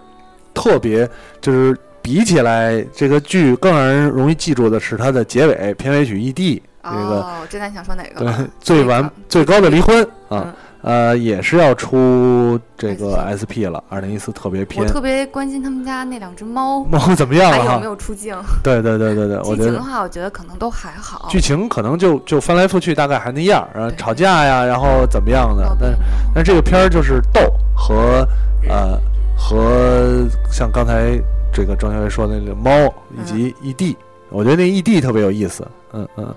[0.55, 1.09] 特别，
[1.41, 6.97] 就是比起来这个剧更让人容易记住的是它的结尾片尾曲 ED 这个。
[7.21, 14.85] 哦，我知道你想说哪个对了。，最完最高的离婚啊，嗯呃，也是要出这个 SP 了，二零一四特别我。
[14.85, 17.65] 特别关心他们家那两只猫 猫怎么样了哈？
[17.69, 18.37] 还有没有出镜。
[18.65, 21.29] 对对对对对，我觉得剧情的话，我觉得可能都还好。
[21.31, 25.77] 剧情可能就就翻来覆去，大概还那样儿，然后吵架呀，然后怎么样的闹。
[25.81, 25.95] 但
[26.35, 27.41] 但这个片儿就是逗
[27.77, 28.27] 和
[28.69, 28.99] 呃
[29.39, 31.17] 和像刚才
[31.53, 32.71] 这个张小伟说的那个猫
[33.17, 33.97] 以及异地
[34.31, 35.67] 我觉得那异地特别有意思。
[35.93, 36.35] 嗯嗯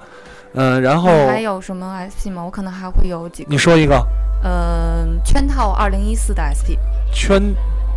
[0.53, 2.43] 嗯，然后还有什么 SP 吗？
[2.43, 3.49] 我可能还会有几个。
[3.49, 4.05] 你说一个
[4.43, 6.77] 嗯，圈套二零一四的 SP，
[7.13, 7.41] 圈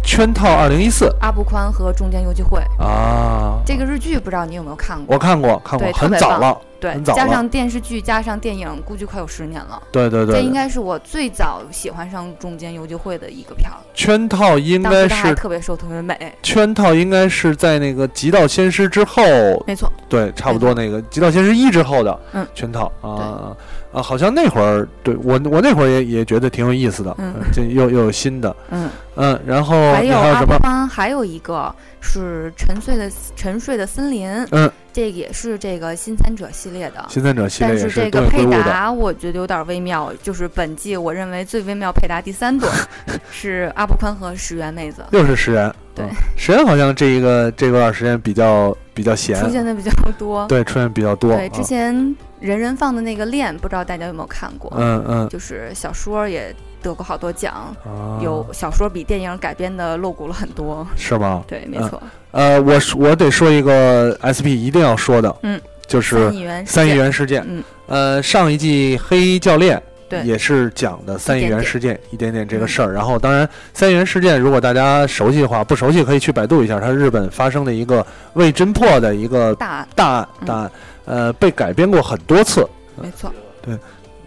[0.09, 1.15] 圈套二零一四。
[1.21, 2.63] 阿部宽和中间游击会。
[2.79, 5.15] 啊，这个日剧，不知道你有没有看过？
[5.15, 6.59] 我看过看过，很早了。
[6.81, 7.19] 对很，早了。
[7.19, 9.83] 加上电视剧，加上电影，估计快有十年了。
[9.93, 16.17] 对对对，这应该是我最早喜欢上中间游击会的一个片儿，圈套应该是特别瘦，特别美。
[16.43, 19.23] 圈套应该是在那个《极道先师》之后，
[19.67, 22.47] 没错，对，差不多那个《极道先师一》之后的嗯。
[22.55, 23.55] 圈套啊
[23.93, 30.59] 啊，好像那会儿对我我那会儿也也觉得挺有意思的，嗯这又又有新的，嗯，嗯，然后还有阿你还有什么？
[30.59, 37.05] 部宽，还有一个是沉睡的沉睡的森林，嗯，这个也是这个新参者系列的。
[37.09, 40.13] 新参者系列但是这个配搭，我觉得有点微妙。
[40.23, 42.69] 就是本季我认为最微妙配搭第三对
[43.33, 50.47] 是阿部宽和石原妹子 又是石原，对嗯，石原好像这一个这段时间比较比较闲出，现的比较多。
[50.47, 54.73] 对，出现比较多，对，之啊前人人放的那个恋，不知道大家有没有看过？
[54.77, 60.87] 嗯嗯，就是小说也得过好多奖，啊有小说比电影改编的露骨了很多。
[60.97, 61.43] 是吗？
[61.47, 62.03] 对，没嗯错。
[62.31, 66.31] 呃，我我得说一个 SP 一定要说的，嗯，就是
[66.67, 67.45] 三亿元事件。
[67.49, 72.93] 嗯，呃，上一季黑教练对也是讲的三亿元事件一点点这个事儿。
[72.93, 80.71] 然后，当然三亿元事件，如果大家熟悉的话，不熟悉可以去百度一下，它日本发生的一个未侦破的一个大案，大案嗯大案，
[81.09, 82.69] 呃，被改编过很多次。
[83.01, 83.33] 没错，
[83.63, 83.75] 对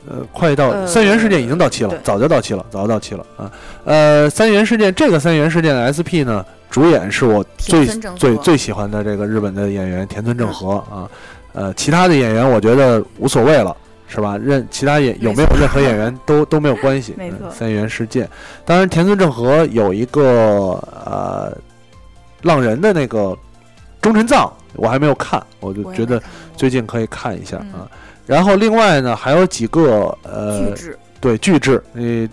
[0.10, 3.52] 呃，快到呃三元事件已经到期了，早就到期了，早就到期了啊。
[3.86, 11.08] 呃，三元事件这个三元事件的 SP 呢，主演是我最最最喜欢的这个日本的演员田村正和啊。
[11.53, 13.76] 呃，其他的演员我觉得无所谓了。
[14.14, 14.38] 是吧？
[14.38, 17.16] 任其他演有没有任何演员 都都没有关系。
[17.18, 18.30] 没错嗯三元事件，
[18.66, 21.58] 当然田村正和有一个呃
[22.41, 23.34] 浪人的那个
[24.02, 26.22] 忠臣藏，我还没有看，我就觉得
[26.57, 27.82] 最近可以看一下嗯。
[27.82, 27.91] 啊。
[28.26, 30.73] 然后另外呢，还有几个呃
[31.19, 32.28] 对巨制，你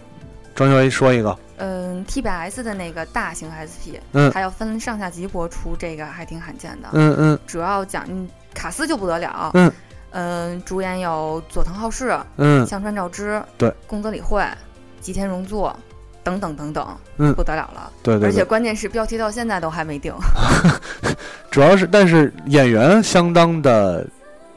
[0.55, 4.31] 庄小一说一个，嗯，TBS 的那个大型 SP，嗯。
[4.33, 6.89] 还要分上下集播出，这个还挺罕见的。
[6.93, 7.39] 嗯嗯。
[7.47, 9.71] 主要讲嗯卡斯就不得了，嗯。
[10.11, 12.67] 嗯，主演有佐藤浩市、嗯。
[12.67, 14.43] 香川照之、对，宫泽理惠、
[15.01, 15.77] 吉田荣作
[16.29, 17.91] 等等等等，嗯不得了了。
[18.03, 20.13] 对对对，而且关键是标题到现在都还没定，
[21.51, 24.07] 主要是但是演员相当的，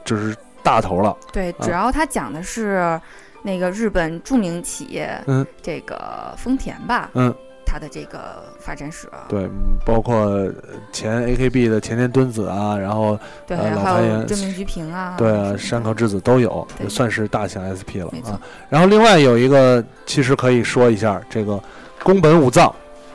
[0.04, 3.00] 就是大头了，对，啊主要他讲的是
[3.42, 7.34] 那个日本著名企业，嗯，这个丰田吧，嗯，
[7.72, 8.18] 它的这个
[8.58, 9.50] 发展史，对，嗯
[9.82, 10.46] 包括
[10.92, 18.38] 前 AKB 的前田敦子啊，然后对，还有团员真名菊平啊，对啊山口智子都有，也算是大型 SP 了啊。
[18.68, 21.58] 然后另外有一个，其实可以说一下这个
[22.02, 22.66] 宫本武藏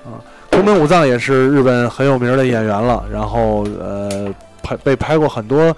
[0.04, 0.18] 啊，
[0.50, 5.76] 宫本武藏也是日本很有名的演员了，然后呃拍被拍过很多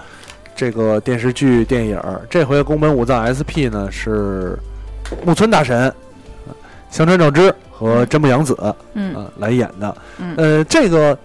[0.55, 2.01] 这个电视剧、电影。
[2.29, 4.57] 这回宫本武藏 SP 呢是
[5.25, 5.93] 木村大神、
[6.47, 6.55] 呃
[6.89, 9.95] 香川照之和真木阳子啊、嗯来演的。
[10.17, 10.35] 嗯。
[10.35, 11.17] 呃，这个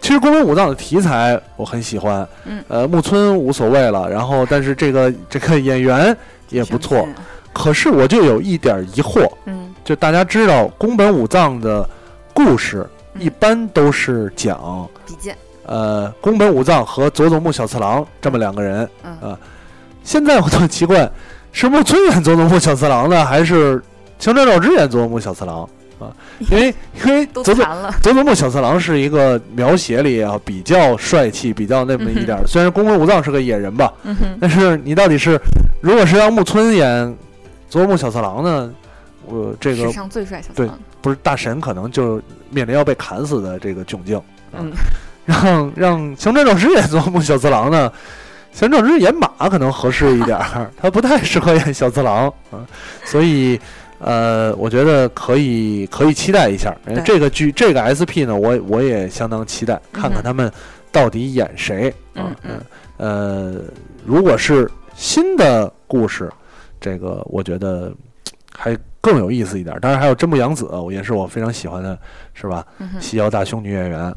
[0.00, 2.62] 其实宫本武藏的题材我很喜欢，嗯。
[2.68, 6.16] 呃，木村无所谓了，然后但是这个这个演员
[6.50, 7.04] 也不错，
[7.52, 9.74] 可是我就有一点疑惑，嗯。
[9.84, 11.88] 就大家知道宫本武藏的
[12.32, 13.22] 故事嗯。
[13.22, 19.38] 一般都是讲比剑，呃宫本武藏和佐佐木小次郎这么两个人，嗯啊
[20.04, 21.10] 现在我特奇怪，
[21.50, 23.82] 是木村演佐佐木小次郎呢，还是
[24.20, 26.12] 香川照之演佐佐木小次郎啊？
[26.50, 26.74] 因为
[27.04, 27.64] 因为 都佐佐
[28.02, 32.46] 佐佐木小次郎是一个描写里啊比较帅气，比较那么一点儿。
[32.46, 35.40] 虽然宫本武藏是个野人吧，嗯，但是你到底是
[35.80, 37.06] 如果是让木村演
[37.68, 38.70] 佐佐木小次郎呢？
[39.28, 44.22] 我这个史上最帅小对苍，不是大神，可能就面临要被砍死的这个窘境。
[44.56, 44.70] 嗯，
[45.24, 47.92] 让让香川照之演佐佐木小次郎呢？
[48.52, 52.62] 香川照之演马可能合适一点儿， 他不太适合演小次郎啊，
[53.04, 53.60] 所以
[53.98, 56.74] 呃，我觉得可以可以期待一下。
[57.04, 60.50] 这个剧这个 SP 呢，我我也相当期待，看看他们
[60.92, 62.52] 到底演谁啊嗯？
[62.52, 62.60] 嗯
[62.98, 63.60] 呃，
[64.04, 66.30] 如果是新的故事，
[66.80, 67.92] 这个我觉得
[68.56, 69.78] 还更有意思一点。
[69.80, 71.98] 当然还有真木阳子，我也是我非常喜欢的，
[72.34, 72.64] 是吧？
[72.78, 73.00] 嗯哼。
[73.00, 74.12] 细腰大胸女演员啊，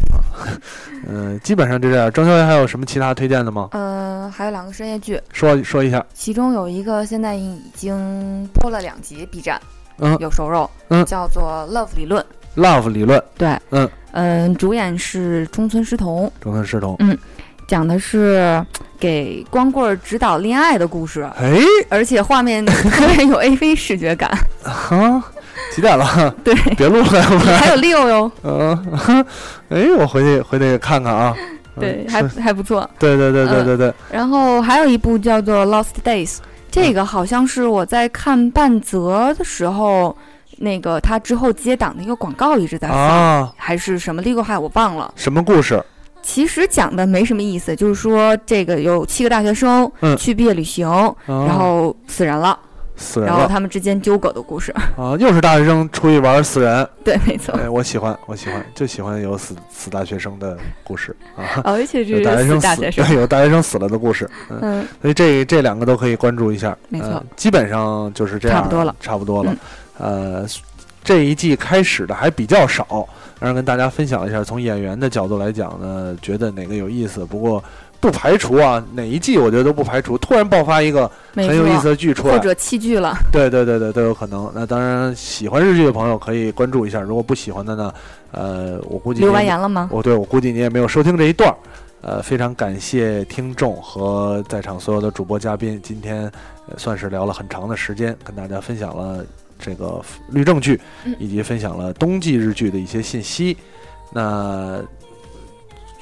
[1.07, 2.11] 嗯、 基本上就这样。
[2.11, 3.69] 张小姐还有什么其他推荐的吗？
[3.73, 6.03] 呃，还有两个深夜剧，说说一下。
[6.13, 9.61] 其中有一个现在已经播了两集，B 站
[9.97, 12.25] 嗯有熟肉，嗯叫做 Love 理论
[12.55, 16.97] ，，Love 理论，对，嗯嗯，主演是中村狮童，中村狮童。
[17.69, 18.61] 讲的是
[18.99, 24.29] 给光棍儿指导恋爱的故事，哎，而且画面 特别有 AV 视觉感，
[24.63, 25.23] 哈，
[25.73, 26.33] 几点了？
[26.43, 27.57] 对，别录了，要不然。
[27.59, 29.25] 还有六哟，嗯，哼
[29.69, 31.33] 哎，我回去回去看看啊。
[31.37, 31.45] 嗯
[31.79, 32.89] 对，还还不错。
[32.99, 36.27] 对对对对嗯对对，然后还有一部叫做《Lost Days》，
[36.69, 40.13] 这个好像是我在看半泽的时候，
[40.57, 45.13] 那个他之后接档的一个广告一直在放，啊，还是什么 Legal High 我忘了。
[45.15, 45.81] 什么故事？
[46.21, 52.57] 其实讲的没什么意思，就是说这个有七个大学生嗯去毕业旅行，啊然后死人了，
[52.95, 54.71] 死人了然后他们之间纠葛的故事。
[54.97, 56.87] 啊，又是大学生出去玩死人。
[57.03, 61.61] 对，没错，哎，我喜欢，我喜欢，就喜欢有死死大学生的故事啊。
[61.63, 64.29] 而且是大学生死，有大学生死了的故事。
[64.49, 66.77] 嗯，嗯，所以这这两个都可以关注一下。
[66.89, 69.55] 没错呃基本上就是这样，差不多了，差不多了。
[69.97, 70.45] 呃，
[71.03, 73.07] 这一季开始的还比较少，
[73.39, 77.25] 然跟大家分享一下，从演员的角度来讲呢，觉得哪个有意思。
[77.25, 77.63] 不过
[77.99, 81.89] 不排除啊，哪一季我觉得都不排除突然爆发一个很有意思。
[81.89, 84.51] 的剧出来，或者弃剧了，对对对对都有可能。
[84.53, 87.93] 那当然，喜欢日剧的朋友可以关注一下，如果不喜欢的呢，
[88.31, 89.89] 呃，我估计留完言了吗？
[89.91, 91.57] 我对我估计你也没有收听这一段儿，
[92.01, 96.23] 呃，非常感谢听众和在场所有的主播嘉宾，今天、
[96.67, 99.25] 呃、算是聊了很长的时间，跟大家分享了
[99.59, 103.55] 这个律政剧嗯，以及分享了冬季日剧的一些信息。
[104.11, 104.81] 那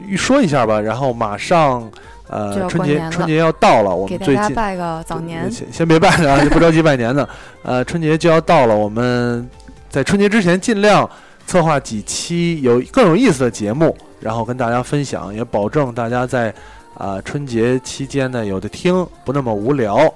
[0.06, 1.92] 预说一下吧，然后马上
[2.30, 5.52] 呃，春节春节要到了，我们最近家拜个早年。
[5.52, 7.28] 先先别拜了啊，不着急拜年呢。
[7.64, 9.50] 呃，春节就要到了，我们
[9.90, 11.10] 在春节之前尽量
[11.46, 16.54] 策划几期有更有意思的节目，然后跟大家分享，也保证大家在
[16.96, 20.14] 啊、春节期间呢有的听，不那么无聊。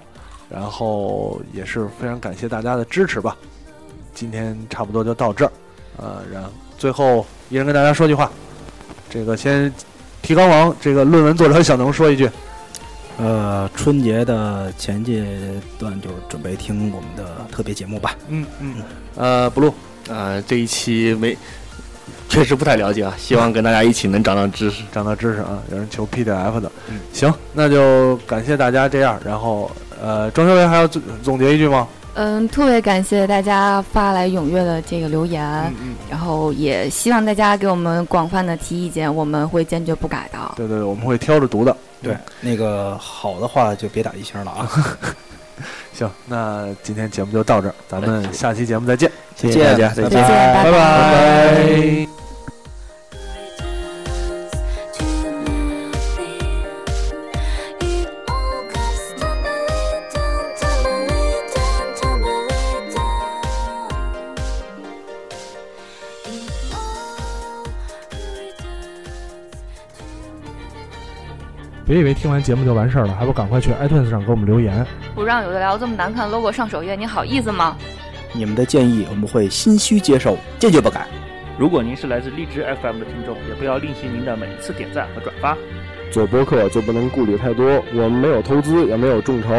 [0.52, 3.36] 然后也是非常感谢大家的支持吧。
[4.14, 5.52] 今天差不多就到这儿，
[5.98, 8.30] 呃，然后最后一人跟大家说句话，
[9.10, 9.72] 这个先
[10.22, 12.30] 提纲王这个论文作者小能说一句，
[13.18, 15.26] 呃，春节的前阶
[15.80, 18.16] 段就准备听我们的特别节目吧。
[18.28, 18.76] 嗯嗯，
[19.16, 19.74] 呃，blue。
[20.10, 21.38] 呃、这一期没，
[22.28, 24.84] 确实不太了解啊，希望跟大家一起能长长知识。
[24.92, 29.72] 长到知识啊，有人求 PDF 的，嗯行，那就感谢大家这样，然后
[30.02, 31.88] 呃，庄修为还要总总结一句吗？
[32.14, 35.42] 嗯，特别感谢大家发来踊跃的这个留言，
[35.80, 40.38] 嗯，然后也希望大家给我们广泛的提意见，我们会坚决不改的。
[40.58, 41.76] 对对，对我们会挑着读的。
[42.02, 44.70] 对，那个好的话就别打一星了啊。
[45.94, 50.12] 行，那今天节目就到这儿，咱们下期节目再见，谢谢大家，再见。
[50.12, 52.21] 拜拜。
[71.92, 74.86] 别以为听完节目就完事儿了，还不赶快去 iTunes 上给我们留言。
[75.14, 77.76] 不让有的聊这么难看 logo 上首页，你好意思吗？
[78.32, 81.06] 你们的建议我们会心虚接受，坚决不改。
[81.60, 85.58] 如果您是来自荔枝 FM 的听众，也不要吝惜您的每一次点赞和转发。
[86.10, 89.50] 做播客就不能顾虑太多，我们没有投资，也没有众筹。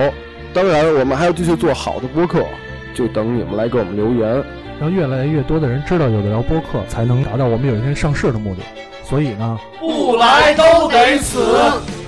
[0.54, 2.46] 当然，我们还要继续做好的播客，
[2.94, 4.42] 就等你们来给我们留言。
[4.80, 8.62] 让越来越多的人知道有的聊播客，才能达到我们有一天上市的目的。
[9.04, 12.01] 所以呢，不来都得死。